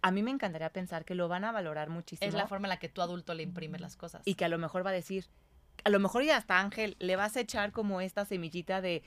A 0.00 0.10
mí 0.10 0.22
me 0.22 0.30
encantaría 0.30 0.70
pensar 0.72 1.04
que 1.04 1.14
lo 1.14 1.28
van 1.28 1.44
a 1.44 1.52
valorar 1.52 1.90
muchísimo 1.90 2.26
Es 2.26 2.32
la 2.34 2.46
forma 2.46 2.68
en 2.68 2.70
la 2.70 2.78
que 2.78 2.88
tú 2.88 3.02
adulto 3.02 3.34
le 3.34 3.42
imprimes 3.42 3.82
las 3.82 3.96
cosas. 3.96 4.22
y 4.24 4.34
que 4.36 4.46
a 4.46 4.48
lo 4.48 4.56
mejor 4.56 4.86
va 4.86 4.90
a 4.90 4.94
decir, 4.94 5.26
a 5.84 5.90
lo 5.90 5.98
mejor 6.00 6.24
ya 6.24 6.36
hasta 6.36 6.58
Ángel 6.60 6.96
le 6.98 7.16
vas 7.16 7.36
a 7.36 7.40
echar 7.40 7.72
como 7.72 8.00
esta 8.00 8.24
semillita 8.24 8.80
de 8.80 9.02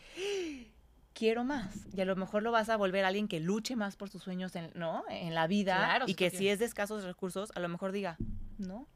quiero 1.14 1.44
más 1.44 1.76
y 1.94 2.02
a 2.02 2.06
lo 2.06 2.16
mejor 2.16 2.42
lo 2.44 2.52
vas 2.52 2.70
a 2.70 2.78
volver 2.78 3.04
a 3.06 3.10
alguien 3.10 3.28
que 3.28 3.40
luche 3.40 3.76
más 3.76 3.96
por 3.96 4.10
sus 4.10 4.24
sueños 4.24 4.56
en, 4.56 4.72
¿no? 4.76 5.04
en 5.10 5.36
la 5.36 5.48
vida 5.48 5.76
Claro, 5.76 6.06
y 6.08 6.16
que 6.16 6.30
si 6.30 6.48
es 6.48 6.60
de 6.60 6.66
escasos 6.66 7.04
recursos 7.04 7.52
a 7.56 7.60
lo 7.60 7.68
mejor 7.70 7.92
diga 7.92 8.18
no 8.58 8.88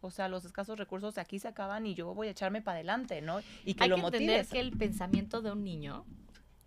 o 0.00 0.10
sea 0.10 0.28
los 0.28 0.44
escasos 0.44 0.78
recursos 0.78 1.16
aquí 1.16 1.38
se 1.38 1.48
acaban 1.48 1.86
y 1.86 1.94
yo 1.94 2.12
voy 2.14 2.28
a 2.28 2.30
echarme 2.32 2.60
para 2.60 2.76
adelante 2.76 3.22
no 3.22 3.40
y 3.64 3.74
que 3.74 3.84
Hay 3.84 3.90
lo 3.90 3.96
que 3.96 4.02
motives. 4.02 4.22
entender 4.22 4.46
que 4.46 4.60
el 4.60 4.72
pensamiento 4.76 5.40
de 5.40 5.52
un 5.52 5.64
niño, 5.64 6.04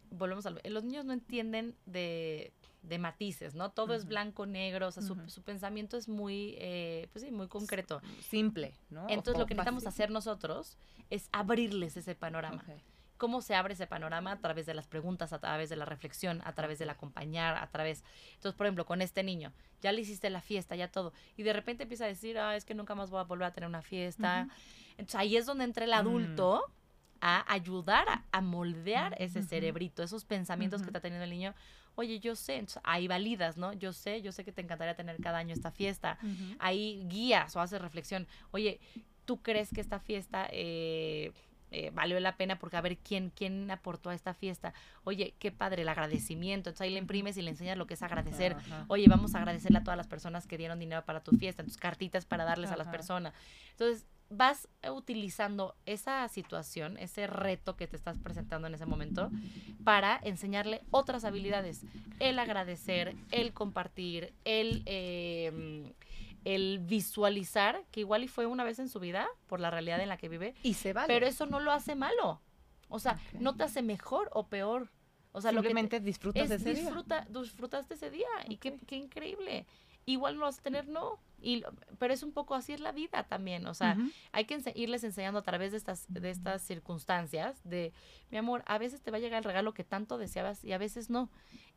volvemos 0.09 0.45
a 0.47 0.49
los 0.49 0.83
niños 0.83 1.05
no 1.05 1.13
entienden 1.13 1.75
de, 1.85 2.51
de 2.87 2.97
matices, 2.99 3.55
¿no? 3.55 3.71
Todo 3.71 3.93
es 3.93 4.05
blanco, 4.05 4.45
negro, 4.45 4.87
o 4.87 4.91
sea, 4.91 5.03
su, 5.03 5.15
su 5.29 5.41
pensamiento 5.41 5.97
es 5.97 6.07
muy, 6.07 6.55
eh, 6.59 7.07
pues 7.11 7.23
sí, 7.25 7.31
muy 7.31 7.47
concreto. 7.47 8.01
simple 8.21 8.73
no 8.89 9.05
Entonces, 9.09 9.35
o 9.35 9.39
lo 9.39 9.45
que 9.45 9.53
necesitamos 9.55 9.83
fácil. 9.83 9.95
hacer 10.03 10.11
nosotros 10.11 10.77
es 11.09 11.29
abrirles 11.31 11.97
ese 11.97 12.15
panorama. 12.15 12.63
¿Cómo 13.17 13.41
se 13.41 13.55
abre 13.55 13.73
ese 13.73 13.87
panorama? 13.87 14.31
A 14.33 14.37
través 14.39 14.67
de 14.67 14.75
las 14.75 14.85
preguntas, 14.87 15.33
a 15.33 15.39
través 15.39 15.69
de 15.69 15.75
la 15.75 15.85
reflexión, 15.85 16.41
a 16.45 16.53
través 16.53 16.77
del 16.77 16.89
acompañar, 16.91 17.55
a 17.57 17.67
través... 17.71 18.03
Entonces, 18.35 18.55
por 18.55 18.67
ejemplo, 18.67 18.85
con 18.85 19.01
este 19.01 19.23
niño, 19.23 19.53
ya 19.81 19.91
le 19.91 20.01
hiciste 20.01 20.29
la 20.29 20.39
fiesta, 20.39 20.75
ya 20.75 20.91
todo, 20.91 21.13
y 21.35 21.41
de 21.41 21.51
repente 21.51 21.83
empieza 21.83 22.05
a 22.05 22.07
decir, 22.07 22.37
ah, 22.37 22.55
es 22.55 22.63
que 22.63 22.75
nunca 22.75 22.93
más 22.93 23.09
voy 23.09 23.19
a 23.19 23.23
volver 23.23 23.47
a 23.47 23.53
tener 23.53 23.67
una 23.67 23.81
fiesta. 23.81 24.47
Entonces, 24.91 25.15
ahí 25.15 25.35
es 25.35 25.47
donde 25.47 25.63
entra 25.63 25.85
el 25.85 25.91
Mm. 25.91 25.95
adulto 25.95 26.61
a 27.19 27.51
ayudar 27.51 28.07
a, 28.07 28.23
a 28.31 28.41
moldear 28.41 29.15
ese 29.19 29.41
cerebrito, 29.41 30.03
esos 30.03 30.23
pensamientos 30.23 30.81
que 30.83 30.87
está 30.89 30.99
teniendo 30.99 31.23
el 31.23 31.31
niño. 31.31 31.55
Oye, 31.97 32.19
yo 32.19 32.35
sé, 32.35 32.57
entonces, 32.57 32.79
ahí 32.85 33.07
validas, 33.07 33.57
¿no? 33.57 33.73
Yo 33.73 33.91
sé, 33.91 34.21
yo 34.21 34.31
sé 34.31 34.45
que 34.45 34.51
te 34.51 34.61
encantaría 34.61 34.95
tener 34.95 35.19
cada 35.19 35.39
año 35.39 35.51
esta 35.51 35.71
fiesta 35.71 36.19
Ujú. 36.21 36.55
ahí 36.59 37.03
guías 37.07 37.55
o 37.55 37.59
haces 37.59 37.81
reflexión. 37.81 38.27
Oye, 38.51 38.79
¿tú 39.25 39.41
crees 39.41 39.71
que 39.71 39.81
esta 39.81 39.99
fiesta 39.99 40.47
eh, 40.51 41.31
eh, 41.71 41.89
valió 41.95 42.19
la 42.19 42.37
pena? 42.37 42.59
Porque 42.59 42.77
a 42.77 42.81
ver 42.81 42.99
quién, 42.99 43.31
quién 43.31 43.71
aportó 43.71 44.11
a 44.11 44.13
esta 44.13 44.35
fiesta. 44.35 44.75
Oye, 45.05 45.33
qué 45.39 45.51
padre 45.51 45.81
el 45.81 45.89
agradecimiento. 45.89 46.69
Entonces 46.69 46.81
ahí 46.81 46.91
le 46.91 46.99
imprimes 46.99 47.35
y 47.35 47.41
le 47.41 47.49
enseñas 47.49 47.79
lo 47.79 47.87
que 47.87 47.95
es 47.95 48.03
agradecer. 48.03 48.53
Ajá. 48.53 48.85
Oye, 48.89 49.07
vamos 49.07 49.33
a 49.33 49.39
agradecerle 49.39 49.79
a 49.79 49.83
todas 49.83 49.97
las 49.97 50.07
personas 50.07 50.45
que 50.45 50.59
dieron 50.59 50.77
dinero 50.77 51.03
para 51.03 51.23
tu 51.23 51.35
fiesta, 51.35 51.63
tus 51.63 51.77
cartitas 51.77 52.27
para 52.27 52.45
darles 52.45 52.69
a 52.69 52.77
las 52.77 52.89
personas. 52.89 53.33
Entonces, 53.71 54.05
vas 54.29 54.67
utilizando 54.91 55.75
esa 55.85 56.27
situación, 56.27 56.97
ese 56.97 57.27
reto 57.27 57.75
que 57.75 57.87
te 57.87 57.95
estás 57.95 58.17
presentando 58.19 58.67
en 58.67 58.75
ese 58.75 58.85
momento, 58.85 59.29
para 59.83 60.19
enseñarle 60.23 60.81
otras 60.91 61.23
habilidades. 61.23 61.85
El 62.19 62.39
agradecer, 62.39 63.15
el 63.31 63.53
compartir, 63.53 64.33
el, 64.43 64.83
eh, 64.85 65.93
el 66.45 66.79
visualizar, 66.79 67.83
que 67.91 68.01
igual 68.01 68.23
y 68.23 68.27
fue 68.27 68.45
una 68.45 68.63
vez 68.63 68.79
en 68.79 68.89
su 68.89 68.99
vida, 68.99 69.27
por 69.47 69.59
la 69.59 69.69
realidad 69.69 70.01
en 70.01 70.09
la 70.09 70.17
que 70.17 70.29
vive, 70.29 70.55
y 70.63 70.73
se 70.73 70.93
vale 70.93 71.07
pero 71.07 71.25
eso 71.25 71.45
no 71.45 71.59
lo 71.59 71.71
hace 71.71 71.95
malo. 71.95 72.41
O 72.89 72.99
sea, 72.99 73.19
no 73.39 73.55
te 73.55 73.63
hace 73.63 73.81
mejor 73.81 74.29
o 74.33 74.47
peor. 74.47 74.89
O 75.33 75.41
sea, 75.41 75.51
lo 75.51 75.61
que 75.61 75.67
simplemente 75.67 75.99
disfrutas 75.99 76.43
es 76.43 76.51
ese 76.51 76.73
día. 76.73 76.83
disfruta, 76.83 77.27
disfrutaste 77.29 77.93
ese 77.95 78.09
día 78.09 78.27
y 78.47 78.57
qué, 78.57 78.79
qué 78.87 78.95
increíble. 78.95 79.65
Igual 80.05 80.37
no 80.37 80.45
vas 80.45 80.59
a 80.59 80.61
tener, 80.61 80.87
no. 80.87 81.19
Y, 81.39 81.63
pero 81.99 82.13
es 82.13 82.23
un 82.23 82.31
poco 82.31 82.55
así 82.55 82.73
es 82.73 82.79
la 82.79 82.91
vida 82.91 83.23
también. 83.27 83.67
O 83.67 83.73
sea, 83.73 83.95
hay 84.31 84.45
que 84.45 84.57
ense- 84.57 84.73
irles 84.75 85.03
enseñando 85.03 85.39
a 85.39 85.43
través 85.43 85.71
de 85.71 85.77
estas, 85.77 86.05
de 86.09 86.29
estas 86.29 86.61
circunstancias 86.63 87.61
de, 87.63 87.93
mi 88.31 88.37
amor, 88.37 88.63
a 88.65 88.77
veces 88.77 89.01
te 89.01 89.11
va 89.11 89.17
a 89.17 89.19
llegar 89.19 89.39
el 89.39 89.43
regalo 89.43 89.73
que 89.73 89.83
tanto 89.83 90.17
deseabas 90.17 90.63
y 90.63 90.73
a 90.73 90.77
veces 90.77 91.09
no. 91.09 91.29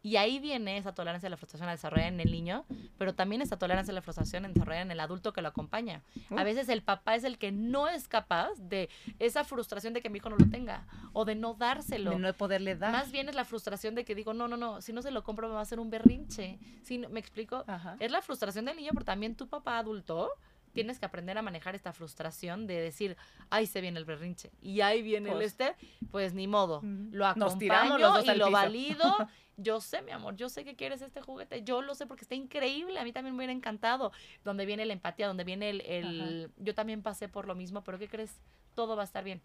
Y 0.02 0.16
ahí 0.16 0.38
viene 0.38 0.78
esa 0.78 0.94
tolerancia 0.94 1.26
a 1.26 1.30
la 1.30 1.36
frustración 1.36 1.68
a 1.68 1.72
desarrollar 1.72 2.08
en 2.08 2.20
el 2.20 2.32
niño, 2.32 2.64
pero 2.96 3.14
también 3.14 3.42
esa 3.42 3.58
tolerancia 3.58 3.92
a 3.92 3.94
la 3.94 4.00
frustración 4.00 4.46
en 4.46 4.54
desarrollar 4.54 4.82
en 4.82 4.90
el 4.90 5.00
adulto 5.00 5.32
que 5.34 5.42
lo 5.42 5.48
acompaña. 5.48 6.02
A 6.30 6.34
Uh. 6.40 6.44
veces 6.44 6.68
el 6.70 6.82
papá 6.82 7.16
es 7.16 7.24
el 7.24 7.36
que 7.36 7.52
no 7.52 7.86
es 7.86 8.08
capaz 8.08 8.50
de 8.58 8.88
esa 9.18 9.44
frustración 9.44 9.92
de 9.92 10.00
que 10.00 10.08
mi 10.08 10.16
hijo 10.18 10.30
no 10.30 10.36
lo 10.36 10.46
tenga 10.48 10.86
o 11.12 11.24
de 11.26 11.34
no 11.34 11.52
dárselo. 11.54 12.12
de 12.12 12.18
no 12.18 12.32
poderle 12.32 12.76
dar 12.76 12.92
Más 12.92 13.12
bien 13.12 13.28
es 13.28 13.34
la 13.34 13.44
frustración 13.44 13.94
de 13.94 14.04
que 14.06 14.14
digo, 14.14 14.32
no, 14.32 14.48
no, 14.48 14.56
no, 14.56 14.80
si 14.80 14.92
no 14.94 15.02
se 15.02 15.10
lo 15.10 15.22
compro 15.22 15.48
me 15.48 15.54
va 15.54 15.60
a 15.60 15.62
hacer 15.64 15.78
un 15.80 15.90
berrinche. 15.90 16.58
Si 16.82 16.96
no- 16.98 17.08
¿Me 17.10 17.20
explico? 17.20 17.64
Ajá. 17.66 17.96
Es 18.00 18.10
la 18.10 18.22
frustración 18.22 18.64
del 18.64 18.76
niño, 18.76 18.90
pero 18.94 19.04
también 19.04 19.34
tu 19.34 19.48
papá 19.48 19.78
adulto 19.78 20.30
tienes 20.72 20.98
que 20.98 21.06
aprender 21.06 21.36
a 21.38 21.42
manejar 21.42 21.74
esta 21.74 21.92
frustración 21.92 22.66
de 22.66 22.74
decir, 22.80 23.16
ahí 23.50 23.66
se 23.66 23.80
viene 23.80 23.98
el 23.98 24.04
berrinche 24.04 24.50
y 24.62 24.80
ahí 24.82 25.02
viene 25.02 25.30
el 25.30 25.36
Pues. 25.36 25.46
este, 25.48 25.74
pues 26.10 26.32
ni 26.34 26.46
modo, 26.46 26.80
lo 26.82 27.34
Nos 27.34 27.58
tiramos 27.58 27.92
acompaño 28.00 28.14
los 28.16 28.24
y 28.24 28.38
lo 28.38 28.46
piso. 28.46 28.50
valido. 28.50 29.16
Yo 29.62 29.78
sé, 29.82 30.00
mi 30.00 30.10
amor, 30.10 30.36
yo 30.36 30.48
sé 30.48 30.64
que 30.64 30.74
quieres 30.74 31.02
este 31.02 31.20
juguete, 31.20 31.62
yo 31.64 31.82
lo 31.82 31.94
sé 31.94 32.06
porque 32.06 32.24
está 32.24 32.34
increíble, 32.34 32.98
a 32.98 33.04
mí 33.04 33.12
también 33.12 33.34
me 33.34 33.40
hubiera 33.40 33.52
encantado. 33.52 34.10
Donde 34.42 34.64
viene 34.64 34.86
la 34.86 34.94
empatía, 34.94 35.26
donde 35.28 35.44
viene 35.44 35.68
el, 35.68 35.82
el- 35.82 36.50
yo 36.56 36.74
también 36.74 37.02
pasé 37.02 37.28
por 37.28 37.46
lo 37.46 37.54
mismo, 37.54 37.84
pero 37.84 37.98
¿qué 37.98 38.08
crees? 38.08 38.32
Todo 38.74 38.96
va 38.96 39.02
a 39.02 39.04
estar 39.04 39.22
bien. 39.22 39.42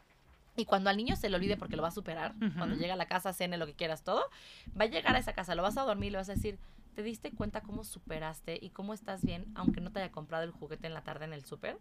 Y 0.55 0.63
cuando 0.63 0.89
al 0.89 0.95
niño 0.95 1.17
se 1.17 1.29
le 1.29 1.35
olvide 1.35 1.57
porque 1.57 1.75
lo 1.75 1.81
va 1.81 1.89
a 1.89 1.91
superar, 1.91 2.33
cuando 2.57 2.77
llega 2.77 2.93
a 2.93 2.95
la 2.97 3.07
casa, 3.07 3.33
cene 3.33 3.57
lo 3.57 3.65
que 3.65 3.73
quieras, 3.73 4.03
todo, 4.05 4.23
va 4.79 4.85
a 4.85 4.87
llegar 4.87 5.17
a 5.17 5.19
esa 5.19 5.33
casa, 5.33 5.53
lo 5.53 5.63
vas 5.63 5.75
a 5.77 5.81
dormir, 5.83 6.13
le 6.13 6.17
vas 6.17 6.29
a 6.29 6.35
decir, 6.35 6.57
¿te 6.95 7.03
diste 7.03 7.31
cuenta 7.31 7.61
cómo 7.61 7.83
superaste 7.83 8.57
y 8.61 8.69
cómo 8.69 8.93
estás 8.93 9.23
bien, 9.23 9.45
aunque 9.55 9.81
no 9.81 9.91
te 9.91 9.99
haya 9.99 10.11
comprado 10.11 10.43
el 10.43 10.51
juguete 10.51 10.87
en 10.87 10.93
la 10.93 11.03
tarde 11.03 11.25
en 11.25 11.33
el 11.33 11.43
súper? 11.43 11.77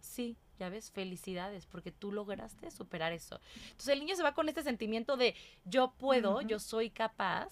Sí, 0.00 0.36
ya 0.58 0.68
ves, 0.68 0.90
felicidades, 0.92 1.66
porque 1.66 1.90
tú 1.90 2.12
lograste 2.12 2.70
superar 2.70 3.12
eso. 3.12 3.40
Entonces 3.64 3.88
el 3.88 3.98
niño 4.00 4.14
se 4.14 4.22
va 4.22 4.32
con 4.34 4.48
este 4.48 4.62
sentimiento 4.62 5.16
de 5.16 5.34
yo 5.64 5.92
puedo, 5.98 6.40
yo 6.42 6.58
soy 6.60 6.90
capaz 6.90 7.48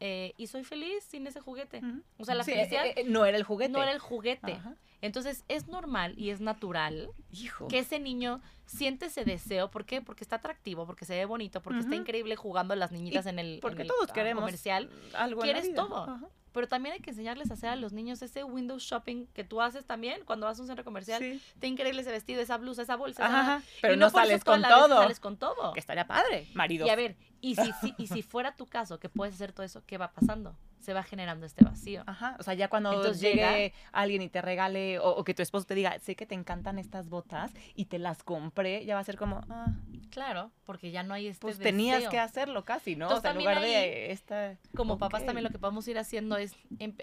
eh, 0.00 0.32
y 0.38 0.46
soy 0.46 0.64
feliz 0.64 1.04
sin 1.04 1.26
ese 1.26 1.40
juguete. 1.40 1.82
O 2.16 2.24
sea, 2.24 2.34
la 2.34 2.44
Sí, 2.44 2.52
felicidad 2.52 2.86
eh, 2.86 2.94
eh, 2.96 3.04
no 3.04 3.26
era 3.26 3.36
el 3.36 3.44
juguete 3.44 3.72
no 3.72 3.82
era 3.82 3.92
el 3.92 3.98
juguete. 3.98 4.58
Entonces 5.06 5.44
es 5.48 5.68
normal 5.68 6.14
y 6.16 6.30
es 6.30 6.40
natural 6.40 7.10
hijo 7.30 7.68
que 7.68 7.80
ese 7.80 7.98
niño 7.98 8.40
siente 8.66 9.06
ese 9.06 9.24
deseo. 9.24 9.70
¿Por 9.70 9.84
qué? 9.84 10.02
Porque 10.02 10.24
está 10.24 10.36
atractivo, 10.36 10.86
porque 10.86 11.04
se 11.04 11.16
ve 11.16 11.24
bonito, 11.24 11.62
porque 11.62 11.80
está 11.80 11.94
increíble 11.94 12.36
jugando 12.36 12.74
a 12.74 12.76
las 12.76 12.92
niñitas 12.92 13.26
en 13.26 13.38
el, 13.38 13.60
porque 13.60 13.82
en 13.82 13.82
el, 13.82 13.88
todos 13.88 14.10
ah, 14.10 14.12
queremos 14.12 14.42
comercial. 14.42 14.90
algo 15.14 15.40
quieres 15.40 15.74
todo. 15.74 16.30
Pero 16.52 16.68
también 16.68 16.94
hay 16.94 17.00
que 17.00 17.10
enseñarles 17.10 17.50
a 17.50 17.54
hacer 17.54 17.68
a 17.68 17.76
los 17.76 17.92
niños 17.92 18.22
ese 18.22 18.42
window 18.42 18.78
shopping 18.78 19.26
que 19.34 19.44
tú 19.44 19.60
haces 19.60 19.84
también 19.84 20.22
cuando 20.24 20.46
vas 20.46 20.58
a 20.58 20.62
un 20.62 20.66
centro 20.66 20.84
comercial. 20.86 21.20
Sí. 21.20 21.38
Está 21.52 21.66
increíble 21.66 22.00
ese 22.00 22.10
vestido, 22.10 22.40
esa 22.40 22.56
blusa, 22.56 22.80
esa 22.80 22.96
bolsa. 22.96 23.26
Ajá, 23.26 23.58
esa-. 23.58 23.66
Pero 23.82 23.92
y 23.94 23.96
no, 23.98 24.06
eso 24.06 24.16
sales 24.16 24.42
con 24.42 24.62
todo. 24.62 25.02
Sales 25.02 25.20
con 25.20 25.36
todo. 25.36 25.74
Que 25.74 25.80
estaría 25.80 26.06
padre, 26.06 26.46
marido. 26.54 26.86
Y 26.86 26.88
a 26.88 26.96
ver, 26.96 27.16
y 27.42 27.56
si, 27.56 27.72
si- 27.82 27.94
y 27.98 28.06
si 28.06 28.22
fuera 28.22 28.56
tu 28.56 28.64
caso, 28.64 28.98
que 28.98 29.10
puedes 29.10 29.34
hacer 29.34 29.52
todo 29.52 29.66
eso, 29.66 29.82
¿qué 29.86 29.98
va 29.98 30.12
pasando? 30.12 30.56
Se 30.80 30.92
va 30.92 31.02
generando 31.02 31.46
este 31.46 31.64
vacío. 31.64 32.02
Ajá, 32.06 32.36
o 32.38 32.42
sea, 32.42 32.54
ya 32.54 32.68
cuando 32.68 32.92
Entonces 32.92 33.20
llegue 33.20 33.72
alguien 33.92 34.22
y 34.22 34.28
te 34.28 34.42
regale, 34.42 34.98
o, 34.98 35.10
o 35.10 35.24
que 35.24 35.34
tu 35.34 35.42
esposo 35.42 35.66
te 35.66 35.74
diga, 35.74 35.98
sé 35.98 36.16
que 36.16 36.26
te 36.26 36.34
encantan 36.34 36.78
estas 36.78 37.08
botas 37.08 37.52
y 37.74 37.86
te 37.86 37.98
las 37.98 38.22
compré, 38.22 38.84
ya 38.84 38.94
va 38.94 39.00
a 39.00 39.04
ser 39.04 39.16
como, 39.16 39.40
ah, 39.50 39.72
Claro, 40.16 40.50
porque 40.64 40.90
ya 40.90 41.02
no 41.02 41.14
hay 41.14 41.26
este 41.26 41.42
pues 41.42 41.58
tenías 41.58 42.08
que 42.08 42.18
hacerlo 42.18 42.64
casi, 42.64 42.96
¿no? 42.96 43.06
Entonces, 43.06 43.18
o 43.18 43.22
sea, 43.22 43.30
en 43.32 43.38
lugar 43.38 43.60
de 43.60 44.12
esta... 44.12 44.56
Como 44.74 44.98
papás 44.98 45.26
también 45.26 45.44
lo 45.44 45.50
que 45.50 45.58
podemos 45.58 45.86
ir 45.88 45.98
haciendo 45.98 46.36
es 46.36 46.56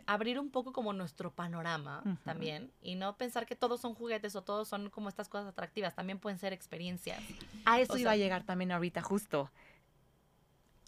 abrir 0.08 0.40
un 0.40 0.50
poco 0.50 0.74
como 0.74 0.94
nuestro 0.94 1.32
panorama 1.32 2.04
también 2.24 2.72
y 2.82 2.96
no 2.96 3.16
pensar 3.18 3.46
que 3.46 3.56
todos 3.56 3.82
son 3.82 3.94
juguetes 3.94 4.36
o 4.36 4.42
todos 4.44 4.68
son 4.68 4.90
como 4.90 5.10
estas 5.10 5.30
cosas 5.30 5.48
atractivas, 5.48 5.96
también 5.96 6.20
pueden 6.20 6.40
ser 6.40 6.54
experiencias. 6.54 7.22
A 7.66 7.80
eso 7.80 7.94
O 7.94 7.98
iba 7.98 8.12
a 8.12 8.18
llegar 8.18 8.44
también 8.44 8.72
ahorita, 8.72 9.02
justo. 9.02 9.52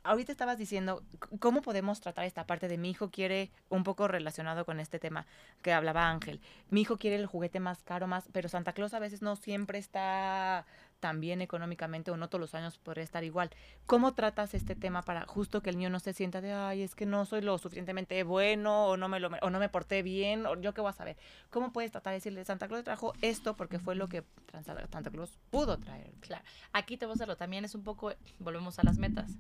Ahorita 0.06 0.32
estabas 0.32 0.60
diciendo, 0.60 1.02
¿cómo 1.39 1.63
podemos 1.63 2.00
tratar 2.00 2.26
esta 2.26 2.46
parte 2.46 2.68
de 2.68 2.78
mi 2.78 2.91
hijo 2.91 3.10
quiere, 3.10 3.50
un 3.70 3.84
poco 3.84 4.08
relacionado 4.08 4.63
con 4.63 4.80
este 4.80 5.00
tema 5.00 5.26
que 5.63 5.74
hablaba 5.74 6.08
Ángel, 6.10 6.41
mi 6.70 6.82
hijo 6.82 6.98
quiere 6.98 7.15
el 7.15 7.26
juguete 7.26 7.60
más 7.60 7.82
caro, 7.82 8.06
más, 8.06 8.30
pero 8.32 8.48
Santa 8.48 8.74
Claus 8.74 8.94
a 8.94 9.00
veces 9.00 9.24
no 9.24 9.36
siempre 9.36 9.80
está 9.80 10.68
tan 11.00 11.22
bien 11.22 11.41
económicamente 11.41 12.12
o 12.12 12.18
no 12.18 12.30
todos 12.30 12.39
los 12.39 12.54
años 12.54 12.78
podría 12.78 13.04
estar 13.04 13.24
igual. 13.24 13.50
¿Cómo 13.88 14.13
tratas 14.13 14.54
este 14.54 14.76
tema 14.76 15.02
para 15.02 15.26
justo 15.26 15.62
que 15.62 15.72
el 15.72 15.78
niño 15.78 15.89
no 15.89 16.00
se 16.00 16.13
sienta 16.13 16.39
de, 16.39 16.54
ay, 16.54 16.84
es 16.84 16.94
que 16.94 17.08
no 17.08 17.26
soy 17.26 17.41
lo 17.41 17.58
suficientemente 17.58 18.22
bueno 18.22 18.86
o 18.86 18.98
no 18.98 19.10
me, 19.10 19.20
lo, 19.20 19.30
o 19.41 19.50
no 19.50 19.58
me 19.58 19.70
porté 19.70 20.04
bien 20.04 20.46
o 20.46 20.56
yo 20.62 20.76
qué 20.76 20.82
voy 20.82 20.91
a 20.91 20.94
saber? 20.94 21.18
¿Cómo 21.50 21.74
puedes 21.74 21.91
tratar 21.91 22.12
de 22.12 22.18
decirle, 22.18 22.46
Santa 22.46 22.68
Claus 22.68 22.84
trajo 22.84 23.13
esto 23.22 23.56
porque 23.58 23.80
fue 23.80 23.96
lo 23.96 24.08
que 24.08 24.24
Santa 24.63 25.10
Claus 25.10 25.39
pudo 25.50 25.80
traer? 25.80 26.12
Claro, 26.20 26.46
aquí 26.74 26.96
te 26.96 27.08
voy 27.08 27.13
a 27.13 27.15
hacerlo, 27.15 27.38
también 27.38 27.65
es 27.65 27.74
un 27.74 27.84
poco, 27.84 28.13
volvemos 28.38 28.78
a 28.78 28.84
las 28.84 29.00
metas. 29.00 29.32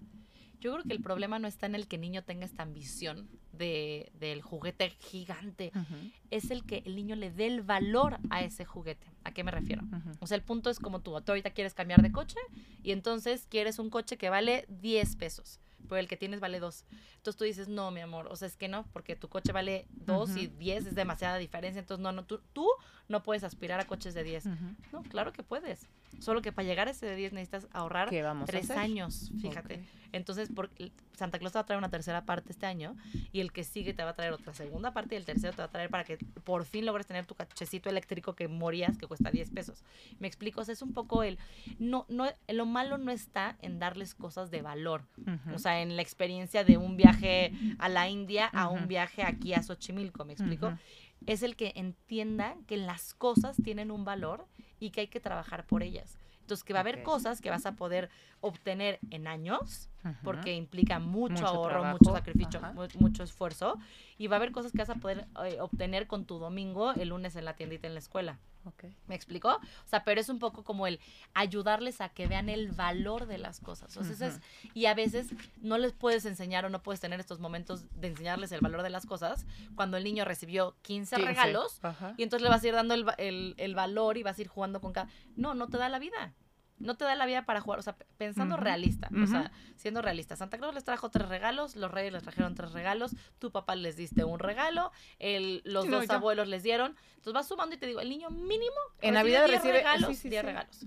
Yo 0.59 0.73
creo 0.73 0.83
que 0.83 0.93
el 0.93 1.01
problema 1.01 1.39
no 1.39 1.47
está 1.47 1.65
en 1.65 1.75
el 1.75 1.87
que 1.87 1.97
el 1.97 2.01
niño 2.01 2.23
tenga 2.23 2.45
esta 2.45 2.63
ambición 2.63 3.27
de, 3.53 4.11
del 4.19 4.41
juguete 4.41 4.89
gigante, 4.99 5.71
es 6.31 6.51
el 6.51 6.63
que 6.65 6.83
el 6.85 6.95
niño 6.95 7.15
le 7.15 7.31
dé 7.31 7.47
el 7.47 7.61
valor 7.61 8.17
a 8.29 8.41
ese 8.41 8.65
juguete. 8.65 9.07
¿A 9.23 9.31
qué 9.31 9.43
me 9.43 9.51
refiero? 9.51 9.83
O 10.19 10.27
sea, 10.27 10.35
el 10.35 10.43
punto 10.43 10.69
es 10.69 10.79
como 10.79 11.01
tú, 11.01 11.19
tú 11.21 11.31
ahorita 11.31 11.51
quieres 11.51 11.73
cambiar 11.73 12.01
de 12.01 12.11
coche 12.11 12.39
y 12.83 12.91
entonces 12.91 13.47
quieres 13.49 13.79
un 13.79 13.89
coche 13.89 14.17
que 14.17 14.29
vale 14.29 14.65
10 14.69 15.15
pesos, 15.15 15.59
pero 15.87 15.99
el 15.99 16.07
que 16.07 16.17
tienes 16.17 16.39
vale 16.39 16.59
2. 16.59 16.85
Entonces 17.17 17.37
tú 17.37 17.43
dices, 17.43 17.67
no, 17.67 17.91
mi 17.91 18.01
amor, 18.01 18.27
o 18.29 18.35
sea, 18.35 18.47
es 18.47 18.55
que 18.55 18.67
no, 18.67 18.85
porque 18.93 19.15
tu 19.15 19.29
coche 19.29 19.51
vale 19.51 19.87
2 20.05 20.35
y. 20.35 20.47
10 20.47 20.87
es 20.87 20.95
demasiada 20.95 21.37
diferencia, 21.37 21.79
entonces 21.79 22.01
no, 22.01 22.11
no, 22.11 22.25
tú, 22.25 22.41
tú 22.53 22.67
no 23.07 23.23
puedes 23.23 23.43
aspirar 23.43 23.79
a 23.79 23.85
coches 23.85 24.13
de 24.13 24.23
10. 24.23 24.45
Ujú. 24.45 24.55
No, 24.91 25.03
claro 25.03 25.33
que 25.33 25.43
puedes. 25.43 25.87
Solo 26.19 26.41
que 26.41 26.51
para 26.51 26.67
llegar 26.67 26.87
a 26.87 26.91
ese 26.91 27.05
de 27.05 27.15
10 27.15 27.33
necesitas 27.33 27.67
ahorrar 27.71 28.09
¿Qué 28.09 28.21
vamos 28.21 28.43
a 28.43 28.51
tres 28.51 28.69
años, 28.71 29.31
fíjate. 29.41 29.83
Entonces, 30.11 30.49
por, 30.49 30.69
Santa 31.15 31.39
Claus 31.39 31.53
te 31.53 31.57
va 31.57 31.61
a 31.61 31.65
traer 31.65 31.77
una 31.77 31.89
tercera 31.89 32.25
parte 32.25 32.51
este 32.51 32.65
año 32.65 32.95
y 33.31 33.39
el 33.39 33.51
que 33.51 33.63
sigue 33.63 33.93
te 33.93 34.03
va 34.03 34.11
a 34.11 34.15
traer 34.15 34.33
otra 34.33 34.53
segunda 34.53 34.93
parte 34.93 35.15
y 35.15 35.17
el 35.17 35.25
tercero 35.25 35.53
te 35.53 35.59
va 35.59 35.65
a 35.65 35.71
traer 35.71 35.89
para 35.89 36.03
que 36.03 36.17
por 36.17 36.65
fin 36.65 36.85
logres 36.85 37.07
tener 37.07 37.25
tu 37.25 37.35
cachecito 37.35 37.89
eléctrico 37.89 38.33
que 38.35 38.47
morías, 38.47 38.97
que 38.97 39.07
cuesta 39.07 39.31
10 39.31 39.51
pesos. 39.51 39.83
Me 40.19 40.27
explico, 40.27 40.61
o 40.61 40.63
sea, 40.63 40.73
es 40.73 40.81
un 40.81 40.93
poco 40.93 41.23
el... 41.23 41.37
No, 41.79 42.05
no, 42.09 42.27
lo 42.47 42.65
malo 42.65 42.97
no 42.97 43.11
está 43.11 43.57
en 43.61 43.79
darles 43.79 44.15
cosas 44.15 44.51
de 44.51 44.61
valor. 44.61 45.03
O 45.53 45.59
sea, 45.59 45.81
en 45.81 45.95
la 45.95 46.01
experiencia 46.01 46.63
de 46.63 46.77
un 46.77 46.97
viaje 46.97 47.53
a 47.79 47.89
la 47.89 48.09
India 48.09 48.47
a 48.47 48.69
un 48.69 48.87
viaje 48.87 49.23
aquí 49.23 49.53
a 49.53 49.63
Xochimilco, 49.63 50.25
¿me 50.25 50.33
explico? 50.33 50.77
Es 51.25 51.43
el 51.43 51.55
que 51.55 51.73
entienda 51.75 52.55
que 52.67 52.77
las 52.77 53.13
cosas 53.13 53.57
tienen 53.63 53.91
un 53.91 54.05
valor 54.05 54.45
y 54.79 54.91
que 54.91 55.01
hay 55.01 55.07
que 55.07 55.19
trabajar 55.19 55.65
por 55.65 55.83
ellas. 55.83 56.17
Entonces, 56.41 56.63
que 56.63 56.73
va 56.73 56.79
a 56.79 56.81
haber 56.81 57.01
cosas 57.01 57.41
que 57.41 57.49
vas 57.49 57.65
a 57.65 57.71
poder 57.71 58.09
obtener 58.39 58.99
en 59.09 59.27
años, 59.27 59.89
Porque 60.23 60.53
implica 60.55 60.99
mucho, 60.99 61.33
Mucho 61.33 61.47
ahorro, 61.47 61.69
trabajo, 61.69 61.97
mucho 61.97 62.11
sacrificio, 62.13 62.59
mu- 62.73 62.87
mucho 62.99 63.23
esfuerzo, 63.23 63.77
y 64.17 64.27
va 64.27 64.35
a 64.35 64.37
haber 64.37 64.51
cosas 64.51 64.71
que 64.71 64.77
vas 64.79 64.89
a 64.89 64.95
poder 64.95 65.25
eh, 65.45 65.57
obtener 65.61 66.07
con 66.07 66.25
tu 66.25 66.37
domingo 66.39 66.91
el 66.93 67.09
lunes 67.09 67.35
en 67.35 67.45
la 67.45 67.55
tiendita 67.55 67.87
en 67.87 67.93
la 67.93 67.99
escuela. 67.99 68.37
Ok. 68.65 68.85
¿Me 69.07 69.13
explicó? 69.13 69.49
O 69.49 69.87
sea, 69.87 70.03
pero 70.03 70.19
es 70.19 70.27
un 70.29 70.39
poco 70.39 70.63
como 70.63 70.87
el 70.87 70.99
ayudarles 71.35 72.01
a 72.01 72.09
que 72.09 72.25
vean 72.27 72.49
el 72.49 72.71
valor 72.71 73.27
de 73.27 73.37
las 73.37 73.59
cosas. 73.59 73.95
O 73.97 74.03
sea, 74.03 74.11
es- 74.27 74.41
y 74.73 74.85
a 74.87 74.93
veces 74.95 75.27
no 75.61 75.77
les 75.77 75.93
puedes 75.93 76.25
enseñar 76.25 76.65
o 76.65 76.69
no 76.69 76.81
puedes 76.81 76.99
tener 76.99 77.19
estos 77.19 77.39
momentos 77.39 77.85
de 77.99 78.07
enseñarles 78.07 78.51
el 78.51 78.61
valor 78.61 78.81
de 78.81 78.89
las 78.89 79.05
cosas 79.05 79.45
cuando 79.75 79.97
el 79.97 80.03
niño 80.03 80.25
recibió 80.25 80.75
15, 80.81 81.15
15. 81.15 81.27
regalos 81.29 81.79
y 82.17 82.23
entonces 82.23 82.43
le 82.43 82.49
vas 82.49 82.63
a 82.63 82.67
ir 82.67 82.73
dando 82.73 82.93
el, 82.95 83.05
el- 83.19 83.53
el 83.57 83.75
valor 83.75 84.17
y 84.17 84.23
vas 84.23 84.37
a 84.39 84.41
ir 84.41 84.47
jugando 84.47 84.81
con 84.81 84.93
cada... 84.93 85.09
No, 85.35 85.53
no 85.53 85.67
te 85.67 85.77
da 85.77 85.87
la 85.89 85.99
vida. 85.99 86.33
No 86.77 86.95
te 86.97 87.05
da 87.05 87.15
la 87.15 87.25
vida 87.25 87.45
para 87.45 87.61
jugar, 87.61 87.79
o 87.79 87.81
sea, 87.83 87.95
pensando 88.17 88.57
realista, 88.57 89.09
o 89.23 89.27
sea, 89.27 89.51
siendo 89.77 90.01
realista. 90.01 90.35
Santa 90.35 90.57
Claus 90.57 90.73
les 90.75 90.83
trajo 90.83 91.09
tres 91.09 91.29
regalos, 91.29 91.75
los 91.77 91.89
reyes 91.89 92.11
les 92.11 92.21
trajeron 92.23 92.53
tres 92.53 92.73
regalos, 92.73 93.15
tu 93.39 93.51
papá 93.51 93.75
les 93.75 93.95
diste 93.95 94.25
un 94.25 94.39
regalo, 94.39 94.91
el, 95.19 95.61
los 95.63 95.85
no, 95.85 95.97
dos 95.97 96.07
ya. 96.07 96.15
abuelos 96.15 96.47
les 96.49 96.63
dieron. 96.63 96.95
Entonces 97.11 97.33
vas 97.33 97.47
sumando 97.47 97.75
y 97.75 97.79
te 97.79 97.87
digo, 97.87 98.01
el 98.01 98.09
niño 98.09 98.29
mínimo 98.29 98.75
En 99.01 99.13
recibe 99.13 99.13
Navidad 99.13 99.45
10 99.47 99.61
recibe- 99.61 99.71
regalos, 99.73 100.09
sí, 100.09 100.15
sí, 100.15 100.29
10 100.29 100.41
sí. 100.41 100.45
regalos. 100.47 100.85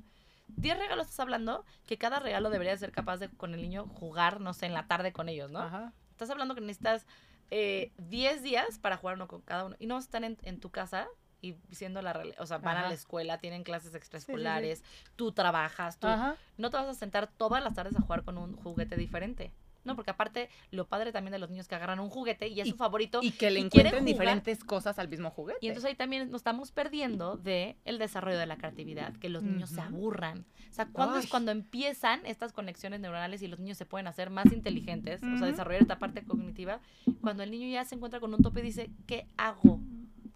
10 0.49 0.79
regalos 0.79 1.07
estás 1.07 1.21
hablando 1.21 1.65
que 1.87 1.97
cada 1.99 2.21
regalo 2.21 2.51
debería 2.51 2.77
ser 2.77 2.93
capaz 2.93 3.17
de 3.19 3.29
con 3.31 3.55
el 3.55 3.63
niño 3.63 3.87
jugar, 3.87 4.41
no 4.41 4.53
sé, 4.55 4.67
en 4.67 4.75
la 4.75 4.87
tarde 4.89 5.13
con 5.13 5.29
ellos, 5.29 5.51
¿no? 5.51 5.61
Ajá. 5.61 5.93
Estás 6.11 6.29
hablando 6.31 6.55
que 6.55 6.61
necesitas 6.61 7.07
eh, 7.51 7.93
10 7.99 8.43
días 8.43 8.79
para 8.79 8.97
jugar 8.99 9.17
uno 9.17 9.27
con 9.29 9.41
cada 9.41 9.65
uno. 9.65 9.77
Y 9.79 9.87
no 9.87 9.97
están 9.99 10.25
en, 10.25 10.37
en 10.43 10.61
tu 10.61 10.69
casa 10.71 11.07
y 11.41 11.55
siendo 11.71 12.03
la 12.03 12.13
realidad. 12.13 12.37
O 12.41 12.47
sea, 12.47 12.59
van 12.59 12.77
a 12.77 12.81
Ajá. 12.81 12.89
la 12.89 12.95
escuela, 12.95 13.39
tienen 13.39 13.63
clases 13.65 13.95
extraescolares, 13.95 14.83
tú 15.17 15.33
trabajas, 15.33 15.99
tú. 15.99 16.07
Ajá. 16.09 16.37
No 16.57 16.71
te 16.71 16.77
vas 16.77 16.87
a 16.89 16.95
sentar 16.95 17.29
todas 17.29 17.63
las 17.63 17.75
tardes 17.75 17.97
a 17.97 18.01
jugar 18.01 18.25
con 18.25 18.39
un 18.39 18.57
juguete 18.57 18.97
diferente. 18.97 19.53
No, 19.85 19.95
porque 19.95 20.11
aparte, 20.11 20.51
lo 20.71 20.87
padre 20.87 21.13
también 21.13 21.33
de 21.33 21.39
los 21.39 21.49
niños 21.49 21.67
que 21.67 21.75
agarran 21.75 21.99
un 22.01 22.11
juguete 22.11 22.49
y 22.49 22.61
es 22.61 22.67
Y- 22.67 22.71
su 22.73 22.77
favorito. 22.77 23.21
Y 23.23 23.31
que 23.31 23.51
le 23.51 23.61
y 23.61 23.63
encuentren 23.63 24.05
diferentes 24.05 24.63
cosas 24.63 24.99
al 24.99 25.09
mismo 25.09 25.31
juguete. 25.31 25.61
Y 25.63 25.69
entonces 25.69 25.89
ahí 25.89 25.95
también 25.97 26.31
nos 26.31 26.41
estamos 26.41 26.73
perdiendo 26.73 27.37
de 27.39 27.79
el 27.87 27.97
desarrollo 27.99 28.37
de 28.37 28.45
la 28.45 28.57
creatividad, 28.59 29.15
que 29.17 29.31
los 29.31 29.43
niños 29.45 29.71
se 29.71 29.77
Ujú. 29.81 29.89
aburran. 29.89 30.45
O 30.69 30.73
sea, 30.75 30.89
¿cuándo 30.89 31.17
es 31.17 31.25
Ay. 31.27 31.31
cuando 31.31 31.53
empiezan 31.53 32.21
estas 32.27 32.53
conexiones 32.53 33.01
neuronales 33.01 33.41
y 33.41 33.47
los 33.49 33.61
niños 33.61 33.79
se 33.79 33.87
pueden 33.87 34.09
hacer 34.09 34.29
más 34.29 34.47
inteligentes? 34.53 35.23
O 35.23 35.39
sea, 35.39 35.47
desarrollar 35.47 35.81
esta 35.83 35.99
parte 35.99 36.23
cognitiva. 36.25 36.81
Cuando 37.23 37.43
el 37.45 37.51
niño 37.51 37.69
ya 37.69 37.85
se 37.87 37.95
encuentra 37.95 38.21
con 38.21 38.35
un 38.35 38.43
tope 38.43 38.61
y 38.61 38.65
dice, 38.65 38.91
¿qué 39.07 39.27
hago? 39.39 39.81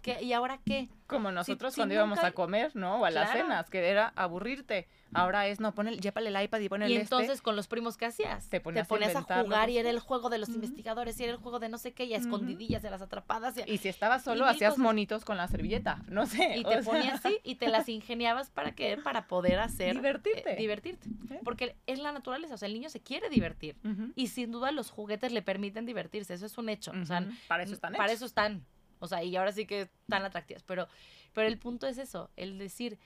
¿Qué, 0.03 0.21
¿Y 0.21 0.33
ahora 0.33 0.59
qué? 0.65 0.89
Como 1.07 1.31
nosotros 1.31 1.73
si 1.73 1.79
cuando 1.79 1.95
íbamos 1.95 2.17
nunca- 2.17 2.27
a 2.27 2.31
comer, 2.31 2.75
¿no? 2.75 2.97
O 3.01 3.05
a 3.05 3.11
las 3.11 3.31
cenas, 3.31 3.69
que 3.69 3.87
era 3.87 4.13
aburrirte. 4.15 4.87
Ahora 5.15 5.45
es, 5.47 5.59
no, 5.59 5.75
pon 5.75 5.87
el, 5.87 5.99
llévale 6.01 6.29
el 6.29 6.43
iPad 6.43 6.59
y 6.59 6.69
pon 6.69 6.81
el 6.81 6.89
Y 6.91 6.93
este. 6.95 7.03
entonces 7.03 7.41
con 7.41 7.55
los 7.55 7.67
primos, 7.67 7.97
¿qué 7.97 8.05
hacías? 8.07 8.49
Te 8.49 8.59
ponías 8.59 8.85
a 8.87 8.89
ponías 8.89 9.15
a, 9.15 9.21
jugar 9.21 9.67
que 9.67 9.73
y 9.73 9.77
era 9.77 9.91
el 9.91 9.99
juego 9.99 10.29
de 10.29 10.39
los 10.39 10.49
investigadores 10.49 11.19
y 11.19 11.23
era 11.23 11.33
el 11.33 11.37
juego 11.37 11.59
de 11.59 11.69
no 11.69 11.77
sé 11.77 11.93
qué, 11.93 12.05
y 12.05 12.15
a 12.15 12.17
escondidillas 12.17 12.81
de 12.81 12.89
las 12.89 13.01
atrapadas. 13.03 13.55
Y, 13.59 13.71
Y 13.71 13.77
si 13.77 13.89
estabas 13.89 14.23
solo, 14.23 14.45
hacías 14.45 14.71
cosas. 14.73 14.83
monitos 14.83 15.23
con 15.23 15.37
la 15.37 15.47
servilleta. 15.47 16.01
No 16.07 16.25
sé. 16.25 16.57
y 16.57 16.63
te 16.63 16.81
sea, 16.81 16.91
ponías 16.91 17.23
así 17.25 17.37
y 17.43 17.55
te 17.55 17.67
las 17.69 17.87
ingeniabas 17.89 18.49
para 18.49 18.71
qué? 18.73 18.97
Para 18.97 19.27
poder 19.27 19.59
hacer... 19.59 19.93
Divertirte. 19.95 20.51
eh, 20.53 20.55
divertirte. 20.55 21.07
¿Eh? 21.29 21.39
Porque 21.45 21.75
es 21.85 21.99
la 21.99 22.11
naturaleza, 22.11 22.55
o 22.55 22.57
sea, 22.57 22.67
el 22.67 22.73
niño 22.73 22.89
se 22.89 22.99
quiere 23.01 23.29
divertir. 23.29 23.77
Y 24.15 24.27
sin 24.27 24.51
duda 24.51 24.71
los 24.71 24.89
juguetes 24.89 25.31
le 25.31 25.43
permiten 25.43 25.85
divertirse, 25.85 26.33
eso 26.33 26.45
es 26.47 26.57
un 26.57 26.69
hecho. 26.69 26.91
O 26.99 27.05
sea. 27.05 27.23
Para 27.47 27.63
eso 27.63 27.73
están 27.73 27.93
Para 27.93 28.05
hechos. 28.05 28.15
eso 28.17 28.25
están. 28.25 28.65
O 29.03 29.07
sea, 29.07 29.21
y 29.21 29.35
ahora 29.35 29.51
sí 29.51 29.65
que 29.65 29.81
están 29.81 30.23
atractivas. 30.23 30.63
Pero, 30.63 30.87
pero 31.33 31.49
el 31.49 31.59
punto 31.59 31.87
es 31.87 31.97
eso, 31.97 32.29
el 32.37 32.57
decir, 32.57 32.97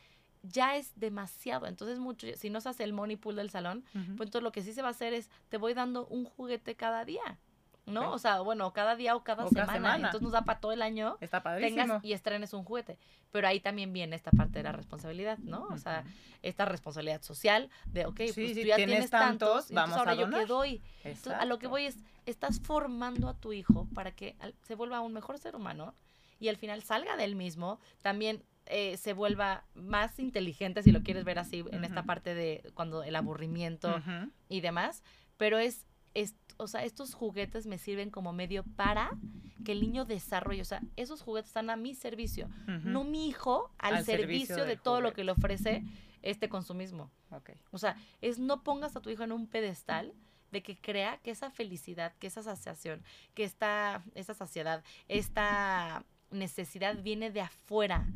ya 0.44 0.76
es 0.78 0.92
demasiado. 0.96 1.66
Entonces, 1.66 1.98
mucho, 1.98 2.28
si 2.36 2.52
no 2.52 2.62
se 2.62 2.70
hace 2.70 2.84
el 2.84 2.94
money 2.94 3.16
pool 3.16 3.36
del 3.36 3.50
salón, 3.50 3.84
pues 3.92 4.28
entonces 4.28 4.44
lo 4.44 4.52
que 4.52 4.62
sí 4.62 4.74
se 4.74 4.84
va 4.84 4.90
a 4.90 4.92
hacer 4.92 5.14
es, 5.14 5.32
te 5.50 5.58
voy 5.58 5.74
dando 5.74 6.06
un 6.06 6.26
juguete 6.26 6.76
cada 6.76 7.04
día. 7.04 7.40
¿No? 7.88 8.12
O 8.12 8.20
sea, 8.20 8.42
bueno, 8.42 8.72
cada 8.74 8.96
día 8.96 9.16
o 9.16 9.24
cada, 9.24 9.46
O 9.46 9.50
cada 9.50 9.66
semana. 9.66 9.74
semana. 9.78 9.96
Entonces 10.08 10.22
nos 10.22 10.32
da 10.34 10.44
para 10.44 10.60
todo 10.60 10.74
el 10.74 10.82
año 10.82 11.18
Está 11.22 11.42
padrísimo. 11.42 11.84
tengas 11.84 12.04
y 12.06 12.14
estrenes 12.14 12.54
un 12.54 12.64
juguete. 12.64 12.98
Pero 13.32 13.48
ahí 13.48 13.60
también 13.60 13.94
viene 13.94 14.16
esta 14.16 14.32
parte 14.32 14.60
de 14.60 14.64
la 14.64 14.74
responsabilidad, 14.74 15.38
¿no? 15.40 15.64
O 15.72 15.78
sea, 15.78 16.04
esta 16.44 16.66
responsabilidad 16.66 17.22
social 17.22 17.70
de, 17.86 18.06
ok, 18.06 18.18
Sí, 18.18 18.32
pues 18.34 18.36
sí, 18.36 18.62
tú 18.62 18.68
ya 18.68 18.76
tienes 18.76 19.10
tantos, 19.10 19.68
tantos, 19.68 19.72
vamos 19.72 19.98
ahora 19.98 20.12
a 20.12 20.16
yo 20.16 20.30
qué 20.30 20.46
doy. 20.46 20.82
Entonces, 21.04 21.34
a 21.34 21.46
lo 21.46 21.58
que 21.60 21.68
voy 21.68 21.86
es, 21.86 21.98
estás 22.26 22.60
formando 22.60 23.30
a 23.30 23.34
tu 23.34 23.54
hijo 23.54 23.88
para 23.94 24.12
que 24.12 24.36
se 24.64 24.76
vuelva 24.76 25.00
un 25.02 25.14
mejor 25.14 25.40
ser 25.40 25.56
humano 25.56 25.96
y 26.40 26.50
al 26.50 26.58
final 26.58 26.84
salga 26.84 27.16
del 27.18 27.36
mismo, 27.36 27.80
también 28.02 28.44
eh, 28.66 28.98
se 28.98 29.14
vuelva 29.14 29.64
más 29.76 30.20
inteligente, 30.20 30.84
si 30.84 30.92
lo 30.92 31.02
quieres 31.02 31.24
ver 31.24 31.40
así, 31.40 31.64
en 31.72 31.86
esta 31.86 32.04
parte 32.04 32.36
de 32.36 32.70
cuando 32.74 33.04
el 33.04 33.16
aburrimiento 33.16 34.02
y 34.50 34.60
demás, 34.62 35.04
pero 35.38 35.58
es, 35.58 35.86
es, 36.14 36.36
o 36.58 36.68
sea, 36.68 36.84
estos 36.84 37.14
juguetes 37.14 37.66
me 37.68 37.78
sirven 37.78 38.10
como 38.10 38.34
medio 38.34 38.64
para 38.64 39.12
que 39.64 39.72
el 39.74 39.82
niño 39.82 40.06
desarrolle, 40.06 40.62
o 40.62 40.66
sea, 40.66 40.82
esos 40.96 41.22
juguetes 41.22 41.50
están 41.50 41.70
a 41.70 41.76
mi 41.76 41.94
servicio, 41.94 42.50
no 42.84 43.04
mi 43.04 43.28
hijo 43.28 43.72
al, 43.78 43.96
Al 43.96 44.06
servicio 44.06 44.56
servicio 44.56 44.66
de 44.66 44.78
todo 44.78 45.02
lo 45.02 45.14
que 45.14 45.24
le 45.24 45.32
ofrece 45.32 45.84
este 46.22 46.50
consumismo. 46.50 47.12
Ok. 47.32 47.52
O 47.72 47.78
sea, 47.78 47.98
es 48.22 48.40
no 48.40 48.64
pongas 48.64 48.96
a 48.96 49.02
tu 49.02 49.10
hijo 49.10 49.24
en 49.24 49.32
un 49.32 49.48
pedestal 49.48 50.14
de 50.52 50.64
que 50.64 50.78
crea 50.78 51.18
que 51.18 51.32
esa 51.32 51.50
felicidad, 51.50 52.14
que 52.20 52.28
esa 52.28 52.44
saciación, 52.44 53.04
que 53.34 53.44
esta, 53.44 54.04
esa 54.16 54.34
saciedad, 54.34 54.84
esta 55.08 56.06
necesidad 56.32 57.02
viene 57.02 57.32
de 57.32 57.42
afuera. 57.42 58.08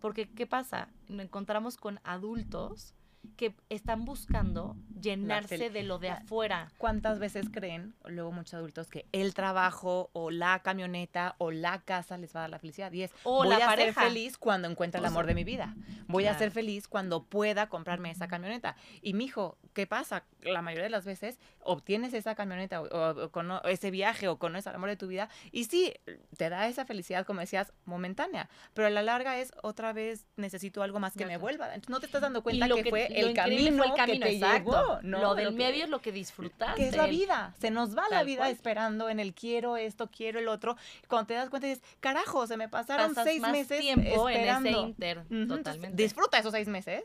Porque, 0.00 0.28
¿qué 0.28 0.46
pasa? 0.46 0.88
Nos 1.08 1.24
encontramos 1.24 1.76
con 1.76 2.00
adultos 2.04 2.94
que 3.36 3.54
están 3.68 4.04
buscando 4.04 4.76
llenarse 5.00 5.70
de 5.70 5.82
lo 5.82 5.98
de 5.98 6.10
afuera. 6.10 6.72
¿Cuántas 6.78 7.18
veces 7.18 7.48
creen, 7.50 7.94
luego 8.04 8.32
muchos 8.32 8.54
adultos, 8.54 8.88
que 8.88 9.06
el 9.12 9.34
trabajo 9.34 10.10
o 10.12 10.30
la 10.30 10.60
camioneta 10.60 11.34
o 11.38 11.50
la 11.50 11.80
casa 11.80 12.18
les 12.18 12.34
va 12.34 12.40
a 12.40 12.42
dar 12.42 12.50
la 12.50 12.58
felicidad? 12.58 12.92
Y 12.92 13.02
es, 13.02 13.12
O 13.24 13.38
voy 13.44 13.48
la 13.48 13.56
a 13.56 13.66
pareja. 13.66 14.00
ser 14.00 14.10
feliz 14.10 14.38
cuando 14.38 14.68
encuentre 14.68 14.98
el 14.98 15.04
O 15.04 15.08
amor 15.08 15.26
de 15.26 15.34
mi 15.34 15.44
vida. 15.44 15.74
Voy 16.06 16.26
a 16.26 16.36
ser 16.36 16.50
feliz 16.50 16.88
cuando 16.88 17.24
pueda 17.24 17.68
comprarme 17.68 18.10
esa 18.10 18.28
camioneta. 18.28 18.76
Y 19.02 19.14
mijo, 19.14 19.58
¿qué 19.78 19.86
pasa? 19.86 20.24
La 20.42 20.60
mayoría 20.60 20.82
de 20.82 20.90
las 20.90 21.04
veces 21.04 21.38
obtienes 21.60 22.12
esa 22.12 22.34
camioneta 22.34 22.82
o, 22.82 22.86
o- 22.88 23.24
o 23.26 23.30
cono- 23.30 23.62
ese 23.62 23.92
viaje 23.92 24.26
o 24.26 24.36
conoces 24.36 24.66
al 24.66 24.74
amor 24.74 24.88
de 24.88 24.96
tu 24.96 25.06
vida 25.06 25.28
y 25.52 25.66
sí, 25.66 25.94
te 26.36 26.48
da 26.48 26.66
esa 26.66 26.84
felicidad, 26.84 27.24
como 27.24 27.38
decías, 27.38 27.72
momentánea. 27.84 28.48
Pero 28.74 28.88
a 28.88 28.90
la 28.90 29.02
larga 29.02 29.38
es 29.38 29.52
otra 29.62 29.92
vez 29.92 30.26
necesito 30.34 30.82
algo 30.82 30.98
más 30.98 31.12
que 31.14 31.26
me 31.26 31.36
vuelva. 31.36 31.66
Entonces 31.66 31.90
no 31.90 32.00
te 32.00 32.06
estás 32.06 32.22
dando 32.22 32.42
cuenta 32.42 32.66
lo 32.66 32.74
que, 32.74 32.90
fue 32.90 33.06
el 33.06 33.34
camino, 33.34 33.84
el 33.84 33.92
camino, 33.94 34.26
que 34.26 34.32
te 34.32 34.36
exacto. 34.36 34.70
llevó. 34.72 34.98
¿no? 35.02 35.20
Lo 35.20 35.34
del 35.36 35.50
que- 35.50 35.54
medio 35.54 35.84
es 35.84 35.90
lo 35.90 36.00
que 36.00 36.10
disfrutaste. 36.10 36.74
que 36.82 36.88
es 36.88 36.96
la 36.96 37.06
vida. 37.06 37.54
Se 37.60 37.70
nos 37.70 37.96
va 37.96 38.02
la 38.10 38.24
vida 38.24 38.40
cual. 38.40 38.50
esperando 38.50 39.08
en 39.08 39.20
el 39.20 39.32
quiero 39.32 39.76
esto, 39.76 40.10
quiero 40.10 40.40
el 40.40 40.48
otro. 40.48 40.76
Cuando 41.06 41.28
te 41.28 41.34
das 41.34 41.50
cuenta 41.50 41.68
dices, 41.68 41.84
carajo, 42.00 42.48
se 42.48 42.56
me 42.56 42.68
pasaron 42.68 43.10
Pasas 43.14 43.24
seis 43.26 43.40
más 43.40 43.52
meses 43.52 43.78
tiempo 43.80 44.28
esperando. 44.28 44.68
en 44.70 44.74
ese 44.74 44.86
inter, 44.88 45.18
Ujú, 45.18 45.26
entonces, 45.34 45.64
totalmente. 45.66 46.02
disfruta 46.02 46.38
esos 46.38 46.50
seis 46.50 46.66
meses, 46.66 47.04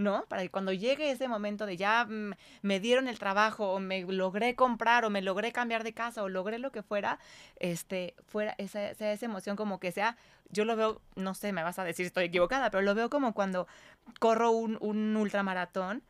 ¿no? 0.00 0.24
Para 0.28 0.42
que 0.42 0.50
cuando 0.50 0.72
llegue 0.72 1.10
ese 1.10 1.28
momento 1.28 1.66
de 1.66 1.76
ya 1.76 2.06
mm, 2.06 2.32
me 2.62 2.80
dieron 2.80 3.06
el 3.06 3.18
trabajo, 3.18 3.72
o 3.72 3.80
me 3.80 4.02
logré 4.02 4.56
comprar, 4.56 5.04
o 5.04 5.10
me 5.10 5.22
logré 5.22 5.52
cambiar 5.52 5.84
de 5.84 5.92
casa, 5.92 6.22
o 6.22 6.28
logré 6.28 6.58
lo 6.58 6.72
que 6.72 6.82
fuera, 6.82 7.18
este, 7.56 8.14
fuera 8.26 8.54
esa, 8.58 8.94
sea 8.94 9.12
esa 9.12 9.26
emoción 9.26 9.56
como 9.56 9.78
que 9.78 9.92
sea, 9.92 10.16
yo 10.48 10.64
lo 10.64 10.74
veo, 10.74 11.00
no 11.16 11.34
sé, 11.34 11.52
me 11.52 11.62
vas 11.62 11.78
a 11.78 11.84
decir 11.84 12.06
estoy 12.06 12.24
equivocada, 12.24 12.70
pero 12.70 12.82
lo 12.82 12.94
veo 12.94 13.10
como 13.10 13.34
cuando 13.34 13.68
corro 14.18 14.50
un, 14.50 14.78
un 14.80 15.16
ultramaratón. 15.16 16.02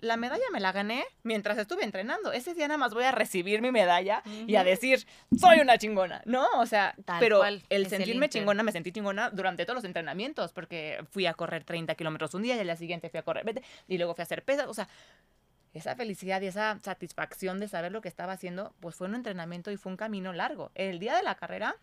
La 0.00 0.16
medalla 0.16 0.44
me 0.52 0.60
la 0.60 0.72
gané 0.72 1.04
mientras 1.22 1.58
estuve 1.58 1.84
entrenando. 1.84 2.32
Ese 2.32 2.54
día 2.54 2.68
nada 2.68 2.78
más 2.78 2.94
voy 2.94 3.04
a 3.04 3.12
recibir 3.12 3.62
mi 3.62 3.70
medalla 3.70 4.22
y 4.46 4.56
a 4.56 4.64
decir, 4.64 5.06
soy 5.38 5.60
una 5.60 5.78
chingona, 5.78 6.22
¿no? 6.24 6.46
O 6.56 6.66
sea, 6.66 6.94
Tal 7.04 7.20
pero 7.20 7.38
cual, 7.38 7.62
el 7.68 7.82
el 7.82 7.88
sentirme 7.90 8.26
inter. 8.26 8.40
chingona, 8.40 8.62
me 8.62 8.72
sentí 8.72 8.92
chingona 8.92 9.30
durante 9.30 9.64
todos 9.64 9.76
los 9.76 9.84
entrenamientos, 9.84 10.52
porque 10.52 11.04
fui 11.10 11.26
a 11.26 11.34
correr 11.34 11.64
30 11.64 11.94
kilómetros 11.94 12.34
un 12.34 12.42
día 12.42 12.56
y 12.56 12.58
al 12.60 12.66
día 12.66 12.76
siguiente 12.76 13.10
fui 13.10 13.18
a 13.18 13.22
correr 13.22 13.44
20 13.44 13.62
y 13.88 13.98
luego 13.98 14.14
fui 14.14 14.22
a 14.22 14.24
hacer 14.24 14.42
pesas. 14.44 14.66
O 14.68 14.74
sea, 14.74 14.88
esa 15.72 15.94
felicidad 15.94 16.40
y 16.40 16.46
esa 16.46 16.78
satisfacción 16.82 17.60
de 17.60 17.68
saber 17.68 17.92
lo 17.92 18.00
que 18.00 18.08
estaba 18.08 18.32
haciendo, 18.32 18.74
pues 18.80 18.96
fue 18.96 19.06
un 19.06 19.14
entrenamiento 19.14 19.70
y 19.70 19.76
fue 19.76 19.92
un 19.92 19.96
camino 19.96 20.32
largo. 20.32 20.70
El 20.74 20.98
día 20.98 21.14
de 21.16 21.22
la 21.22 21.36
carrera, 21.36 21.76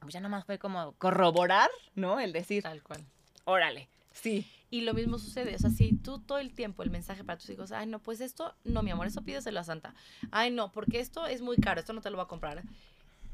pues 0.00 0.14
ya 0.14 0.20
nomás 0.20 0.44
fue 0.44 0.58
como 0.58 0.92
corroborar, 0.98 1.68
¿no? 1.94 2.20
El 2.20 2.32
decir, 2.32 2.62
Tal 2.62 2.82
cual. 2.82 3.04
órale, 3.44 3.88
sí. 4.12 4.46
Y 4.74 4.80
lo 4.80 4.92
mismo 4.92 5.20
sucede, 5.20 5.54
o 5.54 5.58
sea, 5.60 5.70
si 5.70 5.92
tú 5.92 6.18
todo 6.18 6.38
el 6.38 6.52
tiempo 6.52 6.82
el 6.82 6.90
mensaje 6.90 7.22
para 7.22 7.38
tus 7.38 7.48
hijos, 7.48 7.70
ay, 7.70 7.86
no, 7.86 8.00
pues 8.00 8.20
esto, 8.20 8.56
no, 8.64 8.82
mi 8.82 8.90
amor, 8.90 9.06
eso 9.06 9.22
pídeselo 9.22 9.60
a 9.60 9.62
Santa. 9.62 9.94
Ay, 10.32 10.50
no, 10.50 10.72
porque 10.72 10.98
esto 10.98 11.28
es 11.28 11.42
muy 11.42 11.58
caro, 11.58 11.78
esto 11.78 11.92
no 11.92 12.00
te 12.00 12.10
lo 12.10 12.16
va 12.16 12.24
a 12.24 12.26
comprar. 12.26 12.64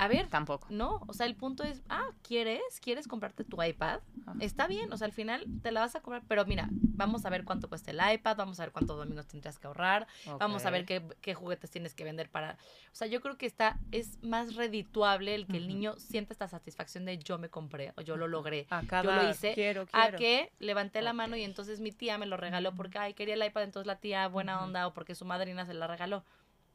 A 0.00 0.08
ver, 0.08 0.28
Tampoco. 0.28 0.66
no, 0.70 1.02
o 1.06 1.12
sea, 1.12 1.26
el 1.26 1.34
punto 1.36 1.62
es, 1.62 1.82
ah, 1.90 2.08
¿quieres? 2.26 2.62
¿Quieres 2.80 3.06
comprarte 3.06 3.44
tu 3.44 3.62
iPad? 3.62 4.00
Ajá. 4.22 4.34
Está 4.40 4.66
bien, 4.66 4.90
o 4.92 4.96
sea, 4.96 5.04
al 5.04 5.12
final 5.12 5.44
te 5.62 5.72
la 5.72 5.80
vas 5.80 5.94
a 5.94 6.00
comprar, 6.00 6.22
pero 6.26 6.46
mira, 6.46 6.68
vamos 6.70 7.26
a 7.26 7.30
ver 7.30 7.44
cuánto 7.44 7.68
cuesta 7.68 7.90
el 7.90 8.00
iPad, 8.14 8.34
vamos 8.36 8.58
a 8.60 8.62
ver 8.64 8.72
cuántos 8.72 8.96
domingos 8.96 9.26
tendrías 9.26 9.58
que 9.58 9.66
ahorrar, 9.66 10.06
vamos 10.38 10.64
a 10.64 10.70
ver 10.70 10.86
qué, 10.86 11.02
qué 11.20 11.34
juguetes 11.34 11.70
tienes 11.70 11.92
que 11.94 12.04
vender 12.04 12.30
para... 12.30 12.52
O 12.52 12.94
sea, 12.94 13.08
yo 13.08 13.20
creo 13.20 13.36
que 13.36 13.44
está, 13.44 13.78
es 13.92 14.22
más 14.22 14.54
redituable 14.54 15.34
el 15.34 15.46
que 15.46 15.58
el 15.58 15.68
niño 15.68 15.96
sienta 15.98 16.32
esta 16.32 16.48
satisfacción 16.48 17.04
de 17.04 17.18
yo 17.18 17.36
me 17.38 17.50
compré 17.50 17.92
o 17.98 18.00
yo 18.00 18.16
lo 18.16 18.26
logré. 18.26 18.66
A 18.70 18.80
Yo 19.02 19.12
lo 19.12 19.28
hice 19.28 19.52
quiero, 19.52 19.82
A 19.92 20.04
quiero. 20.04 20.18
que 20.18 20.52
levanté 20.60 21.02
la 21.02 21.12
mano 21.12 21.36
y 21.36 21.44
entonces 21.44 21.78
mi 21.80 21.92
tía 21.92 22.16
me 22.16 22.24
lo 22.24 22.38
regaló 22.38 22.74
porque, 22.74 22.96
ay, 22.98 23.12
quería 23.12 23.34
el 23.34 23.44
iPad, 23.44 23.64
entonces 23.64 23.86
la 23.86 23.96
tía 23.96 24.26
buena 24.28 24.62
onda 24.64 24.86
o 24.86 24.94
porque 24.94 25.14
su 25.14 25.26
madrina 25.26 25.66
se 25.66 25.74
la 25.74 25.86
regaló. 25.86 26.24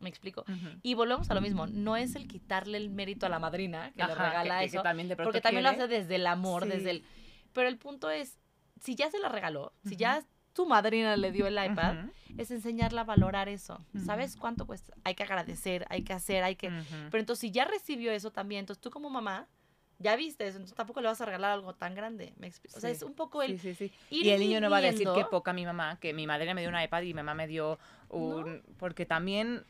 ¿Me 0.05 0.09
explico? 0.09 0.41
Ujú. 0.41 0.77
Y 0.83 0.93
volvemos 0.93 1.31
a 1.31 1.33
lo 1.33 1.41
mismo, 1.41 1.65
no 1.65 1.97
es 1.97 2.15
el 2.15 2.27
quitarle 2.27 2.77
el 2.77 2.91
mérito 2.91 3.25
a 3.25 3.29
la 3.29 3.39
madrina 3.39 3.89
que 3.93 4.03
le 4.05 4.11
Ajá, 4.11 4.27
regala 4.29 4.59
que- 4.59 4.65
que 4.69 4.75
eso, 4.75 4.83
también 4.83 5.07
de 5.09 5.15
pronto 5.15 5.29
porque 5.29 5.41
también 5.41 5.63
lo 5.63 5.69
hace 5.71 5.87
desde 5.87 6.13
el 6.15 6.27
amor, 6.27 6.61
Sí. 6.63 6.69
desde 6.69 6.91
el... 6.91 7.03
Pero 7.53 7.67
el 7.67 7.77
punto 7.79 8.11
es, 8.11 8.37
si 8.79 8.93
ya 8.93 9.09
se 9.09 9.17
la 9.17 9.29
regaló, 9.29 9.73
si 9.83 9.95
ya 9.95 10.23
tu 10.53 10.67
madrina 10.67 11.17
le 11.17 11.31
dio 11.31 11.47
el 11.47 11.55
iPad, 11.71 12.05
es 12.37 12.51
enseñarla 12.51 13.01
a 13.01 13.03
valorar 13.05 13.49
eso. 13.49 13.83
¿Sabes 14.05 14.35
cuánto 14.35 14.67
cuesta? 14.67 14.93
Hay 15.03 15.15
que 15.15 15.23
agradecer, 15.23 15.87
hay 15.89 16.03
que 16.03 16.13
hacer, 16.13 16.43
hay 16.43 16.55
que... 16.55 16.67
Ujú. 16.67 16.95
Pero 17.09 17.19
entonces 17.19 17.41
si 17.41 17.49
ya 17.51 17.65
recibió 17.65 18.11
eso 18.11 18.31
también, 18.31 18.59
entonces 18.59 18.79
tú 18.81 18.91
como 18.91 19.09
mamá, 19.09 19.47
ya 19.97 20.17
viste 20.17 20.45
eso, 20.45 20.57
entonces 20.57 20.75
tampoco 20.75 20.99
le 20.99 21.07
vas 21.07 21.21
a 21.21 21.25
regalar 21.25 21.51
algo 21.53 21.73
tan 21.73 21.95
grande. 21.95 22.33
¿me 22.37 22.47
explico? 22.47 22.77
O 22.77 22.81
sea, 22.81 22.89
Sí. 22.89 22.97
es 22.97 23.01
un 23.03 23.13
poco 23.15 23.41
el... 23.41 23.57
Sí, 23.59 23.73
sí, 23.73 23.87
sí. 23.89 23.93
ir 24.09 24.25
Y 24.25 24.29
el 24.31 24.41
niño 24.41 24.59
no 24.59 24.69
va 24.69 24.77
a 24.77 24.81
decir 24.81 25.07
que 25.15 25.23
poca 25.25 25.53
mi 25.53 25.65
mamá, 25.65 25.97
que 26.01 26.13
mi 26.13 26.27
madre 26.27 26.53
me 26.53 26.59
dio 26.59 26.69
un 26.69 26.77
iPad 26.81 27.01
y 27.03 27.07
mi 27.07 27.13
mamá 27.15 27.33
me 27.33 27.47
dio 27.47 27.79
un... 28.09 28.61
Porque 28.77 29.05
también 29.05 29.65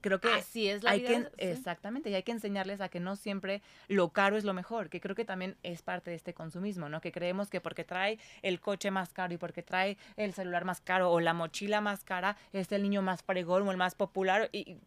creo 0.00 0.20
que 0.20 0.28
Así 0.28 0.68
es 0.68 0.82
la 0.82 0.90
hay 0.90 1.00
vida. 1.00 1.08
que... 1.08 1.22
sí. 1.24 1.30
Exactamente, 1.38 2.10
y 2.10 2.14
hay 2.14 2.22
que 2.22 2.32
enseñarles 2.32 2.80
a 2.80 2.88
que 2.88 3.00
no 3.00 3.16
siempre 3.16 3.62
lo 3.88 4.10
caro 4.10 4.36
es 4.36 4.44
lo 4.44 4.54
mejor, 4.54 4.88
que 4.88 5.00
creo 5.00 5.14
que 5.14 5.24
también 5.24 5.56
es 5.62 5.82
parte 5.82 6.10
de 6.10 6.16
este 6.16 6.34
consumismo, 6.34 6.88
¿no? 6.88 7.00
Que 7.00 7.12
creemos 7.12 7.50
que 7.50 7.60
porque 7.60 7.84
trae 7.84 8.18
el 8.42 8.60
coche 8.60 8.90
más 8.90 9.12
caro 9.12 9.34
y 9.34 9.36
porque 9.38 9.62
trae 9.62 9.96
el 10.16 10.32
celular 10.32 10.64
más 10.64 10.80
caro 10.80 11.10
o 11.10 11.20
la 11.20 11.34
mochila 11.34 11.80
más 11.80 12.04
cara, 12.04 12.36
es 12.52 12.70
el 12.72 12.82
niño 12.82 13.02
más 13.02 13.22
fregón 13.22 13.66
o 13.66 13.70
el 13.70 13.76
más 13.76 13.94
popular 13.94 14.48
y, 14.52 14.78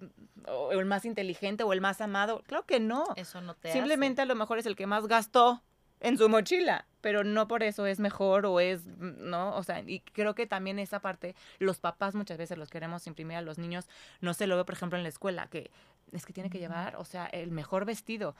o 0.47 0.71
el 0.71 0.85
más 0.85 1.05
inteligente 1.05 1.63
o 1.63 1.73
el 1.73 1.81
más 1.81 2.01
amado. 2.01 2.43
Claro 2.45 2.65
que 2.65 2.79
no. 2.79 3.05
Eso 3.15 3.41
no 3.41 3.55
te 3.55 3.71
Simplemente 3.71 4.21
a 4.21 4.25
lo 4.25 4.35
mejor 4.35 4.59
es 4.59 4.65
el 4.65 4.75
que 4.75 4.87
más 4.87 5.07
gastó 5.07 5.61
en 6.01 6.17
su 6.17 6.29
mochila, 6.29 6.85
pero 7.01 7.23
no 7.23 7.47
por 7.47 7.63
eso 7.63 7.85
es 7.85 7.99
mejor 7.99 8.45
o 8.45 8.59
es, 8.59 8.85
¿no? 8.85 9.55
O 9.55 9.63
sea, 9.63 9.81
y 9.85 9.99
creo 9.99 10.35
que 10.35 10.47
también 10.47 10.79
esa 10.79 10.99
parte, 10.99 11.35
los 11.59 11.79
papás 11.79 12.15
muchas 12.15 12.37
veces 12.37 12.57
los 12.57 12.69
queremos 12.69 13.05
imprimir 13.07 13.37
a 13.37 13.41
los 13.41 13.57
niños, 13.57 13.87
no 14.21 14.33
se 14.33 14.47
lo 14.47 14.55
veo, 14.55 14.65
por 14.65 14.75
ejemplo, 14.75 14.97
en 14.97 15.03
la 15.03 15.09
escuela, 15.09 15.47
que 15.47 15.71
es 16.11 16.25
que 16.25 16.33
tiene 16.33 16.49
que 16.49 16.59
llevar, 16.59 16.95
o 16.95 17.05
sea, 17.05 17.25
el 17.27 17.51
mejor 17.51 17.85
vestido. 17.85 18.35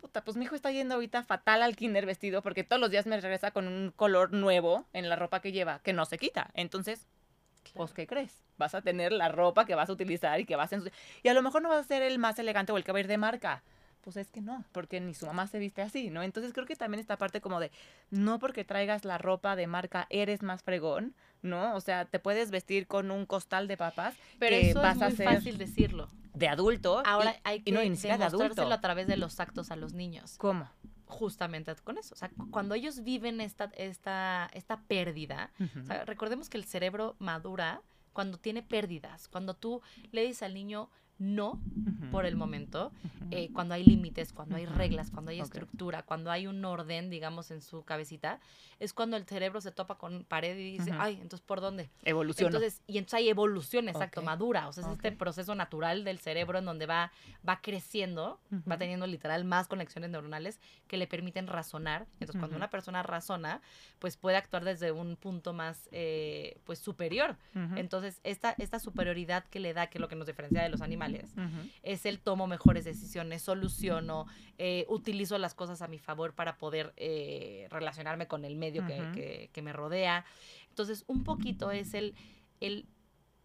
Puta, 0.00 0.24
pues 0.24 0.36
mi 0.36 0.44
hijo 0.44 0.56
está 0.56 0.72
yendo 0.72 0.94
ahorita 0.94 1.22
fatal 1.22 1.62
al 1.62 1.76
kinder 1.76 2.06
vestido 2.06 2.42
porque 2.42 2.64
todos 2.64 2.80
los 2.80 2.90
días 2.90 3.06
me 3.06 3.20
regresa 3.20 3.52
con 3.52 3.68
un 3.68 3.92
color 3.94 4.32
nuevo 4.32 4.84
en 4.92 5.08
la 5.08 5.16
ropa 5.16 5.40
que 5.40 5.52
lleva, 5.52 5.78
que 5.78 5.92
no 5.92 6.04
se 6.04 6.18
quita. 6.18 6.50
Entonces, 6.54 7.06
hace. 7.64 7.74
pues, 7.74 7.92
¿qué 7.92 8.06
crees? 8.08 8.42
Vas 8.58 8.74
a 8.74 8.82
tener 8.82 9.12
la 9.12 9.28
ropa 9.28 9.64
que 9.64 9.76
vas 9.76 9.88
a 9.88 9.92
utilizar 9.92 10.40
y 10.40 10.44
que 10.44 10.56
vas 10.56 10.72
a... 10.72 10.80
Y 11.22 11.28
a 11.28 11.34
lo 11.34 11.42
mejor 11.42 11.62
no 11.62 11.68
vas 11.68 11.84
a 11.84 11.88
ser 11.88 12.02
el 12.02 12.18
más 12.18 12.38
elegante 12.40 12.72
o 12.72 12.76
el 12.76 12.84
que 12.84 12.92
va 12.92 12.98
a 12.98 13.00
ir 13.00 13.06
de 13.06 13.18
marca. 13.18 13.62
Pues 14.02 14.16
es 14.16 14.30
que 14.30 14.40
no, 14.40 14.64
porque 14.72 15.00
ni 15.00 15.14
su 15.14 15.26
mamá 15.26 15.46
se 15.46 15.58
viste 15.60 15.80
así, 15.80 16.10
¿no? 16.10 16.22
Entonces 16.22 16.52
creo 16.52 16.66
que 16.66 16.74
también 16.74 17.00
esta 17.00 17.16
parte 17.16 17.40
como 17.40 17.60
de, 17.60 17.70
no 18.10 18.38
porque 18.40 18.64
traigas 18.64 19.04
la 19.04 19.16
ropa 19.16 19.54
de 19.56 19.66
marca 19.68 20.06
eres 20.10 20.42
más 20.42 20.62
fregón, 20.64 21.14
¿no? 21.40 21.74
O 21.76 21.80
sea, 21.80 22.04
te 22.04 22.18
puedes 22.18 22.50
vestir 22.50 22.86
con 22.88 23.10
un 23.12 23.26
costal 23.26 23.68
de 23.68 23.76
papas 23.76 24.14
Pero 24.40 24.56
que 24.56 24.70
eso 24.70 24.82
vas 24.82 24.96
es 24.96 25.02
a 25.02 25.08
muy 25.08 25.16
ser 25.16 25.26
fácil 25.34 25.56
decirlo. 25.58 26.08
de 26.34 26.48
adulto. 26.48 27.00
y- 27.04 27.08
Ahora 27.08 27.36
hay 27.44 27.60
que 27.62 27.70
no, 27.72 27.80
y 27.82 27.94
siquiera 27.94 28.18
de 28.18 28.24
adulto. 28.24 28.70
a 28.72 28.80
través 28.80 29.06
de 29.06 29.16
los 29.16 29.38
actos 29.38 29.70
a 29.70 29.76
los 29.76 29.92
niños. 29.92 30.34
¿Cómo? 30.38 30.68
Justamente 31.06 31.74
con 31.84 31.98
eso. 31.98 32.14
O 32.14 32.18
sea, 32.18 32.30
cu- 32.30 32.50
cuando 32.50 32.74
ellos 32.74 33.04
viven 33.04 33.40
esta, 33.40 33.70
esta, 33.76 34.50
esta 34.54 34.80
pérdida, 34.80 35.50
o 35.80 35.86
sea, 35.86 36.04
recordemos 36.04 36.48
que 36.48 36.56
el 36.58 36.64
cerebro 36.64 37.16
madura 37.18 37.82
cuando 38.12 38.38
tiene 38.38 38.62
pérdidas. 38.62 39.28
Cuando 39.28 39.54
tú 39.54 39.80
le 40.10 40.22
dices 40.22 40.42
al 40.42 40.54
niño 40.54 40.88
no 41.22 41.60
por 42.10 42.26
el 42.26 42.36
momento, 42.36 42.92
eh, 43.30 43.50
cuando 43.52 43.74
hay 43.74 43.84
límites, 43.84 44.32
cuando 44.32 44.56
hay 44.56 44.66
reglas, 44.66 45.10
cuando 45.10 45.30
hay 45.30 45.40
Ok. 45.40 45.44
estructura, 45.46 46.02
cuando 46.02 46.30
hay 46.30 46.46
un 46.46 46.62
orden, 46.64 47.08
digamos, 47.10 47.50
en 47.50 47.62
su 47.62 47.84
cabecita, 47.84 48.40
es 48.80 48.92
cuando 48.92 49.16
el 49.16 49.24
cerebro 49.24 49.60
se 49.60 49.70
topa 49.72 49.96
con 49.96 50.24
pared 50.24 50.56
y 50.58 50.72
dice, 50.72 50.90
Ujú. 50.90 50.98
ay, 51.00 51.14
entonces, 51.22 51.40
¿por 51.46 51.60
dónde? 51.60 51.90
Evolución. 52.02 52.48
Entonces, 52.48 52.82
y 52.86 52.98
entonces 52.98 53.18
hay 53.18 53.28
evolución, 53.28 53.88
exacto, 53.88 54.20
Ok. 54.20 54.26
madura. 54.26 54.68
O 54.68 54.72
sea, 54.72 54.84
es 54.84 54.90
este 54.90 55.10
Ok. 55.10 55.16
proceso 55.16 55.54
natural 55.54 56.04
del 56.04 56.18
cerebro 56.18 56.58
en 56.58 56.64
donde 56.64 56.86
va, 56.86 57.12
va 57.48 57.60
creciendo, 57.62 58.40
va 58.70 58.76
teniendo 58.78 59.06
literal 59.06 59.44
más 59.44 59.68
conexiones 59.68 60.10
neuronales 60.10 60.60
que 60.88 60.96
le 60.96 61.06
permiten 61.06 61.46
razonar. 61.46 62.06
Entonces, 62.20 62.36
cuando 62.38 62.56
una 62.56 62.68
persona 62.68 63.02
razona, 63.02 63.62
pues 63.98 64.16
puede 64.16 64.36
actuar 64.36 64.64
desde 64.64 64.92
un 64.92 65.16
punto 65.16 65.52
más, 65.52 65.88
eh, 65.92 66.58
pues, 66.64 66.78
superior. 66.78 67.36
Entonces, 67.76 68.20
esta, 68.24 68.54
esta 68.58 68.78
superioridad 68.78 69.44
que 69.44 69.60
le 69.60 69.72
da, 69.72 69.86
que 69.86 69.98
es 69.98 70.00
lo 70.00 70.08
que 70.08 70.16
nos 70.16 70.26
diferencia 70.26 70.62
de 70.62 70.68
los 70.68 70.82
animales, 70.82 71.11
es 71.82 72.06
el 72.06 72.18
tomo 72.20 72.46
mejores 72.46 72.84
decisiones, 72.84 73.42
soluciono, 73.42 74.26
eh, 74.58 74.86
utilizo 74.88 75.38
las 75.38 75.54
cosas 75.54 75.82
a 75.82 75.88
mi 75.88 75.98
favor 75.98 76.34
para 76.34 76.56
poder 76.58 76.92
eh, 76.96 77.66
relacionarme 77.70 78.26
con 78.26 78.44
el 78.44 78.56
medio 78.56 78.86
que, 78.86 78.94
que- 79.14 79.50
que 79.52 79.62
me 79.62 79.72
rodea. 79.72 80.24
Entonces, 80.68 81.04
un 81.06 81.22
poquito 81.24 81.70
es 81.70 81.94
el, 81.94 82.14
el 82.60 82.86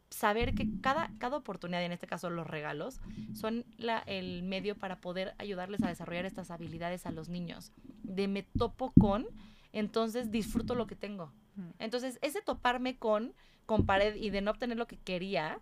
saber 0.10 0.56
que 0.56 0.66
cada, 0.82 1.12
cada 1.18 1.36
oportunidad, 1.38 1.82
y 1.82 1.86
en 1.86 1.92
este 1.92 2.08
caso 2.08 2.30
los 2.30 2.48
regalos, 2.48 3.02
son 3.34 3.66
la, 3.78 4.00
el 4.06 4.42
medio 4.44 4.76
para 4.78 5.02
poder 5.02 5.36
ayudarles 5.38 5.84
a 5.84 5.90
desarrollar 5.90 6.26
estas 6.26 6.50
habilidades 6.52 7.06
a 7.06 7.12
los 7.12 7.28
niños. 7.28 7.74
De 8.04 8.28
me 8.30 8.44
topo 8.44 8.94
con, 8.98 9.28
entonces 9.74 10.32
disfruto 10.32 10.76
lo 10.76 10.88
que 10.88 10.96
tengo. 10.96 11.34
Entonces, 11.80 12.20
ese 12.22 12.42
toparme 12.42 12.98
con, 12.98 13.34
con 13.66 13.86
pared 13.86 14.16
y 14.16 14.30
de 14.30 14.42
no 14.42 14.52
obtener 14.52 14.78
lo 14.78 14.88
que 14.88 14.98
quería, 14.98 15.60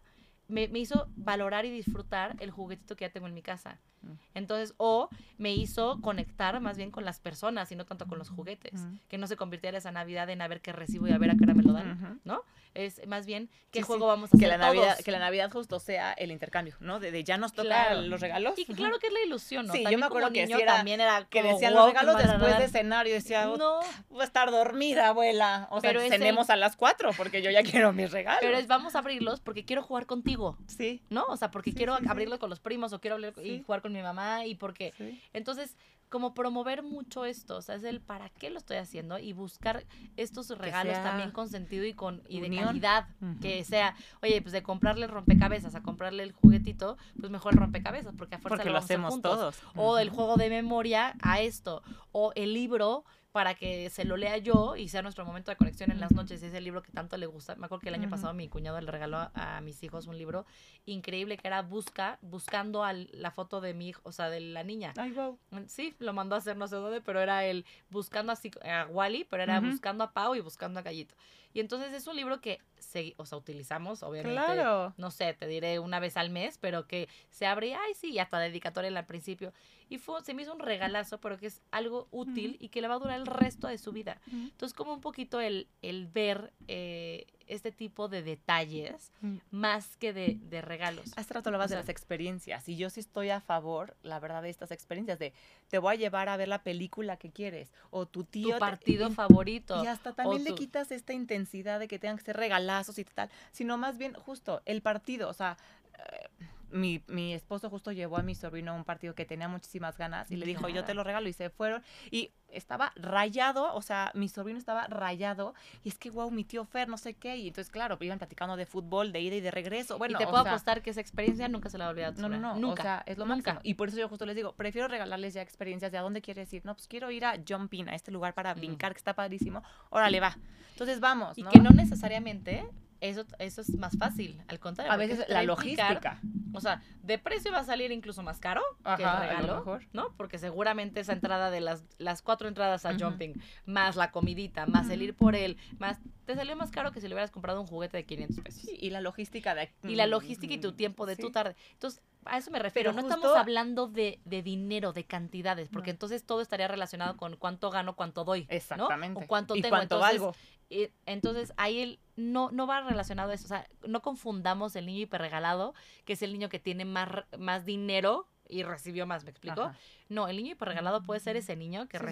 me, 0.48 0.68
me 0.68 0.80
hizo 0.80 1.08
valorar 1.16 1.66
y 1.66 1.72
disfrutar 1.72 2.36
el 2.40 2.52
juguetito 2.52 2.96
que 2.96 3.06
ya 3.06 3.12
tengo 3.12 3.28
en 3.28 3.34
mi 3.34 3.42
casa. 3.42 3.80
Mm. 4.02 4.12
Entonces, 4.36 4.74
o 4.78 5.10
me 5.38 5.54
hizo 5.54 6.02
conectar 6.02 6.60
más 6.62 6.78
bien 6.78 6.92
con 6.92 7.06
las 7.06 7.20
personas 7.20 7.72
y 7.72 7.76
no 7.76 7.86
tanto 7.86 8.08
con 8.08 8.18
los 8.18 8.30
juguetes. 8.30 8.86
Que 9.08 9.18
no 9.18 9.28
se 9.28 9.36
convirtiera 9.36 9.78
esa 9.78 9.92
Navidad 9.92 10.30
en 10.30 10.42
a 10.42 10.48
ver 10.48 10.62
qué 10.62 10.72
recibo 10.72 11.08
y 11.08 11.12
a 11.12 11.18
ver 11.18 11.32
a 11.32 11.36
qué 11.36 11.44
hora 11.44 11.54
me 11.54 11.64
lo 11.64 11.74
dan. 11.74 12.20
¿no? 12.24 12.44
Es 12.76 13.08
más 13.08 13.26
bien 13.26 13.50
qué 13.72 13.80
Sí, 13.80 13.84
juego 13.84 14.06
sí, 14.06 14.08
vamos 14.10 14.30
a 14.34 14.38
que 14.38 14.46
hacer 14.46 14.50
la 14.60 14.66
Navidad, 14.66 14.92
todos. 14.94 15.06
que 15.06 15.12
la 15.12 15.20
Navidad 15.20 15.50
justo 15.52 15.80
sea 15.80 16.14
el 16.14 16.30
intercambio, 16.32 16.76
¿no? 16.82 17.00
De, 17.00 17.10
de 17.12 17.24
ya 17.24 17.38
nos 17.38 17.54
toca 17.54 17.68
Claro. 17.70 18.02
los 18.02 18.20
regalos. 18.22 18.54
Y 18.60 18.66
claro 18.66 19.00
que 19.00 19.08
es 19.08 19.14
la 19.14 19.22
ilusión, 19.26 19.66
¿no? 19.68 19.74
Sí, 19.74 19.84
yo 19.90 19.98
me 19.98 20.06
acuerdo 20.06 20.32
que 20.32 20.46
niño 20.46 20.60
era- 20.60 20.76
también 20.76 21.02
era 21.02 21.26
que 21.30 21.42
decían 21.42 21.74
"Wow, 21.74 21.84
los 21.86 21.90
regalos 21.94 22.18
después 22.18 22.54
de 22.54 22.60
dar". 22.60 22.70
cenar. 22.70 23.08
Yo 23.08 23.14
decía, 23.14 23.46
No, 23.46 23.80
voy 24.10 24.22
a 24.22 24.26
estar 24.26 24.52
dormida, 24.52 25.08
abuela. 25.08 25.68
O 25.72 25.80
sea, 25.82 25.90
Pero 25.92 26.02
cenemos 26.08 26.50
a 26.50 26.56
las 26.58 26.76
cuatro 26.76 27.12
porque 27.18 27.42
yo 27.42 27.50
ya 27.50 27.64
quiero 27.64 27.94
mis 27.94 28.12
regalos. 28.12 28.40
pero 28.42 28.58
es 28.58 28.68
vamos 28.68 28.96
a 28.96 29.00
abrirlos 29.00 29.40
porque 29.40 29.64
quiero 29.66 29.82
jugar 29.82 30.06
contigo, 30.06 30.58
Sí. 30.68 31.02
¿no? 31.10 31.24
O 31.30 31.38
sea, 31.38 31.50
porque 31.52 31.72
Sí, 31.72 31.78
quiero 31.78 31.98
abrirlos 32.08 32.40
con 32.40 32.50
los 32.50 32.60
primos 32.60 32.92
o 32.94 33.00
quiero 33.00 33.18
y 33.42 33.64
jugar 33.64 33.82
con 33.82 33.94
mi 33.94 34.02
mamá 34.02 34.46
y 34.46 34.56
porque. 34.56 34.94
Entonces, 35.34 35.76
como 36.10 36.34
promover 36.34 36.84
mucho 36.84 37.26
esto, 37.26 37.58
o 37.58 37.62
sea, 37.62 37.76
es 37.76 37.84
el 37.84 38.00
para 38.02 38.30
qué 38.30 38.50
lo 38.50 38.58
estoy 38.58 38.78
haciendo 38.78 39.20
y 39.20 39.34
buscar 39.34 39.86
estos 40.18 40.50
regalos 40.58 40.94
también 41.04 41.32
con 41.32 41.50
sentido 41.50 41.84
y 41.86 41.94
con 41.94 42.22
y 42.28 42.40
de 42.40 42.48
unión. 42.48 42.66
calidad, 42.66 43.08
que 43.42 43.64
sea, 43.64 43.96
oye, 44.22 44.42
pues 44.42 44.54
de 44.54 44.64
comprarle 44.64 45.06
el 45.06 45.12
rompecabezas 45.12 45.76
a 45.76 45.82
comprarle 45.82 46.24
el 46.24 46.32
juguetito, 46.32 46.98
pues 47.20 47.32
mejor 47.32 47.54
el 47.54 47.60
rompecabezas, 47.60 48.14
porque 48.18 48.36
a 48.36 48.40
fuerza 48.40 48.58
Porque 48.58 48.70
lo 48.70 48.74
lo 48.74 48.80
hacemos 48.80 49.12
juntos. 49.12 49.34
todos. 49.34 49.56
O 49.76 49.98
el 49.98 50.10
juego 50.10 50.38
de 50.38 50.50
memoria 50.50 51.16
a 51.22 51.42
esto, 51.42 51.82
o 52.12 52.32
el 52.36 52.54
libro 52.54 53.04
para 53.36 53.54
que 53.54 53.90
se 53.90 54.06
lo 54.06 54.16
lea 54.16 54.38
yo 54.38 54.78
y 54.78 54.88
sea 54.88 55.02
nuestro 55.02 55.26
momento 55.26 55.52
de 55.52 55.58
conexión 55.58 55.92
en 55.92 56.00
las 56.00 56.14
noches, 56.14 56.42
ese 56.42 56.62
libro 56.62 56.82
que 56.82 56.94
tanto 56.94 57.18
le 57.18 57.26
gusta. 57.26 57.58
Me 57.58 57.66
acuerdo 57.66 57.82
que 57.82 57.90
el 57.90 57.96
año 57.96 58.10
pasado 58.10 58.34
mi 58.34 58.48
cuñado 58.48 58.80
le 58.80 58.90
regaló 58.90 59.18
a, 59.18 59.58
a 59.58 59.60
mis 59.60 59.84
hijos 59.84 60.08
un 60.08 60.18
libro 60.18 60.46
increíble 60.86 61.36
que 61.36 61.46
era 61.50 61.62
Busca, 61.62 62.18
buscando 62.22 62.86
a 62.86 62.94
la 62.94 63.32
foto 63.32 63.60
de 63.60 63.74
mi 63.74 63.90
hijo, 63.90 64.00
o 64.06 64.14
sea, 64.14 64.30
de 64.30 64.40
la 64.40 64.64
niña. 64.64 64.94
Ay, 64.96 65.12
wow. 65.12 65.38
Mm, 65.52 65.66
Sí, 65.68 65.94
lo 66.00 66.14
mandó 66.14 66.36
a 66.36 66.38
hacer 66.38 66.56
no 66.56 66.66
sé 66.70 66.78
dónde, 66.78 67.02
pero 67.02 67.20
era 67.20 67.44
el 67.44 67.66
buscando 67.90 68.32
así 68.32 68.52
a 68.64 68.88
Wally, 68.90 69.26
pero 69.30 69.44
era 69.44 69.60
buscando 69.60 70.06
a 70.06 70.14
Pau 70.14 70.36
y 70.36 70.40
buscando 70.40 70.80
a 70.80 70.84
Gallito. 70.84 71.14
Y 71.56 71.62
entonces 71.62 71.94
es 71.94 72.06
un 72.06 72.18
libro 72.18 72.42
que 72.42 72.60
se, 72.78 73.14
o 73.16 73.26
sea, 73.26 73.38
utilizamos, 73.38 74.04
obviamente. 74.04 74.34
Claro. 74.34 74.94
No 74.98 75.10
sé, 75.10 75.34
te 75.34 75.48
diré 75.48 75.80
una 75.80 76.02
vez 76.02 76.18
al 76.18 76.30
mes, 76.30 76.58
pero 76.60 76.86
que 76.86 77.08
se 77.30 77.46
abre 77.46 77.74
ay, 77.74 77.94
sí, 77.94 78.12
y 78.12 78.20
hasta 78.20 78.40
dedicatoria 78.40 78.90
al 78.90 79.06
principio. 79.06 79.54
Y 79.88 79.98
fue, 79.98 80.22
se 80.22 80.34
me 80.34 80.42
hizo 80.42 80.52
un 80.52 80.60
regalazo, 80.60 81.22
pero 81.22 81.38
que 81.38 81.48
es 81.48 81.62
algo 81.72 82.10
útil 82.12 82.58
y 82.60 82.68
que 82.68 82.82
le 82.82 82.90
va 82.90 82.96
a 82.96 83.00
durar 83.00 83.18
el 83.18 83.26
resto 83.26 83.70
de 83.70 83.78
su 83.78 83.94
vida. 83.94 84.20
Entonces, 84.30 84.74
como 84.74 84.94
un 84.94 85.00
poquito 85.00 85.40
el, 85.40 85.70
el 85.82 86.08
ver 86.08 86.52
eh, 86.68 87.26
este 87.48 87.72
tipo 87.72 88.08
de 88.08 88.24
detalles 88.24 89.12
Mm. 89.22 89.38
más 89.52 89.98
que 89.98 90.14
de, 90.14 90.38
de 90.50 90.62
regalos. 90.62 91.12
Hace 91.16 91.34
rato 91.34 91.50
hablabas 91.50 91.66
O 91.66 91.70
sea- 91.70 91.78
de 91.78 91.84
las 91.84 91.90
experiencias 91.90 92.68
y 92.70 92.76
yo 92.78 92.90
sí 92.90 93.00
estoy 93.00 93.30
a 93.30 93.42
favor, 93.42 93.96
la 94.04 94.20
verdad, 94.20 94.42
de 94.42 94.50
estas 94.50 94.72
experiencias 94.72 95.20
de 95.20 95.34
te 95.70 95.78
voy 95.78 95.94
a 95.94 95.98
llevar 95.98 96.30
a 96.30 96.38
ver 96.38 96.48
la 96.48 96.64
película 96.64 97.18
que 97.18 97.32
quieres 97.32 97.72
o 97.92 98.06
tu 98.06 98.24
tío. 98.24 98.54
Tu 98.56 98.60
partido 98.60 99.12
favorito. 99.12 99.84
Y 99.84 99.88
hasta 99.88 100.14
también 100.14 100.44
le 100.44 100.52
tu- 100.52 100.56
quitas 100.56 100.92
esta 100.92 101.14
intensidad 101.14 101.80
de 101.80 101.88
que 101.88 102.00
tengan 102.00 102.18
que 102.18 102.24
ser 102.24 102.38
regalazos 102.38 102.98
y 103.00 103.04
tal, 103.06 103.30
sino 103.52 103.78
más 103.78 103.98
bien 103.98 104.14
justo 104.14 104.62
el 104.66 104.82
partido, 104.82 105.30
o 105.30 105.34
sea, 105.34 105.58
eh, 105.98 106.28
mi, 106.70 107.04
mi 107.08 107.34
esposo 107.34 107.70
justo 107.70 107.92
llevó 107.92 108.18
a 108.18 108.24
mi 108.24 108.36
sobrino 108.36 108.72
a 108.72 108.76
un 108.76 108.84
partido 108.84 109.16
que 109.16 109.26
tenía 109.26 109.48
muchísimas 109.48 109.98
ganas 109.98 110.30
y 110.32 110.36
le 110.36 110.46
dijo, 110.46 110.70
yo 110.70 110.84
te 110.84 110.94
lo 110.94 111.04
regalo 111.04 111.28
y 111.30 111.34
se 111.34 111.50
fueron 111.50 111.84
y 112.12 112.32
estaba 112.50 112.94
rayado, 112.96 113.74
o 113.74 113.82
sea, 113.82 114.12
mi 114.14 114.30
sobrino 114.30 114.58
estaba 114.60 114.88
rayado 114.88 115.54
y 115.84 115.90
es 115.90 115.98
que, 115.98 116.10
wow, 116.10 116.32
mi 116.32 116.44
tío 116.44 116.64
Fer, 116.66 116.88
no 116.88 116.98
sé 116.98 117.14
qué, 117.16 117.38
y 117.38 117.48
entonces, 117.48 117.72
claro, 117.72 117.98
iban 118.02 118.18
platicando 118.18 118.56
de 118.56 118.66
fútbol, 118.66 119.12
de 119.12 119.20
ida 119.22 119.36
y 119.36 119.42
de 119.42 119.52
regreso, 119.52 119.98
bueno, 119.98 120.16
y 120.16 120.24
te 120.24 120.28
puedo 120.28 120.44
sea, 120.44 120.54
apostar 120.54 120.82
que 120.82 120.92
esa 120.92 121.02
experiencia 121.02 121.48
nunca 121.48 121.70
se 121.70 121.78
la 121.78 121.94
tu 122.14 122.22
no, 122.22 122.30
no, 122.30 122.38
no. 122.38 122.56
Nunca. 122.56 122.82
O 122.82 122.84
sea, 122.84 123.04
es 123.06 123.18
lo 123.18 123.26
nunca. 123.26 123.54
máximo. 123.54 123.60
Y 123.64 123.74
por 123.76 123.90
eso 123.90 123.98
yo 123.98 124.08
justo 124.08 124.26
les 124.26 124.36
digo, 124.36 124.54
prefiero 124.54 124.88
regalarles 124.88 125.34
ya 125.34 125.42
experiencias 125.42 125.92
de 125.92 125.98
a 125.98 126.02
dónde 126.02 126.22
quieres 126.22 126.52
ir. 126.54 126.66
No, 126.66 126.74
pues 126.76 126.88
quiero 126.88 127.12
ir 127.12 127.26
a 127.26 127.36
Jumping, 127.48 127.90
a 127.90 127.96
este 127.96 128.12
lugar 128.12 128.34
para 128.34 128.54
Mm. 128.54 128.58
brincar, 128.58 128.94
que 128.94 128.98
está 129.00 129.14
padrísimo. 129.14 129.64
Órale, 129.90 130.20
va. 130.20 130.38
Entonces 130.72 131.00
vamos, 131.00 131.38
y 131.38 131.44
¿no? 131.44 131.52
que 131.52 131.60
no 131.60 131.70
necesariamente 131.72 132.66
eso, 133.02 133.26
eso 133.40 133.62
es 133.62 133.76
más 133.76 133.98
fácil. 133.98 134.42
Al 134.48 134.60
contrario. 134.60 134.92
A 134.92 134.98
veces 134.98 135.26
la 135.28 135.44
logística. 135.44 136.20
O 136.54 136.62
sea, 136.62 136.82
de 137.04 137.18
precio 137.18 137.52
va 137.52 137.60
a 137.60 137.64
salir 137.64 137.92
incluso 137.92 138.24
más 138.24 138.40
caro 138.40 138.62
que 138.96 139.04
el 139.04 139.08
a 139.08 139.14
lo 139.14 139.20
regalo, 139.20 139.56
mejor. 139.58 139.84
¿no? 139.94 140.14
Porque 140.16 140.38
seguramente 140.38 141.02
esa 141.02 141.14
entrada 141.14 141.52
de 141.52 141.60
las, 141.60 141.84
las 141.98 142.22
cuatro 142.22 142.48
entradas 142.48 142.86
a. 142.86 142.96
Jumping, 142.98 143.34
más 143.66 143.96
la 143.96 144.12
comidita, 144.12 144.66
más 144.66 144.90
el 144.90 145.02
ir 145.02 145.16
por 145.16 145.36
él, 145.36 145.58
más 145.80 146.00
te 146.26 146.36
salió 146.36 146.56
más 146.56 146.72
caro 146.72 146.92
que 146.92 147.02
si 147.02 147.08
le 147.08 147.14
hubieras 147.14 147.32
comprado 147.32 147.62
un 147.62 147.68
juguete 147.68 147.98
de 147.98 148.06
500 148.06 148.40
pesos. 148.40 148.62
Sí, 148.62 148.78
y 148.80 148.90
la 148.90 149.02
logística 149.02 149.54
de... 149.54 149.72
Y 149.84 149.96
la 149.96 150.08
logística 150.08 150.54
y 150.54 150.58
tu 150.58 150.72
tiempo 150.72 151.06
de 151.06 151.16
tu 151.16 151.32
tarde. 151.32 151.56
Entonces, 151.74 152.02
a 152.26 152.38
eso 152.38 152.52
me 152.52 152.60
refiero. 152.60 152.92
Pero 152.92 152.96
no 152.96 153.02
justo- 153.04 153.16
estamos 153.16 153.38
hablando 153.38 153.88
de, 153.88 154.20
de 154.26 154.42
dinero, 154.42 154.94
de 154.94 155.04
cantidades, 155.06 155.70
porque 155.70 155.92
No. 155.92 155.96
entonces 155.96 156.26
todo 156.26 156.42
estaría 156.42 156.68
relacionado 156.68 157.16
con 157.18 157.36
cuánto 157.38 157.70
gano, 157.72 157.96
cuánto 157.96 158.24
doy. 158.24 158.42
¿no? 158.50 158.56
Exactamente. 158.56 159.24
O 159.24 159.28
cuánto 159.28 159.56
y 159.56 159.62
tengo. 159.62 159.76
cuánto 159.76 159.96
entonces, 159.96 160.20
valgo. 160.22 160.36
eh, 160.70 160.92
entonces 161.06 161.54
ahí 161.58 161.80
el, 161.80 162.00
no, 162.16 162.52
no 162.52 162.68
va 162.68 162.82
relacionado 162.82 163.32
a 163.32 163.34
eso. 163.36 163.46
O 163.46 163.48
sea, 163.48 163.68
no 163.88 164.02
confundamos 164.02 164.76
el 164.76 164.86
niño 164.86 165.02
hiperregalado, 165.02 165.74
que 166.06 166.14
es 166.14 166.22
el 166.22 166.34
niño 166.34 166.50
que 166.50 166.60
tiene 166.60 166.86
más, 166.86 167.10
más 167.38 167.66
dinero 167.66 168.28
y 168.48 168.64
recibió 168.64 169.06
más, 169.08 169.24
¿me 169.24 169.32
explico? 169.32 169.62
Ajá. 169.64 169.78
No, 170.10 170.28
el 170.28 170.38
niño 170.38 170.52
hiperregalado 170.52 171.02
puede 171.04 171.20
ser 171.20 171.36
ese 171.36 171.56
niño 171.56 171.88
que 171.88 171.98
Sí, 171.98 172.04
sí, 172.04 172.12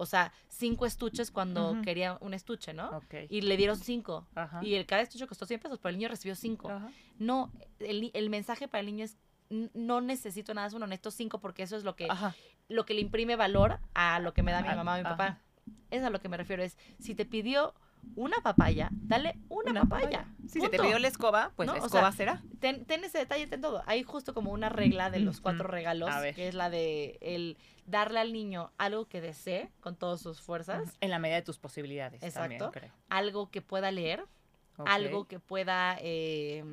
O 0.00 0.06
sea, 0.06 0.32
cinco 0.48 0.86
estuches 0.86 1.30
cuando 1.30 1.76
quería 1.82 2.16
un 2.20 2.32
estuche, 2.32 2.72
¿no? 2.72 2.88
Ok. 2.96 3.14
Y 3.28 3.40
le 3.42 3.56
dieron 3.56 3.76
cinco. 3.76 4.26
Ajá. 4.34 4.60
Y 4.64 4.74
el 4.76 4.86
cada 4.86 5.02
estuche 5.02 5.26
costó 5.26 5.44
100 5.44 5.60
pesos, 5.60 5.78
pero 5.82 5.90
el 5.90 5.96
niño 5.98 6.08
recibió 6.08 6.34
cinco. 6.36 6.70
Ajá. 6.70 6.88
No, 7.18 7.52
el, 7.80 8.10
el 8.14 8.30
mensaje 8.30 8.68
para 8.68 8.80
el 8.80 8.86
niño 8.86 9.04
es 9.04 9.16
"N- 9.50 9.70
no 9.74 10.00
necesito 10.00 10.54
nada, 10.54 10.70
son 10.70 10.82
honestos 10.84 11.14
cinco 11.14 11.40
porque 11.40 11.64
eso 11.64 11.76
es 11.76 11.82
lo 11.82 11.96
que, 11.96 12.06
Ajá. 12.08 12.34
lo 12.68 12.86
que 12.86 12.94
le 12.94 13.00
imprime 13.00 13.34
valor 13.34 13.80
a 13.94 14.20
lo 14.20 14.32
que 14.34 14.42
me 14.42 14.52
da 14.52 14.62
mi 14.62 14.68
mamá 14.68 14.94
o 14.94 14.98
mi 14.98 15.02
papá. 15.04 15.40
Es 15.90 16.02
a 16.04 16.10
lo 16.10 16.20
que 16.20 16.28
me 16.28 16.36
refiero, 16.36 16.62
es 16.62 16.76
si 17.00 17.14
te 17.14 17.24
pidió 17.26 17.74
una 18.14 18.38
papaya, 18.42 18.88
dale 18.92 19.38
una, 19.48 19.82
papaya. 19.82 20.26
Si 20.48 20.60
se 20.60 20.68
te 20.68 20.78
pidió 20.78 20.98
la 20.98 21.08
escoba, 21.08 21.52
pues 21.56 21.66
¿No? 21.66 21.74
la 21.74 21.82
O 21.82 21.86
escoba 21.86 22.12
sea, 22.12 22.12
será. 22.12 22.42
Ten, 22.60 22.84
ten 22.84 23.04
ese 23.04 23.18
detalle, 23.18 23.46
ten 23.46 23.60
todo. 23.60 23.82
Hay 23.86 24.02
justo 24.02 24.34
como 24.34 24.52
una 24.52 24.68
regla 24.68 25.10
de 25.10 25.20
los 25.20 25.40
cuatro 25.40 25.68
regalos, 25.68 26.10
que 26.34 26.48
es 26.48 26.54
la 26.54 26.70
de 26.70 27.18
el 27.20 27.56
darle 27.86 28.20
al 28.20 28.32
niño 28.32 28.72
algo 28.78 29.06
que 29.06 29.20
desee 29.20 29.70
con 29.80 29.96
todas 29.96 30.20
sus 30.20 30.40
fuerzas, 30.40 30.96
En 31.00 31.10
la 31.10 31.18
medida 31.18 31.36
de 31.36 31.42
tus 31.42 31.58
posibilidades. 31.58 32.22
Exacto. 32.22 32.40
También, 32.40 32.70
creo. 32.70 32.92
algo 33.08 33.50
que 33.50 33.62
pueda 33.62 33.90
leer, 33.90 34.24
algo 34.86 35.26
que 35.26 35.40
pueda 35.40 35.96
eh, 36.00 36.64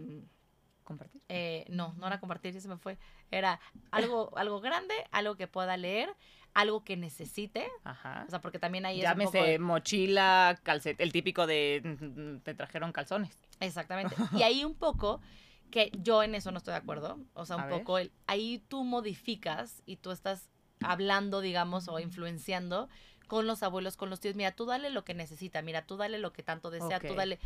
Compartir. 0.85 1.19
Eh, 1.29 1.65
no, 1.69 1.95
no 1.97 2.05
era 2.05 2.19
compartir, 2.19 2.53
ya 2.53 2.61
se 2.61 2.67
me 2.67 2.77
fue. 2.77 2.99
Era 3.31 3.59
algo, 3.89 4.31
algo 4.37 4.61
grande, 4.61 4.93
algo 5.11 5.35
que 5.35 5.47
pueda 5.47 5.75
leer, 5.77 6.15
algo 6.55 6.83
que 6.83 6.97
necesite. 6.97 7.67
Ajá. 7.83 8.23
O 8.27 8.29
sea, 8.31 8.41
porque 8.41 8.57
también 8.57 8.85
ahí 8.85 9.01
es 9.01 9.05
un 9.07 9.17
poco 9.17 9.31
Llámese 9.33 9.51
de- 9.51 9.59
mochila, 9.59 10.59
calcet, 10.63 10.99
el 10.99 11.11
típico 11.11 11.45
de 11.45 11.81
mm, 11.83 12.39
te 12.39 12.55
trajeron 12.55 12.91
calzones. 12.91 13.37
Exactamente. 13.59 14.15
Y 14.33 14.41
ahí 14.41 14.63
un 14.65 14.73
poco 14.73 15.21
que 15.69 15.91
yo 16.01 16.23
en 16.23 16.33
eso 16.33 16.51
no 16.51 16.57
estoy 16.57 16.71
de 16.71 16.77
acuerdo. 16.79 17.19
O 17.33 17.45
sea, 17.45 17.57
un 17.57 17.63
A 17.63 17.69
poco 17.69 17.99
el, 17.99 18.11
ahí 18.25 18.63
tú 18.69 18.83
modificas 18.83 19.83
y 19.85 19.97
tú 19.97 20.11
estás 20.11 20.49
hablando, 20.81 21.41
digamos, 21.41 21.87
o 21.89 21.99
influenciando 21.99 22.89
con 23.27 23.47
los 23.47 23.61
abuelos, 23.61 23.97
con 23.97 24.09
los 24.09 24.19
tíos. 24.21 24.35
Mira, 24.35 24.51
tú 24.53 24.65
dale 24.65 24.89
lo 24.89 25.03
que 25.03 25.13
necesita, 25.13 25.61
mira, 25.61 25.85
tú 25.85 25.97
dale 25.97 26.19
lo 26.19 26.31
que 26.31 26.43
tanto 26.43 26.69
desea, 26.71 26.99
tú 26.99 27.15
dale. 27.15 27.39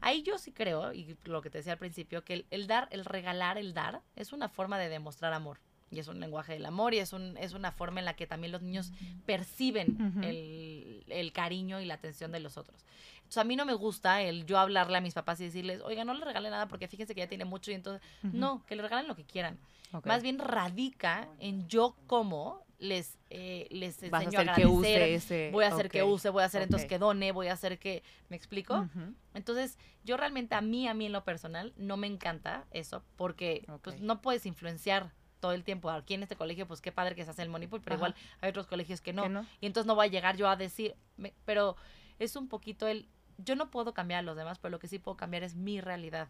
Ahí 0.00 0.22
yo 0.22 0.38
sí 0.38 0.52
creo, 0.52 0.92
y 0.94 1.16
lo 1.24 1.42
que 1.42 1.50
te 1.50 1.58
decía 1.58 1.72
al 1.72 1.78
principio, 1.78 2.24
que 2.24 2.34
el, 2.34 2.46
el 2.50 2.66
dar, 2.66 2.86
el 2.90 3.04
regalar, 3.04 3.58
el 3.58 3.74
dar, 3.74 4.02
es 4.14 4.32
una 4.32 4.48
forma 4.48 4.78
de 4.78 4.88
demostrar 4.88 5.32
amor. 5.32 5.58
Y 5.90 6.00
es 6.00 6.08
un 6.08 6.18
lenguaje 6.18 6.52
del 6.54 6.66
amor 6.66 6.94
y 6.94 6.98
es, 6.98 7.12
un, 7.12 7.36
es 7.36 7.52
una 7.52 7.70
forma 7.70 8.00
en 8.00 8.06
la 8.06 8.14
que 8.14 8.26
también 8.26 8.52
los 8.52 8.62
niños 8.62 8.92
perciben 9.24 10.20
el, 10.22 11.04
el 11.08 11.32
cariño 11.32 11.80
y 11.80 11.84
la 11.84 11.94
atención 11.94 12.32
de 12.32 12.40
los 12.40 12.56
otros. 12.56 12.84
Entonces, 13.18 13.38
a 13.38 13.44
mí 13.44 13.56
no 13.56 13.64
me 13.64 13.74
gusta 13.74 14.22
el 14.22 14.46
yo 14.46 14.58
hablarle 14.58 14.98
a 14.98 15.00
mis 15.00 15.14
papás 15.14 15.40
y 15.40 15.44
decirles, 15.44 15.80
oiga, 15.82 16.04
no 16.04 16.14
le 16.14 16.24
regale 16.24 16.50
nada 16.50 16.68
porque 16.68 16.86
fíjense 16.88 17.14
que 17.14 17.20
ya 17.20 17.28
tiene 17.28 17.44
mucho 17.44 17.70
y 17.70 17.74
entonces, 17.74 18.06
no, 18.22 18.64
que 18.66 18.76
le 18.76 18.82
regalen 18.82 19.08
lo 19.08 19.16
que 19.16 19.24
quieran. 19.24 19.58
Más 20.04 20.22
bien 20.22 20.38
radica 20.38 21.28
en 21.38 21.68
yo 21.68 21.96
cómo 22.06 22.64
les, 22.78 23.18
eh, 23.30 23.66
les 23.70 24.10
Vas 24.10 24.20
a 24.20 24.24
enseño 24.24 24.38
a 24.38 24.42
hacer 24.42 24.54
que 24.54 24.62
agradecer, 24.62 25.02
use 25.02 25.14
ese. 25.14 25.50
voy 25.50 25.64
a 25.64 25.68
hacer 25.68 25.88
que 25.88 26.02
use, 26.02 26.28
voy 26.30 26.42
a 26.42 26.46
hacer 26.46 26.62
entonces 26.62 26.88
que 26.88 26.98
done, 26.98 27.32
voy 27.32 27.48
a 27.48 27.54
hacer 27.54 27.78
que, 27.78 28.02
¿me 28.28 28.36
explico? 28.36 28.88
Entonces, 29.34 29.78
yo 30.04 30.16
realmente 30.16 30.54
a 30.54 30.60
mí, 30.60 30.86
a 30.86 30.94
mí 30.94 31.06
en 31.06 31.12
lo 31.12 31.24
personal, 31.24 31.72
no 31.76 31.96
me 31.96 32.06
encanta 32.06 32.64
eso, 32.70 33.02
porque 33.16 33.66
pues 33.82 34.00
no 34.00 34.20
puedes 34.20 34.46
influenciar 34.46 35.12
todo 35.40 35.52
el 35.52 35.64
tiempo. 35.64 35.90
Aquí 35.90 36.14
en 36.14 36.22
este 36.22 36.36
colegio, 36.36 36.66
pues 36.66 36.80
qué 36.80 36.92
padre 36.92 37.14
que 37.14 37.24
se 37.24 37.30
hace 37.30 37.42
el 37.42 37.48
moneypool, 37.48 37.80
pero 37.80 37.94
Ajá. 37.96 38.08
igual 38.08 38.14
hay 38.40 38.50
otros 38.50 38.66
colegios 38.66 39.00
que 39.00 39.12
no. 39.12 39.22
¿Que 39.24 39.28
no? 39.28 39.46
Y 39.60 39.66
entonces 39.66 39.86
no 39.86 39.94
voy 39.94 40.06
a 40.06 40.10
llegar 40.10 40.36
yo 40.36 40.48
a 40.48 40.56
decir, 40.56 40.94
me- 41.16 41.34
pero 41.44 41.76
es 42.18 42.36
un 42.36 42.48
poquito 42.48 42.86
el, 42.88 43.08
yo 43.38 43.54
no 43.56 43.70
puedo 43.70 43.92
cambiar 43.94 44.20
a 44.20 44.22
los 44.22 44.36
demás, 44.36 44.58
pero 44.58 44.70
lo 44.72 44.78
que 44.78 44.88
sí 44.88 44.98
puedo 44.98 45.16
cambiar 45.16 45.42
es 45.42 45.54
mi 45.54 45.80
realidad. 45.80 46.28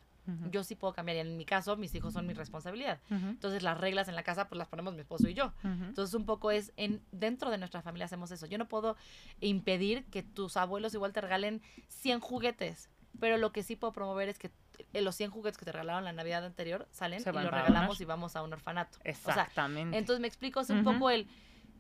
Yo 0.51 0.65
sí 0.65 0.75
puedo 0.75 0.93
cambiar 0.93 1.19
y 1.19 1.21
en 1.21 1.37
mi 1.37 1.45
caso 1.45 1.77
mis 1.77 1.95
hijos 1.95 2.13
son 2.15 2.27
mi 2.27 2.35
responsabilidad. 2.35 3.01
Entonces 3.11 3.63
las 3.63 3.79
reglas 3.79 4.09
en 4.09 4.17
la 4.17 4.25
casa 4.25 4.49
pues 4.49 4.59
las 4.59 4.67
ponemos 4.67 4.93
mi 4.93 4.99
esposo 5.03 5.29
y 5.29 5.35
yo. 5.35 5.53
Entonces 5.63 6.15
un 6.17 6.27
poco 6.27 6.51
es 6.51 6.73
en 6.77 7.01
dentro 7.13 7.53
de 7.53 7.59
nuestra 7.59 7.81
familia 7.81 8.07
hacemos 8.07 8.33
eso. 8.33 8.45
Yo 8.47 8.59
no 8.59 8.67
puedo 8.67 8.97
impedir 9.41 10.05
que 10.07 10.25
tus 10.25 10.57
abuelos 10.57 10.95
igual 10.95 11.13
te 11.13 11.21
regalen 11.21 11.63
100 11.89 12.19
juguetes, 12.19 12.91
pero 13.21 13.37
lo 13.39 13.53
que 13.53 13.63
sí 13.63 13.77
puedo 13.77 13.93
promover 13.93 14.29
es 14.29 14.37
que 14.39 14.51
los 14.93 15.15
100 15.17 15.31
juguetes 15.31 15.59
que 15.59 15.65
te 15.65 15.73
regalaron 15.73 16.05
la 16.05 16.13
Navidad 16.13 16.45
anterior 16.45 16.87
salen 16.91 17.21
Se 17.21 17.31
y 17.31 17.33
los 17.33 17.45
regalamos 17.45 18.01
y 18.01 18.05
vamos 18.05 18.37
a 18.37 18.43
un 18.43 18.53
orfanato. 18.53 18.99
O 18.99 19.03
sea, 19.03 19.11
Exactamente. 19.13 19.97
entonces 19.99 20.21
me 20.21 20.27
explico, 20.29 20.61
es 20.61 20.71
un 20.71 20.85
poco 20.85 21.11
el, 21.11 21.29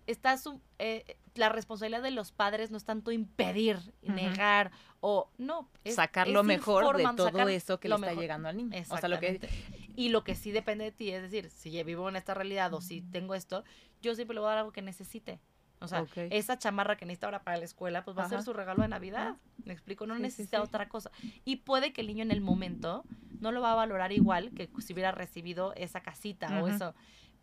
estás, 0.06 0.46
un- 0.46 0.62
eh, 0.78 1.16
la 1.34 1.48
responsabilidad 1.48 2.02
de 2.02 2.10
los 2.12 2.32
padres 2.32 2.70
no 2.70 2.76
es 2.76 2.84
tanto 2.84 3.10
impedir, 3.12 3.78
negar 4.02 4.70
o 5.00 5.30
no. 5.38 5.68
es- 5.84 5.96
sacar 5.96 6.28
es 6.28 6.34
lo 6.34 6.44
mejor 6.44 6.96
de 6.96 7.04
todo 7.16 7.48
eso 7.48 7.78
que 7.80 7.88
le 7.88 7.94
está 7.94 8.06
mejor. 8.06 8.22
llegando 8.22 8.48
al 8.48 8.56
niño. 8.56 8.70
O 8.90 8.96
sea, 8.98 9.08
lo 9.08 9.18
que 9.20 9.28
Exactamente. 9.32 9.92
Y 9.96 10.10
lo 10.10 10.24
que 10.24 10.34
sí 10.34 10.50
depende 10.52 10.84
de 10.84 10.92
ti, 10.92 11.10
es 11.10 11.22
decir, 11.22 11.48
si 11.50 11.82
vivo 11.82 12.08
en 12.08 12.16
esta 12.16 12.34
realidad 12.34 12.72
o 12.74 12.80
si 12.82 13.00
tengo 13.00 13.34
esto, 13.34 13.64
yo 14.02 14.14
siempre 14.14 14.34
le 14.34 14.40
voy 14.40 14.48
a 14.48 14.50
dar 14.50 14.58
algo 14.58 14.72
que 14.72 14.82
necesite. 14.82 15.40
O 15.80 15.88
sea, 15.88 16.04
esa 16.30 16.58
chamarra 16.58 16.96
que 16.96 17.04
necesita 17.04 17.26
ahora 17.26 17.42
para 17.42 17.58
la 17.58 17.64
escuela, 17.64 18.04
pues 18.04 18.16
va 18.16 18.24
a 18.24 18.28
ser 18.28 18.42
su 18.42 18.52
regalo 18.52 18.82
de 18.82 18.88
Navidad. 18.88 19.36
Me 19.64 19.72
explico, 19.72 20.06
no 20.06 20.16
Sí, 20.16 20.22
necesita 20.22 20.56
sí. 20.58 20.62
otra 20.62 20.88
cosa. 20.88 21.10
Y 21.44 21.56
puede 21.56 21.92
que 21.92 22.00
el 22.00 22.06
niño 22.06 22.22
en 22.22 22.30
el 22.30 22.40
momento 22.40 23.04
no 23.40 23.52
lo 23.52 23.60
va 23.60 23.72
a 23.72 23.74
valorar 23.74 24.10
igual 24.12 24.50
que 24.52 24.70
si 24.80 24.92
hubiera 24.94 25.12
recibido 25.12 25.74
esa 25.74 26.00
casita 26.00 26.62
o 26.62 26.68
eso. 26.68 26.94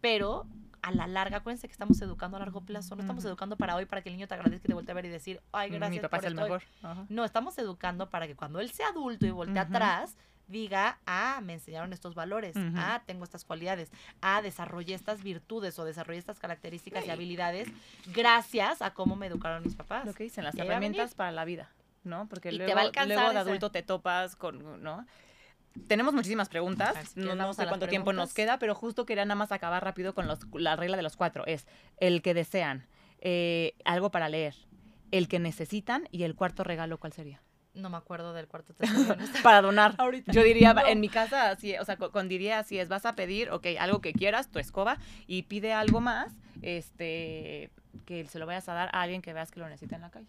Pero 0.02 0.46
a 0.82 0.92
la 0.92 1.08
larga, 1.08 1.38
acuérdense 1.38 1.68
que 1.68 1.72
estamos 1.72 2.02
educando 2.02 2.36
a 2.36 2.40
largo 2.42 2.60
plazo, 2.62 2.96
no 2.96 3.02
estamos 3.02 3.24
educando 3.24 3.56
para 3.56 3.76
hoy, 3.76 3.86
para 3.86 4.02
que 4.02 4.10
el 4.10 4.16
niño 4.16 4.28
te 4.28 4.34
agradezca 4.34 4.66
y 4.66 4.68
te 4.68 4.74
voltee 4.74 4.92
a 4.92 4.96
ver 4.96 5.06
y 5.06 5.10
decir, 5.10 5.40
ay, 5.54 5.70
gracias 5.70 5.92
Mi 5.92 6.00
papá 6.00 6.18
por 6.18 6.26
es 6.26 6.32
el 6.32 6.34
esto". 6.34 6.44
mejor. 6.44 6.64
Ajá. 6.82 7.06
No, 7.10 7.24
estamos 7.24 7.58
educando 7.58 8.10
para 8.10 8.28
que 8.28 8.36
cuando 8.36 8.60
él 8.60 8.70
sea 8.72 8.90
adulto 8.90 9.26
y 9.26 9.32
voltee 9.32 9.60
atrás, 9.60 10.18
diga, 10.48 11.00
ah, 11.06 11.41
me 11.44 11.54
enseñaron 11.54 11.94
estos 11.94 12.16
valores, 12.16 12.56
ah, 12.76 13.02
tengo 13.06 13.24
estas 13.24 13.46
cualidades, 13.46 13.91
ah, 14.22 14.41
desarrollé 14.41 14.94
estas 14.94 15.24
virtudes 15.24 15.78
o 15.80 15.86
desarrollé 15.86 16.20
estas 16.20 16.39
características 16.39 17.06
y 17.06 17.10
habilidades 17.10 17.70
gracias 18.14 18.82
a 18.82 18.94
cómo 18.94 19.16
me 19.16 19.28
educaron 19.28 19.64
mis 19.64 19.76
papás. 19.76 20.06
Lo 20.06 20.14
que 20.14 20.24
dicen, 20.24 20.44
las 20.44 20.56
herramientas 20.56 21.16
para 21.16 21.32
la 21.32 21.46
vida, 21.46 21.72
¿no? 22.04 22.28
Porque 22.28 22.50
Y 22.50 22.58
luego, 22.58 22.74
luego 22.74 22.91
de 23.02 23.14
ese. 23.14 23.38
adulto 23.38 23.72
te 23.72 23.84
topas 23.84 24.36
con, 24.36 24.84
¿no? 24.84 25.06
Tenemos 25.88 26.14
muchísimas 26.14 26.50
preguntas, 26.50 27.10
si 27.14 27.20
no, 27.20 27.34
no 27.36 27.54
sé 27.54 27.66
cuánto 27.66 27.88
tiempo 27.88 28.14
nos 28.14 28.34
queda, 28.34 28.60
pero 28.60 28.76
justo 28.76 29.06
quería 29.06 29.26
nada 29.26 29.36
más 29.36 29.52
acabar 29.52 29.84
rápido 29.84 30.14
con 30.14 30.28
los, 30.28 30.39
la 30.54 30.76
regla 30.76 30.98
de 30.98 31.04
los 31.04 31.18
cuatro. 31.18 31.46
Es 31.48 31.66
el 31.98 32.22
que 32.22 32.36
desean, 32.36 32.86
eh, 33.22 33.74
algo 33.84 34.12
para 34.12 34.30
leer, 34.30 34.54
el 35.10 35.28
que 35.28 35.39
necesitan 35.39 36.08
y 36.12 36.24
el 36.24 36.36
cuarto 36.36 36.64
regalo, 36.64 37.00
¿cuál 37.00 37.14
sería? 37.14 37.41
No 37.76 37.90
me 37.90 37.98
acuerdo 37.98 38.34
del 38.34 38.48
cuarto 38.48 38.74
testimonio. 38.74 39.16
Para 39.44 39.62
donar. 39.62 39.96
Ahorita. 39.98 40.32
Yo 40.32 40.44
diría, 40.44 40.74
No. 40.74 40.86
en 40.88 41.00
mi 41.00 41.10
casa, 41.10 41.50
así, 41.50 41.76
o 41.78 41.86
sea, 41.86 41.98
con, 41.98 42.12
con 42.12 42.30
diría 42.30 42.60
así 42.60 42.78
es, 42.78 42.88
vas 42.90 43.06
a 43.06 43.16
pedir, 43.16 43.50
ok, 43.50 43.66
algo 43.80 44.00
que 44.02 44.14
quieras, 44.14 44.50
tu 44.52 44.60
escoba, 44.60 44.98
y 45.28 45.44
pide 45.44 45.74
algo 45.74 46.00
más, 46.00 46.34
este, 46.62 47.72
que 48.06 48.26
se 48.28 48.40
lo 48.40 48.46
vayas 48.46 48.68
a 48.70 48.74
dar 48.74 48.90
a 48.94 49.02
alguien 49.02 49.22
que 49.22 49.34
veas 49.34 49.52
que 49.52 49.60
lo 49.60 49.68
necesita 49.70 49.96
en 49.96 50.02
la 50.02 50.12
calle. 50.12 50.28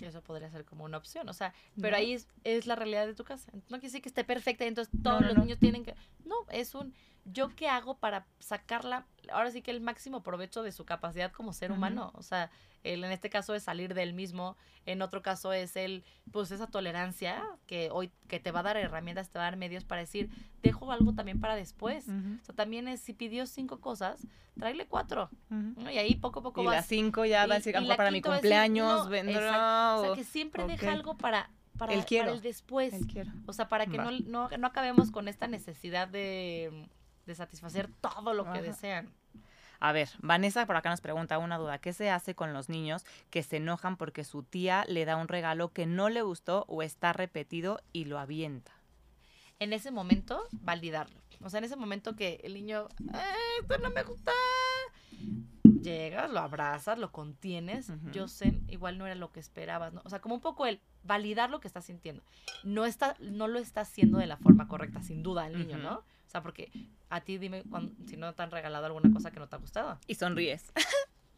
Eso 0.00 0.22
podría 0.22 0.50
ser 0.50 0.64
como 0.64 0.84
una 0.84 0.96
opción, 0.96 1.28
o 1.28 1.32
sea, 1.32 1.54
pero 1.80 1.92
No. 1.92 1.96
ahí 1.98 2.14
es, 2.14 2.26
es 2.42 2.66
la 2.66 2.74
realidad 2.74 3.06
de 3.06 3.14
tu 3.14 3.24
casa. 3.24 3.50
No 3.52 3.60
quiere 3.78 3.82
decir 3.88 4.02
que 4.02 4.08
esté 4.08 4.24
perfecta 4.24 4.64
y 4.64 4.68
entonces 4.68 4.92
No, 4.94 5.02
todos 5.02 5.20
no, 5.20 5.26
los 5.28 5.36
no. 5.36 5.42
niños 5.44 5.58
tienen 5.58 5.84
que... 5.84 5.94
No, 6.24 6.34
es 6.50 6.74
un... 6.74 6.92
¿Yo 7.24 7.48
qué 7.56 7.68
hago 7.68 7.96
para 7.96 8.26
sacarla? 8.38 9.06
Ahora 9.32 9.50
sí 9.50 9.62
que 9.62 9.70
el 9.70 9.80
máximo 9.80 10.22
provecho 10.22 10.62
de 10.62 10.72
su 10.72 10.84
capacidad 10.84 11.32
como 11.32 11.52
ser 11.52 11.72
humano. 11.72 12.12
O 12.14 12.22
sea, 12.22 12.50
el, 12.82 13.02
en 13.02 13.10
este 13.12 13.30
caso 13.30 13.54
es 13.54 13.62
salir 13.62 13.94
del 13.94 14.12
mismo, 14.12 14.58
en 14.84 15.00
otro 15.00 15.22
caso 15.22 15.52
es 15.54 15.74
el, 15.76 16.04
pues 16.30 16.50
esa 16.50 16.66
tolerancia 16.66 17.42
que 17.66 17.88
hoy, 17.90 18.10
que 18.28 18.40
te 18.40 18.50
va 18.50 18.60
a 18.60 18.64
dar 18.64 18.76
herramientas, 18.76 19.30
te 19.30 19.38
va 19.38 19.46
a 19.46 19.50
dar 19.50 19.56
medios 19.56 19.84
para 19.84 20.02
decir, 20.02 20.28
dejo 20.62 20.92
algo 20.92 21.14
también 21.14 21.40
para 21.40 21.56
después. 21.56 22.06
O 22.08 22.44
sea, 22.44 22.54
también 22.54 22.88
es, 22.88 23.00
si 23.00 23.14
pidió 23.14 23.46
cinco 23.46 23.80
cosas, 23.80 24.26
tráele 24.58 24.86
cuatro. 24.86 25.30
¿no? 25.48 25.90
Y 25.90 25.96
ahí 25.96 26.14
poco 26.16 26.40
a 26.40 26.42
poco 26.42 26.62
Y 26.62 26.66
vas 26.66 26.76
las 26.76 26.86
cinco 26.86 27.24
ya 27.24 27.46
va 27.46 27.54
a 27.54 27.58
decir, 27.58 27.72
para 27.72 28.10
mi 28.10 28.20
decir, 28.20 28.32
cumpleaños 28.32 29.04
no, 29.04 29.10
vendrá. 29.10 29.96
O 29.96 30.04
sea, 30.04 30.14
que 30.14 30.24
siempre 30.24 30.66
deja 30.66 30.92
algo 30.92 31.16
para, 31.16 31.48
para, 31.78 31.94
El 31.94 32.04
para 32.04 32.32
el 32.32 32.42
después. 32.42 32.92
el 32.92 33.06
quiero. 33.06 33.32
O 33.46 33.54
sea, 33.54 33.68
para 33.70 33.86
que 33.86 33.96
no, 33.96 34.10
no, 34.10 34.50
no 34.50 34.66
acabemos 34.66 35.10
con 35.10 35.28
esta 35.28 35.46
necesidad 35.46 36.06
de, 36.06 36.86
de 37.26 37.34
satisfacer 37.34 37.88
todo 38.00 38.34
lo 38.34 38.44
que 38.44 38.50
Ajá. 38.58 38.62
desean. 38.62 39.12
A 39.80 39.92
ver, 39.92 40.08
Vanessa 40.20 40.64
por 40.66 40.76
acá 40.76 40.88
nos 40.90 41.00
pregunta 41.00 41.38
una 41.38 41.58
duda. 41.58 41.78
¿Qué 41.78 41.92
se 41.92 42.10
hace 42.10 42.34
con 42.34 42.52
los 42.54 42.68
niños 42.68 43.04
que 43.30 43.42
se 43.42 43.56
enojan 43.56 43.96
porque 43.96 44.24
su 44.24 44.42
tía 44.42 44.84
le 44.88 45.04
da 45.04 45.16
un 45.16 45.28
regalo 45.28 45.72
que 45.72 45.84
no 45.86 46.08
le 46.08 46.22
gustó 46.22 46.64
o 46.68 46.82
está 46.82 47.12
repetido 47.12 47.80
y 47.92 48.06
lo 48.06 48.18
avienta? 48.18 48.72
En 49.58 49.72
ese 49.72 49.90
momento, 49.90 50.42
validarlo. 50.62 51.20
O 51.42 51.50
sea, 51.50 51.58
en 51.58 51.64
ese 51.64 51.76
momento 51.76 52.16
que 52.16 52.40
el 52.44 52.54
niño, 52.54 52.88
"Eh, 53.12 53.60
esto 53.60 53.76
no 53.78 53.90
me 53.90 54.02
gusta. 54.04 54.32
Llegas, 55.84 56.30
lo 56.30 56.40
abrazas, 56.40 56.98
lo 56.98 57.12
contienes. 57.12 57.90
Yo 58.12 58.26
sé, 58.28 58.60
igual 58.68 58.98
no 58.98 59.06
era 59.06 59.14
lo 59.14 59.30
que 59.32 59.40
esperabas, 59.40 59.92
¿no? 59.92 60.00
O 60.04 60.08
sea, 60.10 60.20
como 60.20 60.34
un 60.34 60.40
poco 60.40 60.66
el 60.66 60.80
validar 61.02 61.50
lo 61.50 61.60
que 61.60 61.68
está 61.68 61.80
sintiendo. 61.82 62.22
No, 62.62 62.84
está, 62.86 63.16
no 63.20 63.46
lo 63.48 63.58
está 63.58 63.82
haciendo 63.82 64.18
de 64.18 64.26
la 64.26 64.36
forma 64.36 64.66
correcta, 64.68 65.02
sin 65.02 65.22
duda, 65.22 65.46
el 65.46 65.58
niño. 65.58 65.78
¿no? 65.78 65.96
O 65.98 66.30
sea, 66.34 66.42
porque 66.42 66.70
a 67.10 67.20
ti 67.20 67.38
dime 67.38 67.62
cuan- 67.64 67.94
si 68.06 68.16
no 68.16 68.32
te 68.34 68.42
han 68.42 68.50
regalado 68.50 68.86
alguna 68.86 69.12
cosa 69.12 69.30
que 69.30 69.38
no 69.38 69.48
te 69.48 69.56
ha 69.56 69.58
gustado. 69.58 69.98
Y 70.06 70.14
sonríes. 70.16 70.72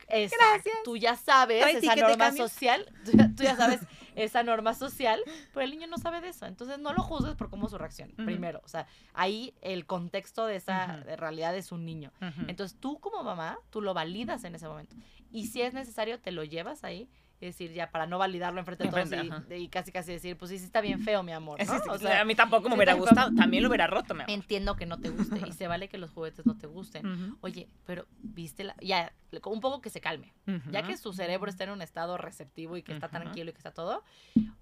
Gracias. 0.08 0.76
Tú 0.84 0.96
ya 0.96 1.16
sabes 1.16 1.60
Trae 1.60 1.78
esa 1.78 1.96
norma 1.96 2.32
social, 2.32 2.92
tú 3.04 3.12
ya, 3.16 3.30
tú 3.34 3.42
ya 3.42 3.56
sabes 3.56 3.80
esa 4.14 4.42
norma 4.42 4.72
social, 4.74 5.20
pero 5.52 5.64
el 5.64 5.70
niño 5.70 5.86
no 5.86 5.98
sabe 5.98 6.20
de 6.20 6.28
eso. 6.28 6.46
Entonces 6.46 6.78
no 6.78 6.92
lo 6.92 7.02
juzgues 7.02 7.34
por 7.34 7.50
cómo 7.50 7.66
es 7.66 7.72
su 7.72 7.78
reacción, 7.78 8.12
primero. 8.16 8.62
O 8.64 8.68
sea, 8.68 8.86
ahí 9.12 9.54
el 9.60 9.84
contexto 9.86 10.46
de 10.46 10.56
esa 10.56 10.96
realidad 11.16 11.54
es 11.56 11.70
un 11.70 11.84
niño. 11.84 12.12
Entonces 12.48 12.78
tú 12.80 12.98
como 12.98 13.22
mamá, 13.22 13.58
tú 13.70 13.82
lo 13.82 13.94
validas 13.94 14.44
en 14.44 14.54
ese 14.54 14.66
momento. 14.68 14.96
Y 15.30 15.48
si 15.48 15.60
es 15.62 15.74
necesario, 15.74 16.18
te 16.18 16.30
lo 16.32 16.44
llevas 16.44 16.82
ahí. 16.82 17.08
Es 17.40 17.54
decir, 17.54 17.72
ya 17.72 17.90
para 17.90 18.06
no 18.06 18.18
validarlo 18.18 18.60
enfrente 18.60 18.84
de 18.84 18.90
todos 18.90 19.50
y, 19.50 19.54
y 19.54 19.68
casi 19.68 19.92
casi 19.92 20.12
decir, 20.12 20.38
pues 20.38 20.50
sí, 20.50 20.58
sí 20.58 20.64
está 20.64 20.80
bien 20.80 21.00
feo, 21.00 21.22
mi 21.22 21.32
amor. 21.32 21.58
Sí, 21.66 21.70
¿no? 21.70 21.78
sí, 21.82 21.88
O 21.90 21.98
sea, 21.98 22.20
a 22.22 22.24
mí 22.24 22.34
tampoco 22.34 22.64
me 22.68 22.74
sí, 22.74 22.76
hubiera 22.76 22.94
gustado. 22.94 23.34
También 23.34 23.62
lo 23.62 23.68
hubiera 23.68 23.86
roto, 23.86 24.14
mi 24.14 24.22
amor. 24.22 24.30
entiendo 24.30 24.76
que 24.76 24.86
no 24.86 24.98
te 24.98 25.10
guste 25.10 25.40
y 25.46 25.52
se 25.52 25.66
vale 25.66 25.88
que 25.88 25.98
los 25.98 26.10
juguetes 26.10 26.46
no 26.46 26.56
te 26.56 26.66
gusten. 26.66 27.36
Oye, 27.42 27.68
pero 27.84 28.06
viste 28.20 28.64
la... 28.64 28.74
Ya, 28.80 29.12
un 29.44 29.60
poco 29.60 29.80
que 29.82 29.90
se 29.90 30.00
calme. 30.00 30.32
Ya 30.70 30.82
que 30.82 30.96
su 30.96 31.12
cerebro 31.12 31.50
está 31.50 31.64
en 31.64 31.70
un 31.70 31.82
estado 31.82 32.16
receptivo 32.16 32.76
y 32.76 32.82
que 32.82 32.92
está 32.92 33.08
tranquilo 33.08 33.50
y 33.50 33.52
que 33.52 33.58
está 33.58 33.72
todo, 33.72 34.02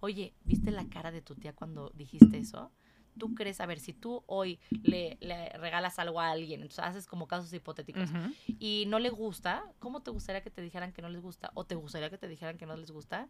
oye, 0.00 0.34
¿viste 0.44 0.70
la 0.70 0.84
cara 0.88 1.12
de 1.12 1.22
tu 1.22 1.34
tía 1.34 1.52
cuando 1.52 1.90
dijiste 1.94 2.38
eso? 2.38 2.72
¿Tú 3.18 3.34
crees, 3.34 3.60
a 3.60 3.66
ver, 3.66 3.78
si 3.78 3.92
tú 3.92 4.22
hoy 4.26 4.58
le, 4.82 5.16
le 5.20 5.48
regalas 5.50 5.98
algo 5.98 6.20
a 6.20 6.30
alguien, 6.30 6.62
entonces 6.62 6.84
haces 6.84 7.06
como 7.06 7.26
casos 7.28 7.52
hipotéticos, 7.52 8.10
y 8.58 8.84
no 8.88 8.98
le 8.98 9.10
gusta, 9.10 9.64
¿cómo 9.78 10.02
te 10.02 10.10
gustaría 10.10 10.42
que 10.42 10.50
te 10.50 10.62
dijeran 10.62 10.92
que 10.92 11.02
no 11.02 11.08
les 11.08 11.20
gusta? 11.22 11.50
¿O 11.54 11.64
te 11.64 11.74
gustaría 11.74 12.10
que 12.10 12.18
te 12.18 12.28
dijeran 12.28 12.58
que 12.58 12.66
no 12.66 12.76
les 12.76 12.90
gusta? 12.90 13.28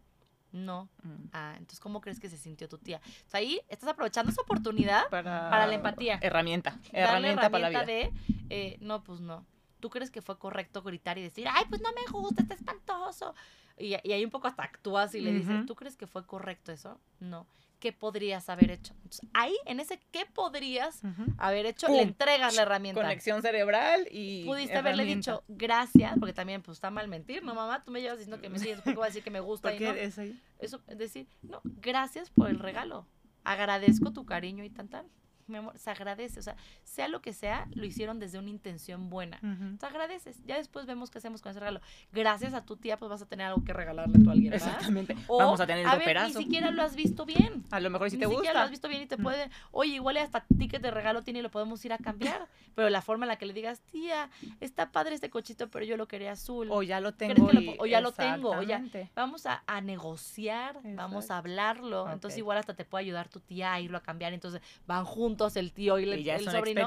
No. 0.51 0.89
Mm. 1.03 1.27
Ah, 1.33 1.53
entonces, 1.57 1.79
¿cómo 1.79 1.99
crees 2.01 2.19
que 2.19 2.29
se 2.29 2.37
sintió 2.37 2.69
tu 2.69 2.77
tía? 2.77 3.01
O 3.27 3.29
sea, 3.29 3.39
ahí 3.41 3.59
estás 3.67 3.89
aprovechando 3.89 4.31
esa 4.31 4.41
oportunidad 4.41 5.03
Para, 5.09 5.49
Para 5.49 5.67
la 5.67 5.75
empatía. 5.75 6.17
Herramienta. 6.21 6.79
Herramienta 6.93 7.49
para 7.49 7.69
la 7.69 7.69
vida. 7.69 7.85
de, 7.85 8.11
eh, 8.49 8.77
no, 8.79 9.03
pues 9.03 9.19
no. 9.19 9.45
¿Tú 9.81 9.89
crees 9.89 10.09
que 10.09 10.21
fue 10.21 10.39
correcto 10.39 10.81
gritar 10.81 11.17
y 11.17 11.21
decir, 11.21 11.47
ay, 11.51 11.65
pues 11.69 11.81
no 11.81 11.89
me 11.91 12.11
gusta, 12.11 12.41
está 12.41 12.55
espantoso? 12.55 13.35
Y, 13.77 13.95
y 14.03 14.13
ahí 14.13 14.23
un 14.23 14.31
poco 14.31 14.47
hasta 14.47 14.63
actúas 14.63 15.13
y 15.13 15.19
le 15.19 15.33
dices, 15.33 15.57
Ujú. 15.57 15.65
¿tú 15.65 15.75
crees 15.75 15.97
que 15.97 16.07
fue 16.07 16.25
correcto 16.25 16.71
eso? 16.71 16.99
No. 17.19 17.45
¿Qué 17.85 17.93
podrías 17.93 18.49
haber 18.49 18.71
hecho? 18.71 18.95
Entonces, 18.95 19.29
ahí, 19.31 19.55
en 19.67 19.79
ese 19.79 19.99
¿qué 20.09 20.25
podrías 20.25 21.03
haber 21.37 21.67
hecho? 21.67 21.85
Pum. 21.85 21.97
Le 21.97 22.01
entregas 22.01 22.55
la 22.55 22.63
herramienta. 22.63 22.99
Conexión 22.99 23.43
cerebral 23.43 24.07
y. 24.09 24.43
Pudiste 24.43 24.75
haberle 24.75 25.05
dicho 25.05 25.43
gracias, 25.47 26.15
porque 26.17 26.33
también 26.33 26.63
pues 26.63 26.77
está 26.77 26.89
mal 26.89 27.07
mentir, 27.07 27.43
¿no, 27.43 27.53
mamá? 27.53 27.83
Tú 27.83 27.91
me 27.91 28.01
llevas 28.01 28.17
diciendo 28.17 28.41
que 28.41 28.49
me 28.49 28.57
sigues, 28.57 28.81
¿por 28.81 28.93
qué 28.93 28.95
voy 28.95 29.03
a 29.03 29.09
decir 29.09 29.23
que 29.23 29.29
me 29.29 29.39
gusta? 29.39 29.69
¿Por 29.69 29.79
y 29.79 29.83
no? 29.83 29.91
es 29.91 30.17
ahí? 30.17 30.41
Eso, 30.57 30.81
es 30.87 30.97
decir, 30.97 31.27
no, 31.43 31.61
gracias 31.63 32.31
por 32.31 32.49
el 32.49 32.57
regalo. 32.57 33.05
Agradezco 33.43 34.11
tu 34.11 34.25
cariño 34.25 34.63
y 34.63 34.71
tan 34.71 34.87
tan. 34.87 35.05
Mi 35.47 35.57
amor, 35.57 35.77
se 35.77 35.89
agradece. 35.91 36.39
O 36.39 36.43
sea, 36.43 36.55
sea 36.83 37.07
lo 37.07 37.21
que 37.21 37.31
sea, 37.33 37.67
lo 37.73 37.85
hicieron 37.85 38.19
desde 38.19 38.39
una 38.39 38.49
intención 38.49 39.09
buena. 39.09 39.37
Ujú. 39.43 39.77
Te 39.77 39.85
agradeces. 39.85 40.43
Ya 40.45 40.55
después 40.57 40.85
vemos 40.85 41.11
qué 41.11 41.19
hacemos 41.19 41.41
con 41.41 41.51
ese 41.51 41.59
regalo. 41.59 41.81
Gracias 42.11 42.53
a 42.53 42.65
tu 42.65 42.77
tía, 42.77 42.97
pues 42.97 43.09
vas 43.09 43.21
a 43.21 43.25
tener 43.27 43.47
algo 43.47 43.63
que 43.63 43.71
regalarle 43.73 44.15
a 44.27 44.31
alguien, 44.31 44.51
¿verdad? 44.51 44.67
Exactamente. 44.69 45.15
O, 45.27 45.37
Vamos 45.37 45.59
a 45.59 45.67
tener 45.67 45.81
el 45.83 45.87
a 45.87 45.93
ver, 45.95 46.01
operazo. 46.03 46.39
ni 46.39 46.45
siquiera 46.45 46.71
lo 46.71 46.81
has 46.81 46.95
visto 46.95 47.25
bien. 47.25 47.63
A 47.71 47.79
lo 47.79 47.89
mejor 47.89 48.09
si 48.09 48.17
Ni 48.17 48.21
te 48.23 48.25
siquiera 48.29 48.41
lo 48.53 48.59
gusta. 48.59 48.63
has 48.63 48.71
visto 48.71 48.87
bien 48.87 49.01
y 49.03 49.05
te 49.05 49.17
puede, 49.17 49.49
oye, 49.71 49.93
igual 49.95 50.17
hasta 50.17 50.45
ticket 50.57 50.81
de 50.81 50.91
regalo 50.91 51.21
tiene 51.21 51.39
y 51.39 51.41
lo 51.43 51.51
podemos 51.51 51.83
ir 51.85 51.93
a 51.93 51.97
cambiar. 51.97 52.47
pero 52.75 52.89
la 52.89 53.01
forma 53.01 53.25
en 53.25 53.29
la 53.29 53.35
que 53.37 53.45
le 53.45 53.53
digas, 53.53 53.81
tía, 53.91 54.29
está 54.59 54.91
padre 54.91 55.15
este 55.15 55.29
cochito, 55.29 55.69
pero 55.69 55.85
yo 55.85 55.95
lo 55.95 56.07
quería 56.07 56.31
azul. 56.31 56.67
O 56.71 56.81
ya 56.83 56.99
lo 56.99 57.15
¿Crees 57.15 57.35
tengo. 57.35 57.51
lo 57.51 57.73
o 57.77 57.85
ya 57.85 58.01
lo 58.01 58.11
tengo, 58.13 58.49
o 58.51 58.61
ya-. 58.63 58.83
Vamos 59.15 59.45
a, 59.45 59.63
a 59.67 59.79
negociar, 59.81 60.79
vamos 60.95 61.29
a 61.29 61.37
hablarlo. 61.37 62.09
Entonces 62.11 62.37
igual 62.39 62.57
hasta 62.57 62.73
te 62.73 62.83
puede 62.85 63.03
ayudar 63.03 63.27
tu 63.29 63.39
tía 63.39 63.73
a 63.73 63.79
irlo 63.79 63.97
a 63.97 64.01
cambiar. 64.01 64.33
Entonces 64.33 64.61
van 64.87 65.05
juntos 65.05 65.34
el 65.55 65.71
tío 65.73 65.99
y, 65.99 66.03
el- 66.03 66.19
Y 66.19 66.23
ya 66.23 66.35
el 66.35 66.45
sobrino 66.59 66.81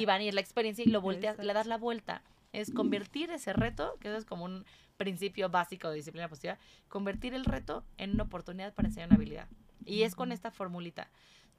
y 0.00 0.04
van 0.04 0.22
y 0.22 0.28
es 0.28 0.34
la 0.34 0.40
experiencia 0.40 0.84
y 0.84 0.88
lo 0.88 1.00
volteas, 1.00 1.38
le 1.38 1.52
das 1.52 1.66
la 1.66 1.76
vuelta. 1.78 2.22
Es 2.52 2.70
convertir 2.70 3.30
ese 3.30 3.52
reto, 3.52 3.96
que 4.00 4.08
eso 4.08 4.16
es 4.16 4.24
como 4.24 4.44
un 4.44 4.64
principio 4.96 5.48
básico 5.48 5.88
de 5.90 5.96
disciplina 5.96 6.28
positiva, 6.28 6.56
convertir 6.88 7.34
el 7.34 7.44
reto 7.44 7.84
en 7.98 8.12
una 8.12 8.22
oportunidad 8.24 8.72
para 8.74 8.86
enseñar 8.88 9.08
una 9.08 9.16
habilidad. 9.16 9.48
Y 9.84 10.02
es 10.02 10.14
con 10.14 10.30
esta 10.32 10.50
formulita. 10.52 11.10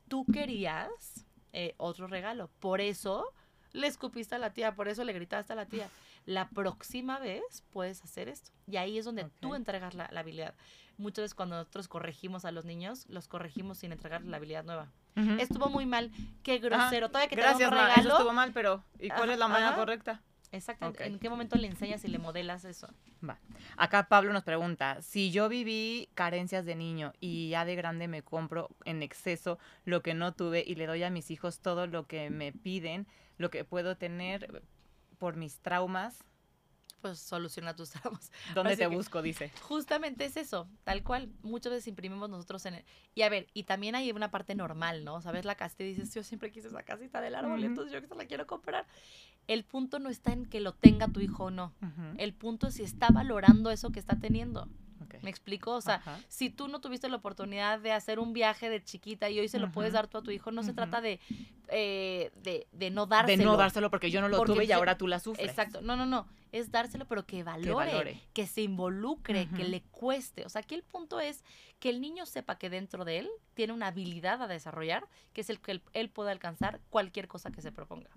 Tú 0.08 0.26
querías 0.32 1.26
eh, 1.54 1.74
otro 1.78 2.08
regalo, 2.08 2.50
por 2.60 2.80
eso 2.82 3.26
le 3.74 3.88
escupiste 3.88 4.36
a 4.36 4.38
la 4.40 4.54
tía, 4.54 4.74
por 4.74 4.88
eso 4.88 5.04
le 5.04 5.12
gritaste 5.12 5.52
a 5.52 5.56
la 5.58 5.66
tía. 5.66 5.90
la 6.26 6.48
próxima 6.50 7.20
vez 7.20 7.44
puedes 7.72 8.02
hacer 8.04 8.30
esto. 8.30 8.52
Y 8.68 8.78
ahí 8.78 8.98
es 8.98 9.04
donde 9.06 9.26
tú 9.42 9.54
entregas 9.54 9.94
la, 9.96 10.08
la 10.12 10.22
habilidad. 10.22 10.56
Muchas 10.98 11.24
veces 11.24 11.36
cuando 11.36 11.58
nosotros 11.58 11.88
corregimos 11.88 12.46
a 12.46 12.52
los 12.52 12.66
niños, 12.66 13.06
los 13.10 13.28
corregimos 13.28 13.80
sin 13.80 13.92
entregarles 13.92 14.30
la 14.30 14.38
habilidad 14.38 14.64
nueva. 14.64 14.92
Estuvo 15.40 15.70
muy 15.70 15.86
mal, 15.86 16.12
qué 16.44 16.58
grosero. 16.60 17.08
Todavía 17.10 17.30
que 17.30 17.36
Gracias, 17.36 17.70
te 17.70 17.76
ma, 17.76 17.84
un 17.84 17.88
eso 17.90 17.96
regalo. 17.98 18.16
estuvo 18.18 18.34
mal, 18.34 18.52
pero 18.54 18.84
¿y 19.00 19.08
cuál 19.10 19.24
Ajá, 19.24 19.34
es 19.34 19.40
la 19.40 19.48
manera 19.48 19.68
ajá. 19.70 19.78
correcta? 19.78 20.22
Exacto. 20.52 20.88
Ok. 20.88 21.02
¿En 21.02 21.20
qué 21.20 21.30
momento 21.30 21.58
le 21.58 21.68
enseñas 21.68 22.04
y 22.06 22.08
le 22.08 22.18
modelas 22.18 22.64
eso? 22.66 22.88
Va. 23.28 23.40
Acá 23.78 24.08
Pablo 24.08 24.32
nos 24.32 24.44
pregunta, 24.44 25.02
si 25.02 25.32
yo 25.32 25.50
viví 25.50 26.08
carencias 26.14 26.66
de 26.66 26.76
niño 26.76 27.14
y 27.20 27.50
ya 27.50 27.66
de 27.66 27.76
grande 27.76 28.08
me 28.08 28.22
compro 28.24 28.70
en 28.86 29.04
exceso 29.04 29.58
lo 29.84 30.02
que 30.02 30.14
no 30.14 30.34
tuve 30.34 30.64
y 30.66 30.76
le 30.76 30.86
doy 30.86 31.04
a 31.04 31.10
mis 31.10 31.30
hijos 31.32 31.60
todo 31.60 31.88
lo 31.88 32.08
que 32.08 32.30
me 32.30 32.52
piden, 32.54 33.08
lo 33.38 33.50
que 33.50 33.66
puedo 33.66 33.98
tener 33.98 34.64
por 35.18 35.36
mis 35.36 35.60
traumas, 35.60 36.24
Pues 37.06 37.20
soluciona 37.20 37.76
tus 37.76 37.92
traumas. 37.92 38.32
¿dónde 38.56 38.72
Así 38.72 38.80
te 38.80 38.88
busco? 38.88 39.22
Dice. 39.22 39.52
Justamente 39.62 40.26
es 40.26 40.38
eso, 40.38 40.68
tal 40.84 41.04
cual. 41.04 41.30
Muchas 41.44 41.72
veces 41.72 41.88
imprimimos 41.88 42.32
nosotros 42.32 42.66
en 42.66 42.74
el... 42.74 42.84
Y 43.14 43.22
a 43.22 43.30
ver, 43.30 43.46
y 43.54 43.66
también 43.66 43.94
hay 43.94 44.12
una 44.12 44.32
parte 44.32 44.56
normal, 44.56 45.06
¿no? 45.06 45.22
Sabes 45.22 45.46
la 45.46 45.54
casita 45.54 45.84
y 45.84 45.90
dices, 45.90 46.12
yo 46.16 46.24
siempre 46.24 46.50
quise 46.50 46.70
esa 46.70 46.82
casita 46.82 47.22
del 47.22 47.36
árbol, 47.36 47.64
entonces 47.64 47.94
yo 47.94 48.16
la 48.16 48.26
quiero 48.26 48.48
comprar. 48.48 48.88
El 49.46 49.64
punto 49.66 50.00
no 50.00 50.10
está 50.10 50.34
en 50.34 50.48
que 50.48 50.60
lo 50.62 50.74
tenga 50.74 51.08
tu 51.08 51.20
hijo 51.20 51.44
o 51.44 51.52
no. 51.52 51.76
El 52.18 52.34
punto 52.34 52.66
es 52.66 52.74
si 52.74 52.82
está 52.82 53.10
valorando 53.10 53.70
eso 53.70 53.92
que 53.92 54.00
está 54.00 54.20
teniendo. 54.20 54.68
¿Me 55.22 55.30
explico? 55.30 55.72
O 55.72 55.82
sea, 55.82 55.96
Ajá. 55.96 56.20
si 56.28 56.50
tú 56.50 56.68
no 56.68 56.80
tuviste 56.80 57.10
la 57.10 57.18
oportunidad 57.18 57.80
de 57.80 57.92
hacer 57.92 58.20
un 58.20 58.34
viaje 58.34 58.70
de 58.70 58.84
chiquita 58.84 59.30
y 59.30 59.40
hoy 59.40 59.48
se 59.48 59.60
lo 59.60 59.72
puedes 59.72 59.94
dar 59.94 60.08
tú 60.08 60.18
a 60.18 60.22
tu 60.22 60.32
hijo, 60.32 60.52
no 60.52 60.64
se 60.64 60.74
trata 60.74 61.02
de, 61.02 61.20
eh, 61.70 62.32
de, 62.44 62.68
de 62.72 62.90
no 62.92 63.06
dárselo. 63.06 63.38
De 63.38 63.46
no 63.46 63.58
dárselo 63.58 63.90
porque 63.90 64.12
yo 64.12 64.22
no 64.22 64.30
lo 64.30 64.38
Porque 64.38 64.54
tuve 64.54 64.66
y 64.66 64.72
ahora 64.72 64.98
tú 64.98 65.08
la 65.08 65.20
sufres. 65.20 65.50
Exacto. 65.50 65.82
No, 65.82 65.96
no, 65.96 66.06
no. 66.06 66.28
Es 66.52 66.72
dárselo, 66.72 67.06
pero 67.06 67.26
que 67.26 67.44
valore, 67.44 67.66
que, 67.68 67.74
valore. 67.74 68.22
se 68.48 68.62
involucre, 68.62 69.50
que 69.50 69.66
le 69.66 69.82
cueste. 69.82 70.46
O 70.46 70.50
sea, 70.50 70.62
aquí 70.62 70.76
el 70.76 70.84
punto 70.84 71.20
es 71.20 71.44
que 71.80 71.90
el 71.90 72.00
niño 72.00 72.26
sepa 72.26 72.58
que 72.58 72.70
dentro 72.70 73.04
de 73.04 73.20
él 73.20 73.30
tiene 73.54 73.74
una 73.74 73.88
habilidad 73.88 74.42
a 74.42 74.48
desarrollar, 74.48 75.08
que 75.34 75.42
es 75.42 75.50
el 75.50 75.60
que 75.60 75.72
él, 75.72 75.82
él 75.94 76.10
puede 76.10 76.32
alcanzar 76.32 76.80
cualquier 76.90 77.28
cosa 77.28 77.52
que 77.52 77.62
se 77.62 77.72
proponga. 77.72 78.10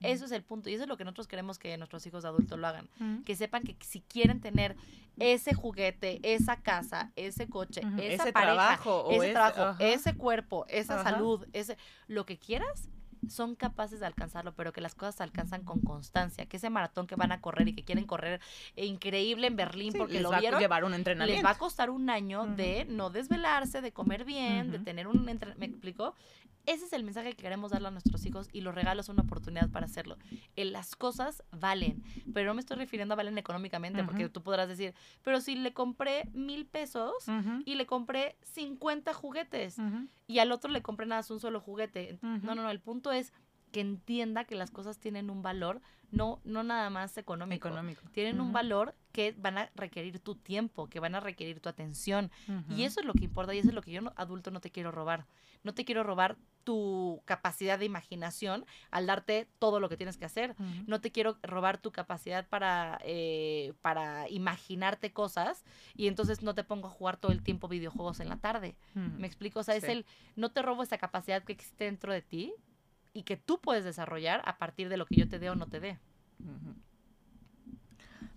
Eso 0.00 0.24
es 0.24 0.32
el 0.32 0.42
punto. 0.42 0.68
Y 0.70 0.74
eso 0.74 0.82
es 0.84 0.88
lo 0.88 0.96
que 0.96 1.04
nosotros 1.04 1.28
queremos 1.28 1.58
que 1.58 1.76
nuestros 1.78 2.04
hijos 2.06 2.24
adultos 2.24 2.58
lo 2.58 2.66
hagan. 2.66 2.88
Que 3.24 3.36
sepan 3.36 3.62
que 3.62 3.76
si 3.80 4.00
quieren 4.00 4.40
tener 4.40 4.76
ese 5.18 5.54
juguete, 5.54 6.18
esa 6.22 6.56
casa, 6.56 7.12
ese 7.16 7.48
coche, 7.48 7.80
esa 7.98 8.24
Ese 8.24 8.32
pareja, 8.32 8.54
trabajo 8.54 9.06
ese 9.10 9.24
ese- 9.24 9.32
trabajo, 9.32 9.76
ese 9.78 10.14
cuerpo, 10.16 10.64
esa 10.68 11.02
salud, 11.02 11.46
ese 11.52 11.76
lo 12.08 12.24
que 12.26 12.38
quieras, 12.38 12.88
son 13.28 13.54
capaces 13.54 14.00
de 14.00 14.06
alcanzarlo, 14.06 14.54
pero 14.54 14.72
que 14.72 14.80
las 14.80 14.94
cosas 14.94 15.14
se 15.16 15.22
alcanzan 15.22 15.62
con 15.62 15.80
constancia, 15.82 16.46
que 16.46 16.56
ese 16.56 16.70
maratón 16.70 17.06
que 17.06 17.16
van 17.16 17.32
a 17.32 17.42
correr 17.42 17.68
y 17.68 17.74
que 17.74 17.84
quieren 17.84 18.06
correr 18.06 18.40
eh, 18.76 18.86
increíble 18.86 19.46
en 19.46 19.56
Berlín 19.56 19.92
Sí, 19.92 19.98
porque 19.98 20.14
les 20.14 20.22
lo 20.22 20.30
va 20.30 20.38
a 20.38 20.40
vieron, 20.40 20.58
llevar 20.58 20.84
un 20.84 20.92
les 20.92 21.00
entrenamiento. 21.00 21.44
va 21.44 21.50
a 21.50 21.58
costar 21.58 21.90
un 21.90 22.08
año 22.08 22.46
de 22.46 22.86
no 22.88 23.10
desvelarse, 23.10 23.82
de 23.82 23.92
comer 23.92 24.24
bien, 24.24 24.70
de 24.72 24.78
tener 24.78 25.06
un 25.06 25.28
entrenamiento, 25.28 25.58
¿me 25.60 25.66
explico? 25.66 26.14
Ese 26.70 26.84
es 26.84 26.92
el 26.92 27.02
mensaje 27.02 27.30
que 27.30 27.42
queremos 27.42 27.72
darle 27.72 27.88
a 27.88 27.90
nuestros 27.90 28.24
hijos 28.26 28.48
y 28.52 28.60
los 28.60 28.72
regalos 28.72 29.06
son 29.06 29.14
una 29.16 29.24
oportunidad 29.24 29.68
para 29.70 29.86
hacerlo. 29.86 30.16
Eh, 30.54 30.64
las 30.64 30.94
cosas 30.94 31.42
valen, 31.50 32.04
pero 32.32 32.46
no 32.46 32.54
me 32.54 32.60
estoy 32.60 32.76
refiriendo 32.76 33.14
a 33.14 33.16
valen 33.16 33.36
económicamente, 33.38 34.04
porque 34.04 34.28
tú 34.28 34.40
podrás 34.40 34.68
decir, 34.68 34.94
pero 35.24 35.40
si 35.40 35.56
le 35.56 35.72
compré 35.72 36.28
mil 36.32 36.66
pesos 36.66 37.12
y 37.64 37.74
le 37.74 37.86
compré 37.86 38.36
50 38.42 39.12
juguetes 39.14 39.78
y 40.28 40.38
al 40.38 40.52
otro 40.52 40.70
le 40.70 40.80
compré 40.80 41.06
nada 41.06 41.18
más 41.22 41.30
un 41.32 41.40
solo 41.40 41.60
juguete. 41.60 42.20
No, 42.22 42.54
no, 42.54 42.62
no, 42.62 42.70
el 42.70 42.78
punto 42.78 43.10
es 43.10 43.32
que 43.70 43.80
entienda 43.80 44.44
que 44.44 44.54
las 44.54 44.70
cosas 44.70 44.98
tienen 44.98 45.30
un 45.30 45.42
valor, 45.42 45.80
no, 46.10 46.40
no 46.44 46.62
nada 46.64 46.90
más 46.90 47.16
económico. 47.18 47.68
Económico. 47.68 48.02
Tienen 48.12 48.40
un 48.40 48.52
valor 48.52 48.94
que 49.12 49.32
van 49.38 49.58
a 49.58 49.70
requerir 49.76 50.18
tu 50.18 50.34
tiempo, 50.34 50.88
que 50.88 50.98
van 51.00 51.14
a 51.14 51.20
requerir 51.20 51.60
tu 51.60 51.68
atención. 51.68 52.30
Y 52.68 52.82
eso 52.84 53.00
es 53.00 53.06
lo 53.06 53.12
que 53.12 53.24
importa 53.24 53.54
y 53.54 53.58
eso 53.58 53.68
es 53.68 53.74
lo 53.74 53.82
que 53.82 53.92
yo 53.92 54.00
no- 54.02 54.12
adulto 54.16 54.50
no 54.50 54.60
te 54.60 54.70
quiero 54.70 54.90
robar. 54.90 55.26
No 55.62 55.74
te 55.74 55.84
quiero 55.84 56.02
robar 56.02 56.36
tu 56.64 57.22
capacidad 57.26 57.78
de 57.78 57.84
imaginación 57.84 58.64
al 58.90 59.06
darte 59.06 59.46
todo 59.58 59.78
lo 59.78 59.88
que 59.88 59.96
tienes 59.96 60.16
que 60.16 60.24
hacer. 60.24 60.54
No 60.86 61.00
te 61.00 61.10
quiero 61.12 61.38
robar 61.42 61.78
tu 61.78 61.90
capacidad 61.92 62.46
para, 62.48 62.98
eh, 63.04 63.72
para 63.82 64.28
imaginarte 64.30 65.12
cosas 65.12 65.64
y 65.96 66.06
entonces 66.08 66.42
no 66.42 66.54
te 66.54 66.64
pongo 66.64 66.88
a 66.88 66.90
jugar 66.90 67.16
todo 67.18 67.30
el 67.32 67.42
tiempo 67.42 67.68
videojuegos 67.68 68.20
en 68.20 68.28
la 68.30 68.36
tarde. 68.36 68.74
¿Me 68.94 69.26
explico? 69.26 69.60
O 69.60 69.62
sea, 69.62 69.76
es 69.76 69.84
el, 69.92 70.06
no 70.36 70.50
te 70.50 70.60
robo 70.62 70.82
esa 70.82 70.98
capacidad 70.98 71.42
que 71.44 71.52
existe 71.52 71.84
dentro 71.84 72.12
de 72.12 72.22
ti 72.22 72.52
y 73.12 73.22
que 73.24 73.36
tú 73.36 73.60
puedes 73.60 73.84
desarrollar 73.84 74.42
a 74.44 74.58
partir 74.58 74.88
de 74.88 74.96
lo 74.96 75.06
que 75.06 75.16
yo 75.16 75.28
te 75.28 75.38
dé 75.38 75.50
o 75.50 75.54
no 75.54 75.66
te 75.66 75.80
dé. 75.80 75.98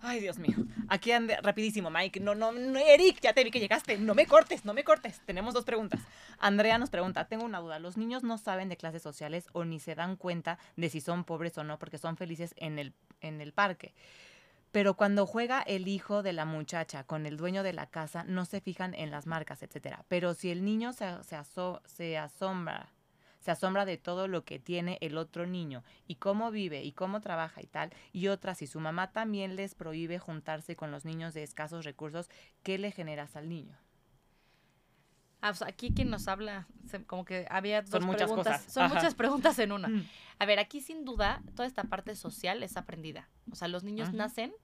Ay, 0.00 0.20
Dios 0.20 0.38
mío. 0.38 0.56
Aquí 0.88 1.12
ande, 1.12 1.38
rapidísimo, 1.40 1.88
Mike. 1.88 2.20
No, 2.20 2.34
no, 2.34 2.52
no, 2.52 2.78
Eric, 2.78 3.20
ya 3.22 3.32
te 3.32 3.42
vi 3.42 3.50
que 3.50 3.58
llegaste. 3.60 3.96
No 3.96 4.14
me 4.14 4.26
cortes, 4.26 4.66
no 4.66 4.74
me 4.74 4.84
cortes. 4.84 5.22
Tenemos 5.24 5.54
dos 5.54 5.64
preguntas. 5.64 6.00
Andrea 6.38 6.76
nos 6.76 6.90
pregunta, 6.90 7.26
tengo 7.26 7.44
una 7.44 7.60
duda. 7.60 7.78
¿Los 7.78 7.96
niños 7.96 8.22
no 8.22 8.36
saben 8.36 8.68
de 8.68 8.76
clases 8.76 9.00
sociales 9.02 9.46
o 9.52 9.64
ni 9.64 9.80
se 9.80 9.94
dan 9.94 10.16
cuenta 10.16 10.58
de 10.76 10.90
si 10.90 11.00
son 11.00 11.24
pobres 11.24 11.56
o 11.56 11.64
no 11.64 11.78
porque 11.78 11.96
son 11.96 12.18
felices 12.18 12.54
en 12.58 12.78
el, 12.78 12.92
en 13.22 13.40
el 13.40 13.54
parque? 13.54 13.94
Pero 14.72 14.94
cuando 14.94 15.24
juega 15.26 15.62
el 15.62 15.88
hijo 15.88 16.22
de 16.22 16.34
la 16.34 16.44
muchacha 16.44 17.04
con 17.04 17.24
el 17.24 17.38
dueño 17.38 17.62
de 17.62 17.72
la 17.72 17.86
casa, 17.86 18.24
no 18.24 18.44
se 18.44 18.60
fijan 18.60 18.92
en 18.92 19.10
las 19.10 19.26
marcas, 19.26 19.62
etcétera. 19.62 20.04
Pero 20.08 20.34
si 20.34 20.50
el 20.50 20.64
niño 20.66 20.92
se, 20.92 21.06
se, 21.22 21.36
aso- 21.36 21.80
se 21.86 22.18
asombra, 22.18 22.90
se 23.44 23.50
asombra 23.50 23.84
de 23.84 23.98
todo 23.98 24.26
lo 24.26 24.42
que 24.46 24.58
tiene 24.58 24.96
el 25.02 25.18
otro 25.18 25.44
niño 25.46 25.84
y 26.06 26.14
cómo 26.14 26.50
vive 26.50 26.82
y 26.82 26.92
cómo 26.92 27.20
trabaja 27.20 27.60
y 27.60 27.66
tal, 27.66 27.92
y 28.10 28.28
otra, 28.28 28.54
si 28.54 28.66
su 28.66 28.80
mamá 28.80 29.12
también 29.12 29.54
les 29.54 29.74
prohíbe 29.74 30.18
juntarse 30.18 30.76
con 30.76 30.90
los 30.90 31.04
niños 31.04 31.34
de 31.34 31.42
escasos 31.42 31.84
recursos, 31.84 32.30
¿qué 32.62 32.78
le 32.78 32.90
generas 32.90 33.36
al 33.36 33.50
niño? 33.50 33.76
Ah, 35.42 35.52
sea, 35.52 35.68
aquí 35.68 35.92
quien 35.92 36.08
nos 36.08 36.26
habla, 36.26 36.66
se- 36.86 37.04
como 37.04 37.26
que 37.26 37.46
había 37.50 37.82
dos 37.82 37.90
Son 37.90 38.04
muchas 38.06 38.28
preguntas. 38.28 38.58
cosas. 38.60 38.72
Son 38.72 38.84
Ajá. 38.84 38.94
muchas 38.94 39.14
preguntas 39.14 39.58
en 39.58 39.72
una. 39.72 39.88
Mm. 39.88 40.08
A 40.38 40.46
ver, 40.46 40.58
aquí 40.58 40.80
sin 40.80 41.04
duda, 41.04 41.42
toda 41.54 41.66
esta 41.66 41.84
parte 41.84 42.16
social 42.16 42.62
es 42.62 42.78
aprendida. 42.78 43.28
O 43.52 43.54
sea, 43.54 43.68
los 43.68 43.84
niños 43.84 44.14
nacen 44.14 44.54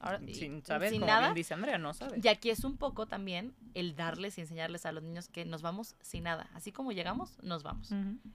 ahora, 0.00 0.20
Sin 0.32 0.62
saber, 0.62 0.90
sin 0.90 1.00
como 1.00 1.12
nada. 1.12 1.26
bien 1.28 1.34
dice 1.34 1.54
Andrea, 1.54 1.78
no 1.78 1.92
sabe. 1.94 2.20
Y 2.22 2.28
aquí 2.28 2.50
es 2.50 2.64
un 2.64 2.76
poco 2.76 3.06
también 3.06 3.54
el 3.74 3.96
darles 3.96 4.38
y 4.38 4.42
enseñarles 4.42 4.86
a 4.86 4.92
los 4.92 5.02
niños 5.02 5.28
que 5.28 5.44
nos 5.44 5.62
vamos 5.62 5.94
sin 6.00 6.24
nada. 6.24 6.48
Así 6.54 6.72
como 6.72 6.92
llegamos, 6.92 7.38
nos 7.42 7.62
vamos. 7.62 7.90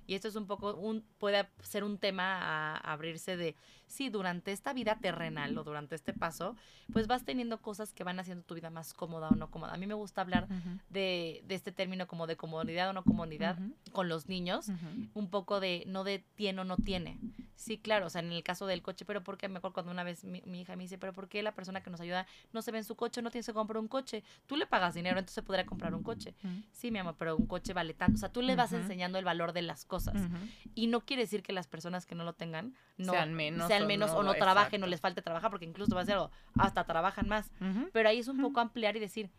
Y 0.07 0.15
esto 0.15 0.27
es 0.27 0.35
un 0.35 0.47
poco, 0.47 0.75
un, 0.75 1.03
puede 1.17 1.47
ser 1.61 1.83
un 1.83 1.97
tema 1.97 2.37
a, 2.39 2.75
a 2.75 2.93
abrirse 2.93 3.37
de, 3.37 3.55
sí, 3.87 4.09
durante 4.09 4.51
esta 4.51 4.73
vida 4.73 4.97
terrenal 5.01 5.57
o 5.57 5.63
durante 5.63 5.95
este 5.95 6.13
paso, 6.13 6.55
pues 6.93 7.07
vas 7.07 7.23
teniendo 7.25 7.61
cosas 7.61 7.93
que 7.93 8.03
van 8.03 8.19
haciendo 8.19 8.43
tu 8.43 8.55
vida 8.55 8.69
más 8.69 8.93
cómoda 8.93 9.29
o 9.29 9.35
no 9.35 9.49
cómoda. 9.49 9.73
A 9.73 9.77
mí 9.77 9.87
me 9.87 9.93
gusta 9.93 10.21
hablar 10.21 10.47
de, 10.89 11.43
de 11.45 11.55
este 11.55 11.71
término 11.71 12.07
como 12.07 12.27
de 12.27 12.35
comodidad 12.37 12.89
o 12.89 12.93
no 12.93 13.03
comodidad 13.03 13.57
con 13.91 14.09
los 14.09 14.27
niños, 14.27 14.69
un 15.13 15.29
poco 15.29 15.59
de 15.59 15.83
no 15.87 16.03
de 16.03 16.23
tiene 16.35 16.61
o 16.61 16.63
no 16.63 16.77
tiene. 16.77 17.17
Sí, 17.55 17.77
claro, 17.77 18.07
o 18.07 18.09
sea, 18.09 18.21
en 18.21 18.31
el 18.31 18.41
caso 18.43 18.65
del 18.65 18.81
coche, 18.81 19.05
pero 19.05 19.23
porque 19.23 19.47
me 19.47 19.57
acuerdo 19.59 19.75
cuando 19.75 19.91
una 19.91 20.03
vez 20.03 20.23
mi, 20.23 20.41
mi 20.45 20.61
hija 20.61 20.75
me 20.75 20.83
dice, 20.83 20.97
pero 20.97 21.13
¿por 21.13 21.27
qué 21.29 21.43
la 21.43 21.50
persona 21.53 21.81
que 21.81 21.89
nos 21.89 22.01
ayuda 22.01 22.25
no 22.51 22.61
se 22.61 22.71
ve 22.71 22.79
en 22.79 22.83
su 22.83 22.95
coche, 22.95 23.21
no 23.21 23.31
tienes 23.31 23.45
que 23.45 23.53
comprar 23.53 23.79
un 23.79 23.87
coche? 23.87 24.23
Tú 24.47 24.55
le 24.55 24.65
pagas 24.65 24.93
dinero, 24.93 25.19
entonces 25.19 25.43
podría 25.43 25.65
comprar 25.65 25.93
un 25.93 26.03
coche. 26.03 26.35
Ujú. 26.43 26.53
Sí, 26.71 26.91
mi 26.91 26.99
amor, 26.99 27.15
pero 27.17 27.35
un 27.35 27.47
coche 27.47 27.73
vale 27.73 27.93
tanto. 27.93 28.15
O 28.15 28.19
sea, 28.19 28.31
tú 28.31 28.41
le 28.41 28.55
vas 28.55 28.73
enseñando 28.73 29.17
el 29.17 29.25
valor 29.25 29.53
de 29.53 29.61
las 29.61 29.85
cosas. 29.85 30.15
Ujú. 30.15 30.37
Y 30.75 30.87
no 30.87 31.01
quiere 31.01 31.23
decir 31.23 31.43
que 31.43 31.53
las 31.53 31.67
personas 31.67 32.05
que 32.05 32.15
no 32.15 32.23
lo 32.23 32.33
tengan 32.33 32.73
no 32.97 33.13
Sean 33.13 33.33
menos 33.33 33.67
sean 33.67 33.83
o 33.83 33.87
menos 33.87 34.11
no, 34.11 34.17
o 34.17 34.23
no 34.23 34.33
trabajen 34.35 34.83
o 34.83 34.87
les 34.87 35.01
falte 35.01 35.21
trabajar, 35.21 35.49
porque 35.49 35.65
incluso 35.65 35.95
va 35.95 36.01
a 36.01 36.05
ser 36.05 36.15
algo, 36.15 36.31
hasta 36.57 36.83
trabajan 36.85 37.27
más. 37.27 37.51
Pero 37.91 38.09
ahí 38.09 38.19
es 38.19 38.27
un 38.27 38.41
poco 38.41 38.59
ampliar 38.59 38.95
y 38.95 38.99
decir, 38.99 39.31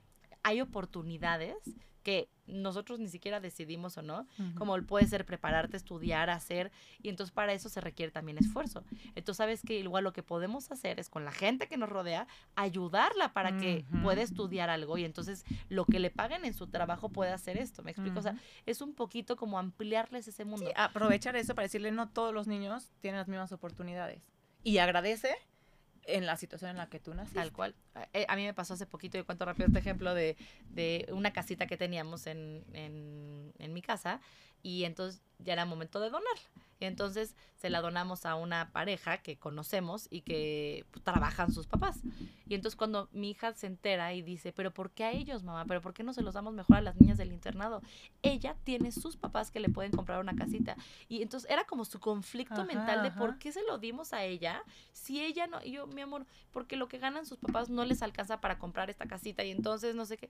hay 0.42 0.60
oportunidades 0.60 1.56
que 2.02 2.28
nosotros 2.46 2.98
ni 2.98 3.08
siquiera 3.08 3.40
decidimos 3.40 3.96
o 3.96 4.02
no, 4.02 4.26
Ujú. 4.38 4.54
como 4.56 4.82
puede 4.82 5.06
ser 5.06 5.24
prepararte, 5.24 5.76
estudiar, 5.76 6.28
hacer, 6.30 6.72
y 7.00 7.08
entonces 7.08 7.32
para 7.32 7.52
eso 7.52 7.68
se 7.68 7.80
requiere 7.80 8.12
también 8.12 8.38
esfuerzo. 8.38 8.84
Entonces, 9.14 9.36
sabes 9.36 9.62
que 9.62 9.78
igual 9.78 10.04
lo 10.04 10.12
que 10.12 10.22
podemos 10.22 10.70
hacer 10.70 10.98
es 10.98 11.08
con 11.08 11.24
la 11.24 11.32
gente 11.32 11.68
que 11.68 11.76
nos 11.76 11.88
rodea, 11.88 12.26
ayudarla 12.56 13.32
para 13.32 13.56
que 13.56 13.84
pueda 14.02 14.22
estudiar 14.22 14.70
algo 14.70 14.98
y 14.98 15.04
entonces 15.04 15.44
lo 15.68 15.84
que 15.84 16.00
le 16.00 16.10
paguen 16.10 16.44
en 16.44 16.54
su 16.54 16.66
trabajo 16.66 17.08
puede 17.08 17.32
hacer 17.32 17.56
esto, 17.56 17.82
¿me 17.82 17.92
explico? 17.92 18.18
O 18.18 18.22
sea, 18.22 18.36
es 18.66 18.80
un 18.80 18.94
poquito 18.94 19.36
como 19.36 19.58
ampliarles 19.58 20.26
ese 20.28 20.44
mundo. 20.44 20.66
Sí, 20.66 20.72
aprovechar 20.76 21.36
eso 21.36 21.54
para 21.54 21.64
decirle 21.64 21.92
no 21.92 22.08
todos 22.08 22.34
los 22.34 22.46
niños 22.46 22.90
tienen 23.00 23.18
las 23.18 23.28
mismas 23.28 23.52
oportunidades. 23.52 24.22
Y 24.64 24.78
agradece 24.78 25.34
en 26.04 26.26
la 26.26 26.36
situación 26.36 26.72
en 26.72 26.76
la 26.78 26.88
que 26.88 27.00
tú 27.00 27.14
naciste. 27.14 27.38
Tal 27.38 27.52
cual. 27.52 27.74
Eh, 28.12 28.26
a 28.28 28.36
mí 28.36 28.44
me 28.44 28.54
pasó 28.54 28.74
hace 28.74 28.86
poquito, 28.86 29.18
y 29.18 29.22
cuento 29.24 29.44
rápido 29.44 29.66
este 29.66 29.78
ejemplo 29.78 30.14
de, 30.14 30.36
de 30.70 31.08
una 31.12 31.32
casita 31.32 31.66
que 31.66 31.76
teníamos 31.76 32.26
en, 32.26 32.64
en, 32.72 33.52
en 33.58 33.72
mi 33.72 33.82
casa 33.82 34.20
y 34.62 34.84
entonces 34.84 35.22
ya 35.38 35.54
era 35.54 35.64
momento 35.64 36.00
de 36.00 36.10
donarla. 36.10 36.42
Y 36.78 36.84
entonces 36.84 37.36
se 37.58 37.70
la 37.70 37.80
donamos 37.80 38.26
a 38.26 38.34
una 38.34 38.72
pareja 38.72 39.18
que 39.18 39.36
conocemos 39.36 40.08
y 40.10 40.22
que 40.22 40.84
pues, 40.90 41.04
trabajan 41.04 41.52
sus 41.52 41.68
papás. 41.68 42.00
Y 42.48 42.56
entonces 42.56 42.74
cuando 42.74 43.08
mi 43.12 43.30
hija 43.30 43.52
se 43.52 43.68
entera 43.68 44.12
y 44.14 44.22
dice, 44.22 44.52
pero 44.52 44.72
¿por 44.72 44.90
qué 44.90 45.04
a 45.04 45.12
ellos, 45.12 45.44
mamá? 45.44 45.64
¿Pero 45.66 45.80
por 45.80 45.94
qué 45.94 46.02
no 46.02 46.12
se 46.12 46.22
los 46.22 46.34
damos 46.34 46.54
mejor 46.54 46.78
a 46.78 46.80
las 46.80 47.00
niñas 47.00 47.18
del 47.18 47.32
internado? 47.32 47.82
Ella 48.22 48.56
tiene 48.64 48.90
sus 48.90 49.16
papás 49.16 49.52
que 49.52 49.60
le 49.60 49.68
pueden 49.68 49.92
comprar 49.92 50.18
una 50.18 50.34
casita. 50.34 50.76
Y 51.08 51.22
entonces 51.22 51.48
era 51.48 51.64
como 51.66 51.84
su 51.84 52.00
conflicto 52.00 52.54
Ajá, 52.62 52.64
mental 52.64 53.02
de 53.02 53.08
ajá. 53.08 53.18
por 53.18 53.38
qué 53.38 53.52
se 53.52 53.62
lo 53.62 53.78
dimos 53.78 54.12
a 54.12 54.24
ella 54.24 54.64
si 54.90 55.22
ella 55.22 55.46
no, 55.46 55.62
y 55.62 55.70
yo, 55.70 55.86
mi 55.86 56.00
amor, 56.00 56.26
porque 56.50 56.74
lo 56.74 56.88
que 56.88 56.98
ganan 56.98 57.26
sus 57.26 57.38
papás 57.38 57.70
no 57.70 57.81
les 57.84 58.02
alcanza 58.02 58.40
para 58.40 58.58
comprar 58.58 58.90
esta 58.90 59.06
casita 59.06 59.44
y 59.44 59.50
entonces 59.50 59.94
no 59.94 60.04
sé 60.04 60.16
qué. 60.16 60.28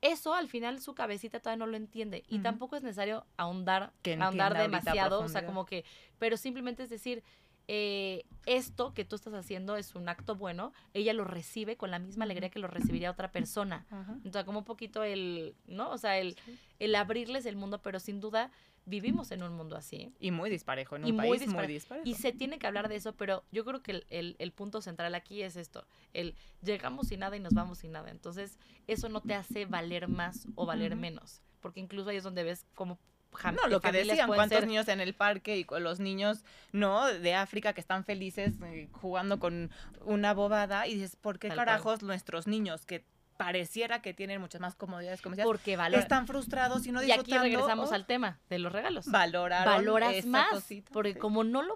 Eso 0.00 0.34
al 0.34 0.48
final 0.48 0.80
su 0.80 0.94
cabecita 0.94 1.40
todavía 1.40 1.64
no 1.64 1.70
lo 1.70 1.76
entiende 1.76 2.24
y 2.28 2.40
tampoco 2.40 2.76
es 2.76 2.82
necesario 2.82 3.24
ahondar, 3.36 3.92
Que 4.02 4.14
ahondar 4.14 4.56
demasiado, 4.58 5.20
o 5.20 5.28
sea, 5.28 5.46
como 5.46 5.64
que, 5.64 5.84
pero 6.18 6.36
simplemente 6.36 6.82
es 6.82 6.90
decir, 6.90 7.22
eh, 7.66 8.26
esto 8.44 8.92
que 8.92 9.06
tú 9.06 9.16
estás 9.16 9.32
haciendo 9.32 9.76
es 9.76 9.94
un 9.94 10.08
acto 10.10 10.36
bueno, 10.36 10.74
ella 10.92 11.14
lo 11.14 11.24
recibe 11.24 11.76
con 11.76 11.90
la 11.90 11.98
misma 11.98 12.24
alegría 12.24 12.50
que 12.50 12.58
lo 12.58 12.68
recibiría 12.68 13.10
otra 13.10 13.32
persona. 13.32 13.86
Entonces, 13.90 14.44
como 14.44 14.58
un 14.58 14.64
poquito 14.66 15.02
el, 15.02 15.54
¿no? 15.66 15.90
O 15.90 15.96
sea, 15.96 16.18
el, 16.18 16.36
el 16.78 16.94
abrirles 16.94 17.46
el 17.46 17.56
mundo, 17.56 17.80
pero 17.80 18.00
sin 18.00 18.20
duda 18.20 18.50
vivimos 18.86 19.30
en 19.30 19.42
un 19.42 19.52
mundo 19.54 19.76
así. 19.76 20.12
Y 20.20 20.30
muy 20.30 20.50
disparejo, 20.50 20.96
en 20.96 21.06
Y 21.06 21.12
muy 21.12 21.38
disparejo. 21.38 21.94
Y 22.04 22.14
se 22.14 22.32
tiene 22.32 22.58
que 22.58 22.66
hablar 22.66 22.88
de 22.88 22.96
eso, 22.96 23.14
pero 23.16 23.44
yo 23.50 23.64
creo 23.64 23.82
que 23.82 23.92
el, 23.92 24.06
el- 24.10 24.36
el 24.38 24.52
punto 24.52 24.80
central 24.82 25.14
aquí 25.14 25.42
es 25.42 25.56
esto, 25.56 25.86
el 26.12 26.34
llegamos 26.62 27.08
sin 27.08 27.20
nada 27.20 27.36
y 27.36 27.40
nos 27.40 27.54
vamos 27.54 27.78
sin 27.78 27.92
nada. 27.92 28.10
Entonces, 28.10 28.58
eso 28.86 29.08
no 29.08 29.20
te 29.22 29.34
hace 29.34 29.66
valer 29.66 30.08
más 30.08 30.46
o 30.54 30.66
valer 30.66 30.96
menos, 30.96 31.40
porque 31.60 31.80
incluso 31.80 32.10
ahí 32.10 32.16
es 32.18 32.24
donde 32.24 32.42
ves 32.44 32.66
como 32.74 32.98
jam- 33.32 33.56
No, 33.56 33.66
lo 33.68 33.80
que 33.80 33.90
decían, 33.90 34.28
cuántos 34.28 34.58
ser- 34.60 34.68
niños 34.68 34.86
en 34.88 35.00
el 35.00 35.14
parque 35.14 35.56
y 35.58 35.64
con 35.64 35.82
los 35.82 35.98
niños, 35.98 36.44
¿no? 36.72 37.06
De 37.06 37.34
África 37.34 37.72
que 37.72 37.80
están 37.80 38.04
felices 38.04 38.54
eh, 38.62 38.88
jugando 38.92 39.40
con 39.40 39.70
una 40.04 40.34
bobada 40.34 40.86
y 40.86 40.94
dices, 40.94 41.16
¿por 41.16 41.38
qué 41.38 41.48
Tal 41.48 41.56
cual. 41.56 41.66
carajos 41.66 42.02
nuestros 42.02 42.46
niños 42.46 42.86
que 42.86 43.04
pareciera 43.36 44.00
que 44.02 44.14
tienen 44.14 44.40
muchas 44.40 44.60
más 44.60 44.74
comodidades 44.74 45.20
comerciales 45.20 45.46
porque 45.48 45.76
valor. 45.76 46.00
están 46.00 46.26
frustrados 46.26 46.86
y 46.86 46.92
no 46.92 47.02
Y 47.02 47.06
disfrutando? 47.06 47.36
aquí 47.42 47.48
regresamos 47.50 47.90
oh, 47.90 47.94
al 47.94 48.06
tema 48.06 48.38
de 48.48 48.58
los 48.58 48.72
regalos. 48.72 49.06
valoraron 49.10 49.74
Valoras 49.74 50.24
más, 50.26 50.50
cosita, 50.50 50.90
porque 50.92 51.14
sí. 51.14 51.18
como 51.18 51.44
no 51.44 51.62
lo 51.62 51.74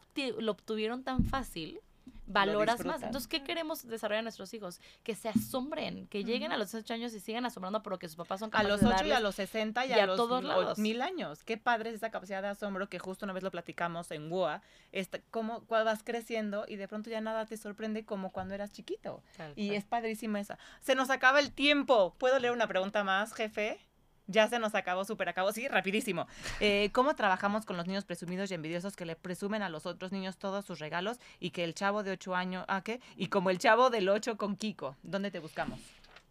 obtuvieron 0.50 1.02
tan 1.04 1.24
fácil, 1.24 1.80
valoras 2.28 2.84
más. 2.84 3.02
Entonces, 3.02 3.28
¿qué 3.28 3.42
queremos 3.42 3.86
desarrollar 3.86 4.20
en 4.20 4.24
nuestros 4.24 4.52
hijos? 4.54 4.80
Que 5.02 5.14
se 5.14 5.28
asombren, 5.28 6.06
que 6.08 6.24
lleguen 6.24 6.52
a 6.52 6.56
los 6.56 6.70
18 6.72 6.94
años 6.94 7.14
y 7.14 7.20
sigan 7.20 7.46
asombrando 7.46 7.82
por 7.82 7.92
lo 7.92 7.98
que 7.98 8.08
sus 8.08 8.16
papás 8.16 8.40
son 8.40 8.48
A 8.48 8.62
capaces 8.62 8.70
los 8.70 8.80
de 8.80 8.86
8 8.96 9.06
y 9.06 9.10
a 9.12 9.20
los 9.20 9.34
60 9.34 9.86
y, 9.86 9.88
y 9.88 9.92
a, 9.92 10.02
a 10.04 10.06
los 10.06 10.16
todos 10.16 10.44
o- 10.44 10.46
lados. 10.46 10.78
mil 10.78 11.02
años. 11.02 11.42
Qué 11.44 11.56
padre 11.56 11.90
es 11.90 11.96
esa 11.96 12.10
capacidad 12.10 12.42
de 12.42 12.48
asombro 12.48 12.88
que 12.88 12.98
justo 12.98 13.24
una 13.26 13.32
vez 13.32 13.42
lo 13.42 13.50
platicamos 13.50 14.10
en 14.10 14.30
WOA. 14.30 14.62
Esta, 14.92 15.18
cómo 15.30 15.64
cuando 15.66 15.86
vas 15.86 16.02
creciendo 16.02 16.64
y 16.68 16.76
de 16.76 16.88
pronto 16.88 17.10
ya 17.10 17.20
nada 17.20 17.46
te 17.46 17.56
sorprende 17.56 18.04
como 18.04 18.30
cuando 18.32 18.54
eras 18.54 18.72
chiquito. 18.72 19.22
Tal 19.36 19.52
Y 19.56 19.74
es 19.74 19.84
padrísima 19.84 20.40
esa. 20.40 20.58
Se 20.80 20.94
nos 20.94 21.10
acaba 21.10 21.40
el 21.40 21.52
tiempo. 21.52 22.14
¿Puedo 22.18 22.38
leer 22.38 22.52
una 22.52 22.66
pregunta 22.66 23.04
más, 23.04 23.32
jefe? 23.34 23.78
Ya 24.28 24.46
se 24.46 24.58
nos 24.58 24.74
acabó, 24.74 25.04
súper 25.04 25.30
acabó. 25.30 25.52
Sí, 25.52 25.66
rapidísimo. 25.68 26.26
Eh, 26.60 26.90
¿Cómo 26.92 27.16
trabajamos 27.16 27.64
con 27.64 27.78
los 27.78 27.86
niños 27.86 28.04
presumidos 28.04 28.50
y 28.50 28.54
envidiosos 28.54 28.94
que 28.94 29.06
le 29.06 29.16
presumen 29.16 29.62
a 29.62 29.70
los 29.70 29.86
otros 29.86 30.12
niños 30.12 30.36
todos 30.36 30.66
sus 30.66 30.78
regalos 30.78 31.18
y 31.40 31.50
que 31.50 31.64
el 31.64 31.74
chavo 31.74 32.02
de 32.02 32.10
8 32.12 32.36
años, 32.36 32.64
¿a 32.68 32.82
qué? 32.82 33.00
Y 33.16 33.28
como 33.28 33.48
el 33.48 33.58
chavo 33.58 33.88
del 33.88 34.08
8 34.08 34.36
con 34.36 34.56
Kiko. 34.56 34.96
¿Dónde 35.02 35.30
te 35.30 35.38
buscamos? 35.38 35.80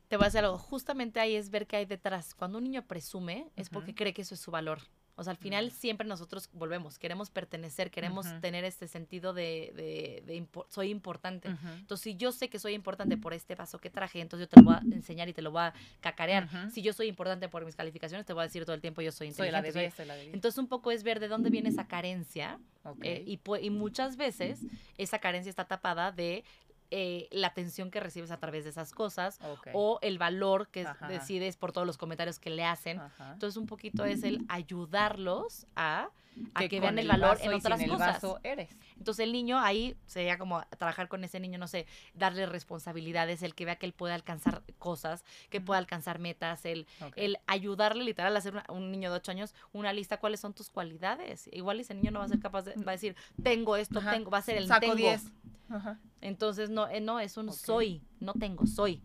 Te 0.08 0.16
voy 0.16 0.26
a 0.26 0.28
decir 0.28 0.40
algo. 0.40 0.60
Justamente 0.60 1.20
ahí 1.20 1.36
es 1.36 1.50
ver 1.50 1.66
qué 1.66 1.78
hay 1.78 1.86
detrás. 1.86 2.36
Cuando 2.36 2.60
un 2.60 2.64
niño 2.66 2.86
presume, 2.86 3.50
es 3.56 3.70
porque 3.70 3.96
cree 3.96 4.14
que 4.14 4.22
eso 4.22 4.36
es 4.36 4.42
su 4.42 4.52
valor. 4.52 4.80
O 5.20 5.24
sea, 5.24 5.32
al 5.32 5.38
final 5.38 5.72
siempre 5.72 6.08
nosotros 6.08 6.48
volvemos, 6.54 7.00
queremos 7.00 7.30
pertenecer, 7.32 7.90
queremos 7.92 8.28
tener 8.40 8.64
este 8.64 8.88
sentido 8.88 9.34
de, 9.34 9.74
de- 9.76 10.24
de 10.26 10.36
impo- 10.42 10.66
soy 10.70 10.90
importante. 10.92 11.50
Ujú. 11.50 11.68
Entonces, 11.70 12.04
si 12.04 12.16
yo 12.16 12.32
sé 12.32 12.50
que 12.50 12.60
soy 12.60 12.74
importante 12.76 13.18
por 13.18 13.34
este 13.34 13.56
vaso 13.56 13.80
que 13.80 13.90
traje, 13.90 14.22
entonces 14.22 14.48
yo 14.48 14.50
te 14.50 14.60
lo 14.62 14.66
voy 14.68 14.76
a 14.76 14.96
enseñar 14.96 15.28
y 15.28 15.34
te 15.34 15.42
lo 15.42 15.50
voy 15.52 15.62
a 15.64 15.74
cacarear. 16.02 16.48
Si 16.72 16.82
yo 16.84 16.94
soy 16.94 17.08
importante 17.08 17.50
por 17.50 17.66
mis 17.66 17.76
calificaciones, 17.76 18.26
te 18.28 18.34
voy 18.34 18.42
a 18.42 18.46
decir 18.46 18.64
todo 18.64 18.76
el 18.76 18.82
tiempo 18.82 19.02
yo 19.02 19.12
soy 19.12 19.32
Soy 19.34 19.48
inteligente. 19.48 19.52
la 19.52 19.62
de 19.64 19.72
soy- 19.72 19.82
10, 19.82 19.94
soy 19.96 20.06
la 20.06 20.16
de 20.16 20.22
10. 20.22 20.34
Entonces, 20.36 20.58
un 20.60 20.68
poco 20.68 20.92
es 20.92 21.02
ver 21.04 21.20
de 21.20 21.28
dónde 21.28 21.50
viene 21.50 21.70
esa 21.70 21.88
carencia 21.88 22.60
eh, 23.02 23.24
y, 23.26 23.38
pu- 23.40 23.60
y 23.62 23.70
muchas 23.70 24.16
veces 24.18 24.62
esa 24.98 25.20
carencia 25.20 25.50
está 25.50 25.66
tapada 25.66 26.12
de 26.12 26.44
eh, 26.92 27.28
la 27.32 27.48
atención 27.48 27.92
que 27.92 28.00
recibes 28.00 28.32
a 28.32 28.38
través 28.38 28.64
de 28.64 28.70
esas 28.70 28.92
cosas 28.92 29.40
o 29.74 30.00
el 30.02 30.18
valor 30.18 30.70
que 30.70 30.86
Ajá. 30.86 31.08
decides 31.08 31.58
por 31.58 31.72
todos 31.72 31.86
los 31.86 31.98
comentarios 31.98 32.40
que 32.40 32.50
le 32.50 32.64
hacen. 32.64 33.00
Ajá. 33.00 33.34
Entonces, 33.34 33.58
un 33.58 33.66
poquito 33.68 34.06
es 34.06 34.24
el 34.24 34.46
ayudarlos 34.50 35.68
a, 35.76 36.10
a 36.54 36.68
que, 36.68 36.80
vean 36.80 37.00
el 37.00 37.08
valor 37.08 37.38
en 37.42 37.54
otras 37.54 37.80
sin 37.80 37.90
el 37.90 37.96
cosas. 37.96 38.14
vaso 38.16 38.40
eres. 38.44 38.70
Entonces, 38.98 39.24
el 39.24 39.32
niño 39.32 39.60
ahí 39.60 39.96
sería 40.06 40.38
como 40.38 40.62
trabajar 40.78 41.08
con 41.08 41.24
ese 41.24 41.40
niño, 41.40 41.58
no 41.58 41.68
sé, 41.68 41.86
darle 42.14 42.46
responsabilidades, 42.46 43.44
el 43.44 43.56
que 43.56 43.66
vea 43.66 43.76
que 43.78 43.86
él 43.86 43.94
puede 43.94 44.14
alcanzar 44.14 44.64
cosas, 44.80 45.24
que 45.50 45.62
pueda 45.62 45.78
alcanzar 45.78 46.20
metas, 46.20 46.66
el, 46.66 46.88
el 47.16 47.38
ayudarle 47.48 48.04
literal 48.04 48.36
a 48.36 48.40
hacer 48.40 48.54
una- 48.54 48.66
un 48.70 48.92
niño 48.92 49.10
de 49.12 49.18
8 49.18 49.32
años 49.32 49.54
una 49.74 49.94
lista 49.94 50.18
cuáles 50.20 50.40
son 50.40 50.54
tus 50.54 50.70
cualidades. 50.70 51.50
Igual 51.54 51.80
ese 51.80 51.94
niño 51.94 52.12
no 52.12 52.20
va 52.20 52.26
a 52.26 52.30
ser 52.30 52.40
capaz 52.40 52.64
de, 52.64 52.74
va 52.84 52.92
a 52.92 52.96
decir, 52.96 53.16
tengo 53.44 53.76
esto, 53.76 54.00
Ajá. 54.00 54.12
tengo, 54.12 54.30
va 54.32 54.40
a 54.40 54.42
ser 54.42 54.58
el 54.58 54.68
Saco 54.68 54.82
tengo. 54.82 54.96
10. 54.96 55.32
Ajá. 55.70 56.00
Entonces, 56.22 56.70
no, 56.70 56.88
eh, 56.88 57.02
no, 57.02 57.20
es 57.20 57.38
un 57.38 57.52
soy, 57.54 58.02
no 58.20 58.34
tengo, 58.34 58.66
soy. 58.66 59.02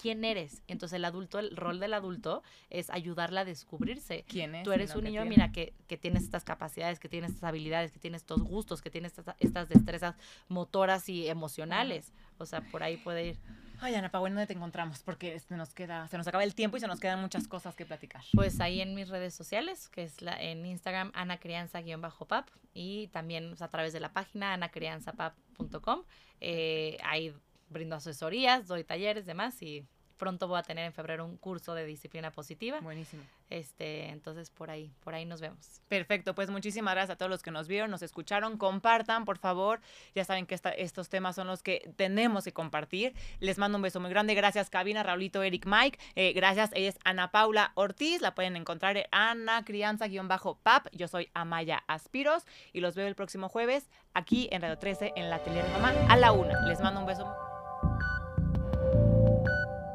¿Quién 0.00 0.24
eres? 0.24 0.62
Entonces, 0.68 0.96
el 0.96 1.04
adulto, 1.04 1.38
el 1.38 1.56
rol 1.56 1.80
del 1.80 1.94
adulto 1.94 2.42
es 2.70 2.90
ayudarle 2.90 3.40
a 3.40 3.44
descubrirse. 3.44 4.24
¿Quién 4.28 4.54
es? 4.54 4.64
Tú 4.64 4.72
eres 4.72 4.94
un 4.94 5.04
niño, 5.04 5.24
mira, 5.24 5.52
que, 5.52 5.74
que 5.88 5.96
tienes 5.96 6.24
estas 6.24 6.44
capacidades, 6.44 6.98
que 6.98 7.08
tienes 7.08 7.32
estas 7.32 7.48
habilidades, 7.48 7.92
que 7.92 7.98
tienes 7.98 8.22
estos 8.22 8.42
gustos, 8.42 8.82
que 8.82 8.90
tienes 8.90 9.18
estas, 9.18 9.36
estas 9.38 9.68
destrezas 9.68 10.16
motoras 10.48 11.08
y 11.08 11.28
emocionales. 11.28 12.12
O 12.38 12.46
sea, 12.46 12.60
por 12.60 12.82
ahí 12.82 12.96
puede 12.96 13.28
ir. 13.28 13.38
Ay, 13.80 13.96
Ana 13.96 14.10
Paula, 14.10 14.30
¿dónde 14.30 14.46
te 14.46 14.52
encontramos? 14.52 15.00
Porque 15.00 15.40
se 15.40 15.56
nos 15.56 15.74
queda, 15.74 16.06
se 16.06 16.16
nos 16.16 16.28
acaba 16.28 16.44
el 16.44 16.54
tiempo 16.54 16.76
y 16.76 16.80
se 16.80 16.86
nos 16.86 17.00
quedan 17.00 17.20
muchas 17.20 17.48
cosas 17.48 17.74
que 17.74 17.84
platicar. 17.84 18.22
Pues 18.32 18.60
ahí 18.60 18.80
en 18.80 18.94
mis 18.94 19.08
redes 19.08 19.34
sociales, 19.34 19.88
que 19.88 20.04
es 20.04 20.22
la, 20.22 20.40
en 20.40 20.64
Instagram, 20.64 21.10
anacrianza-pap, 21.14 22.48
y 22.74 23.08
también 23.08 23.48
pues, 23.48 23.60
a 23.60 23.68
través 23.68 23.92
de 23.92 23.98
la 23.98 24.12
página 24.12 24.54
anacrianzapap.com. 24.54 26.04
Eh, 26.40 26.96
ahí 27.02 27.34
brindo 27.72 27.96
asesorías, 27.96 28.66
doy 28.68 28.84
talleres, 28.84 29.26
demás, 29.26 29.60
y 29.62 29.86
pronto 30.18 30.46
voy 30.46 30.56
a 30.58 30.62
tener 30.62 30.84
en 30.86 30.92
febrero 30.92 31.24
un 31.24 31.36
curso 31.36 31.74
de 31.74 31.84
disciplina 31.84 32.30
positiva. 32.30 32.78
Buenísimo. 32.80 33.24
Este, 33.50 34.08
entonces 34.10 34.50
por 34.50 34.70
ahí, 34.70 34.94
por 35.00 35.14
ahí 35.14 35.24
nos 35.26 35.40
vemos. 35.40 35.80
Perfecto, 35.88 36.34
pues 36.36 36.48
muchísimas 36.48 36.94
gracias 36.94 37.14
a 37.14 37.18
todos 37.18 37.28
los 37.28 37.42
que 37.42 37.50
nos 37.50 37.66
vieron, 37.66 37.90
nos 37.90 38.02
escucharon, 38.02 38.56
compartan, 38.56 39.24
por 39.24 39.38
favor. 39.38 39.80
Ya 40.14 40.24
saben 40.24 40.46
que 40.46 40.54
esta- 40.54 40.70
estos 40.70 41.08
temas 41.08 41.34
son 41.34 41.48
los 41.48 41.64
que 41.64 41.92
tenemos 41.96 42.44
que 42.44 42.52
compartir. 42.52 43.14
Les 43.40 43.58
mando 43.58 43.76
un 43.78 43.82
beso 43.82 43.98
muy 43.98 44.10
grande. 44.10 44.34
Gracias, 44.34 44.70
Cabina, 44.70 45.02
Raulito, 45.02 45.42
Eric, 45.42 45.66
Mike. 45.66 45.98
Eh, 46.14 46.32
gracias, 46.34 46.70
ella 46.74 46.90
es 46.90 46.98
Ana 47.04 47.32
Paula 47.32 47.72
Ortiz. 47.74 48.20
La 48.22 48.34
pueden 48.36 48.54
encontrar 48.56 48.96
en 48.96 49.06
Ana 49.10 49.64
Crianza-Pap. 49.64 50.86
Yo 50.92 51.08
soy 51.08 51.30
Amaya 51.34 51.82
Aspiros 51.88 52.44
y 52.72 52.80
los 52.80 52.94
veo 52.94 53.08
el 53.08 53.16
próximo 53.16 53.48
jueves 53.48 53.90
aquí 54.14 54.48
en 54.52 54.62
Radio 54.62 54.78
13 54.78 55.12
en 55.16 55.30
la 55.30 55.42
tele 55.42 55.62
de 55.64 55.68
mamá 55.70 55.92
a 56.08 56.16
la 56.16 56.30
una. 56.32 56.64
Les 56.68 56.80
mando 56.80 57.00
un 57.00 57.06
beso. 57.06 57.26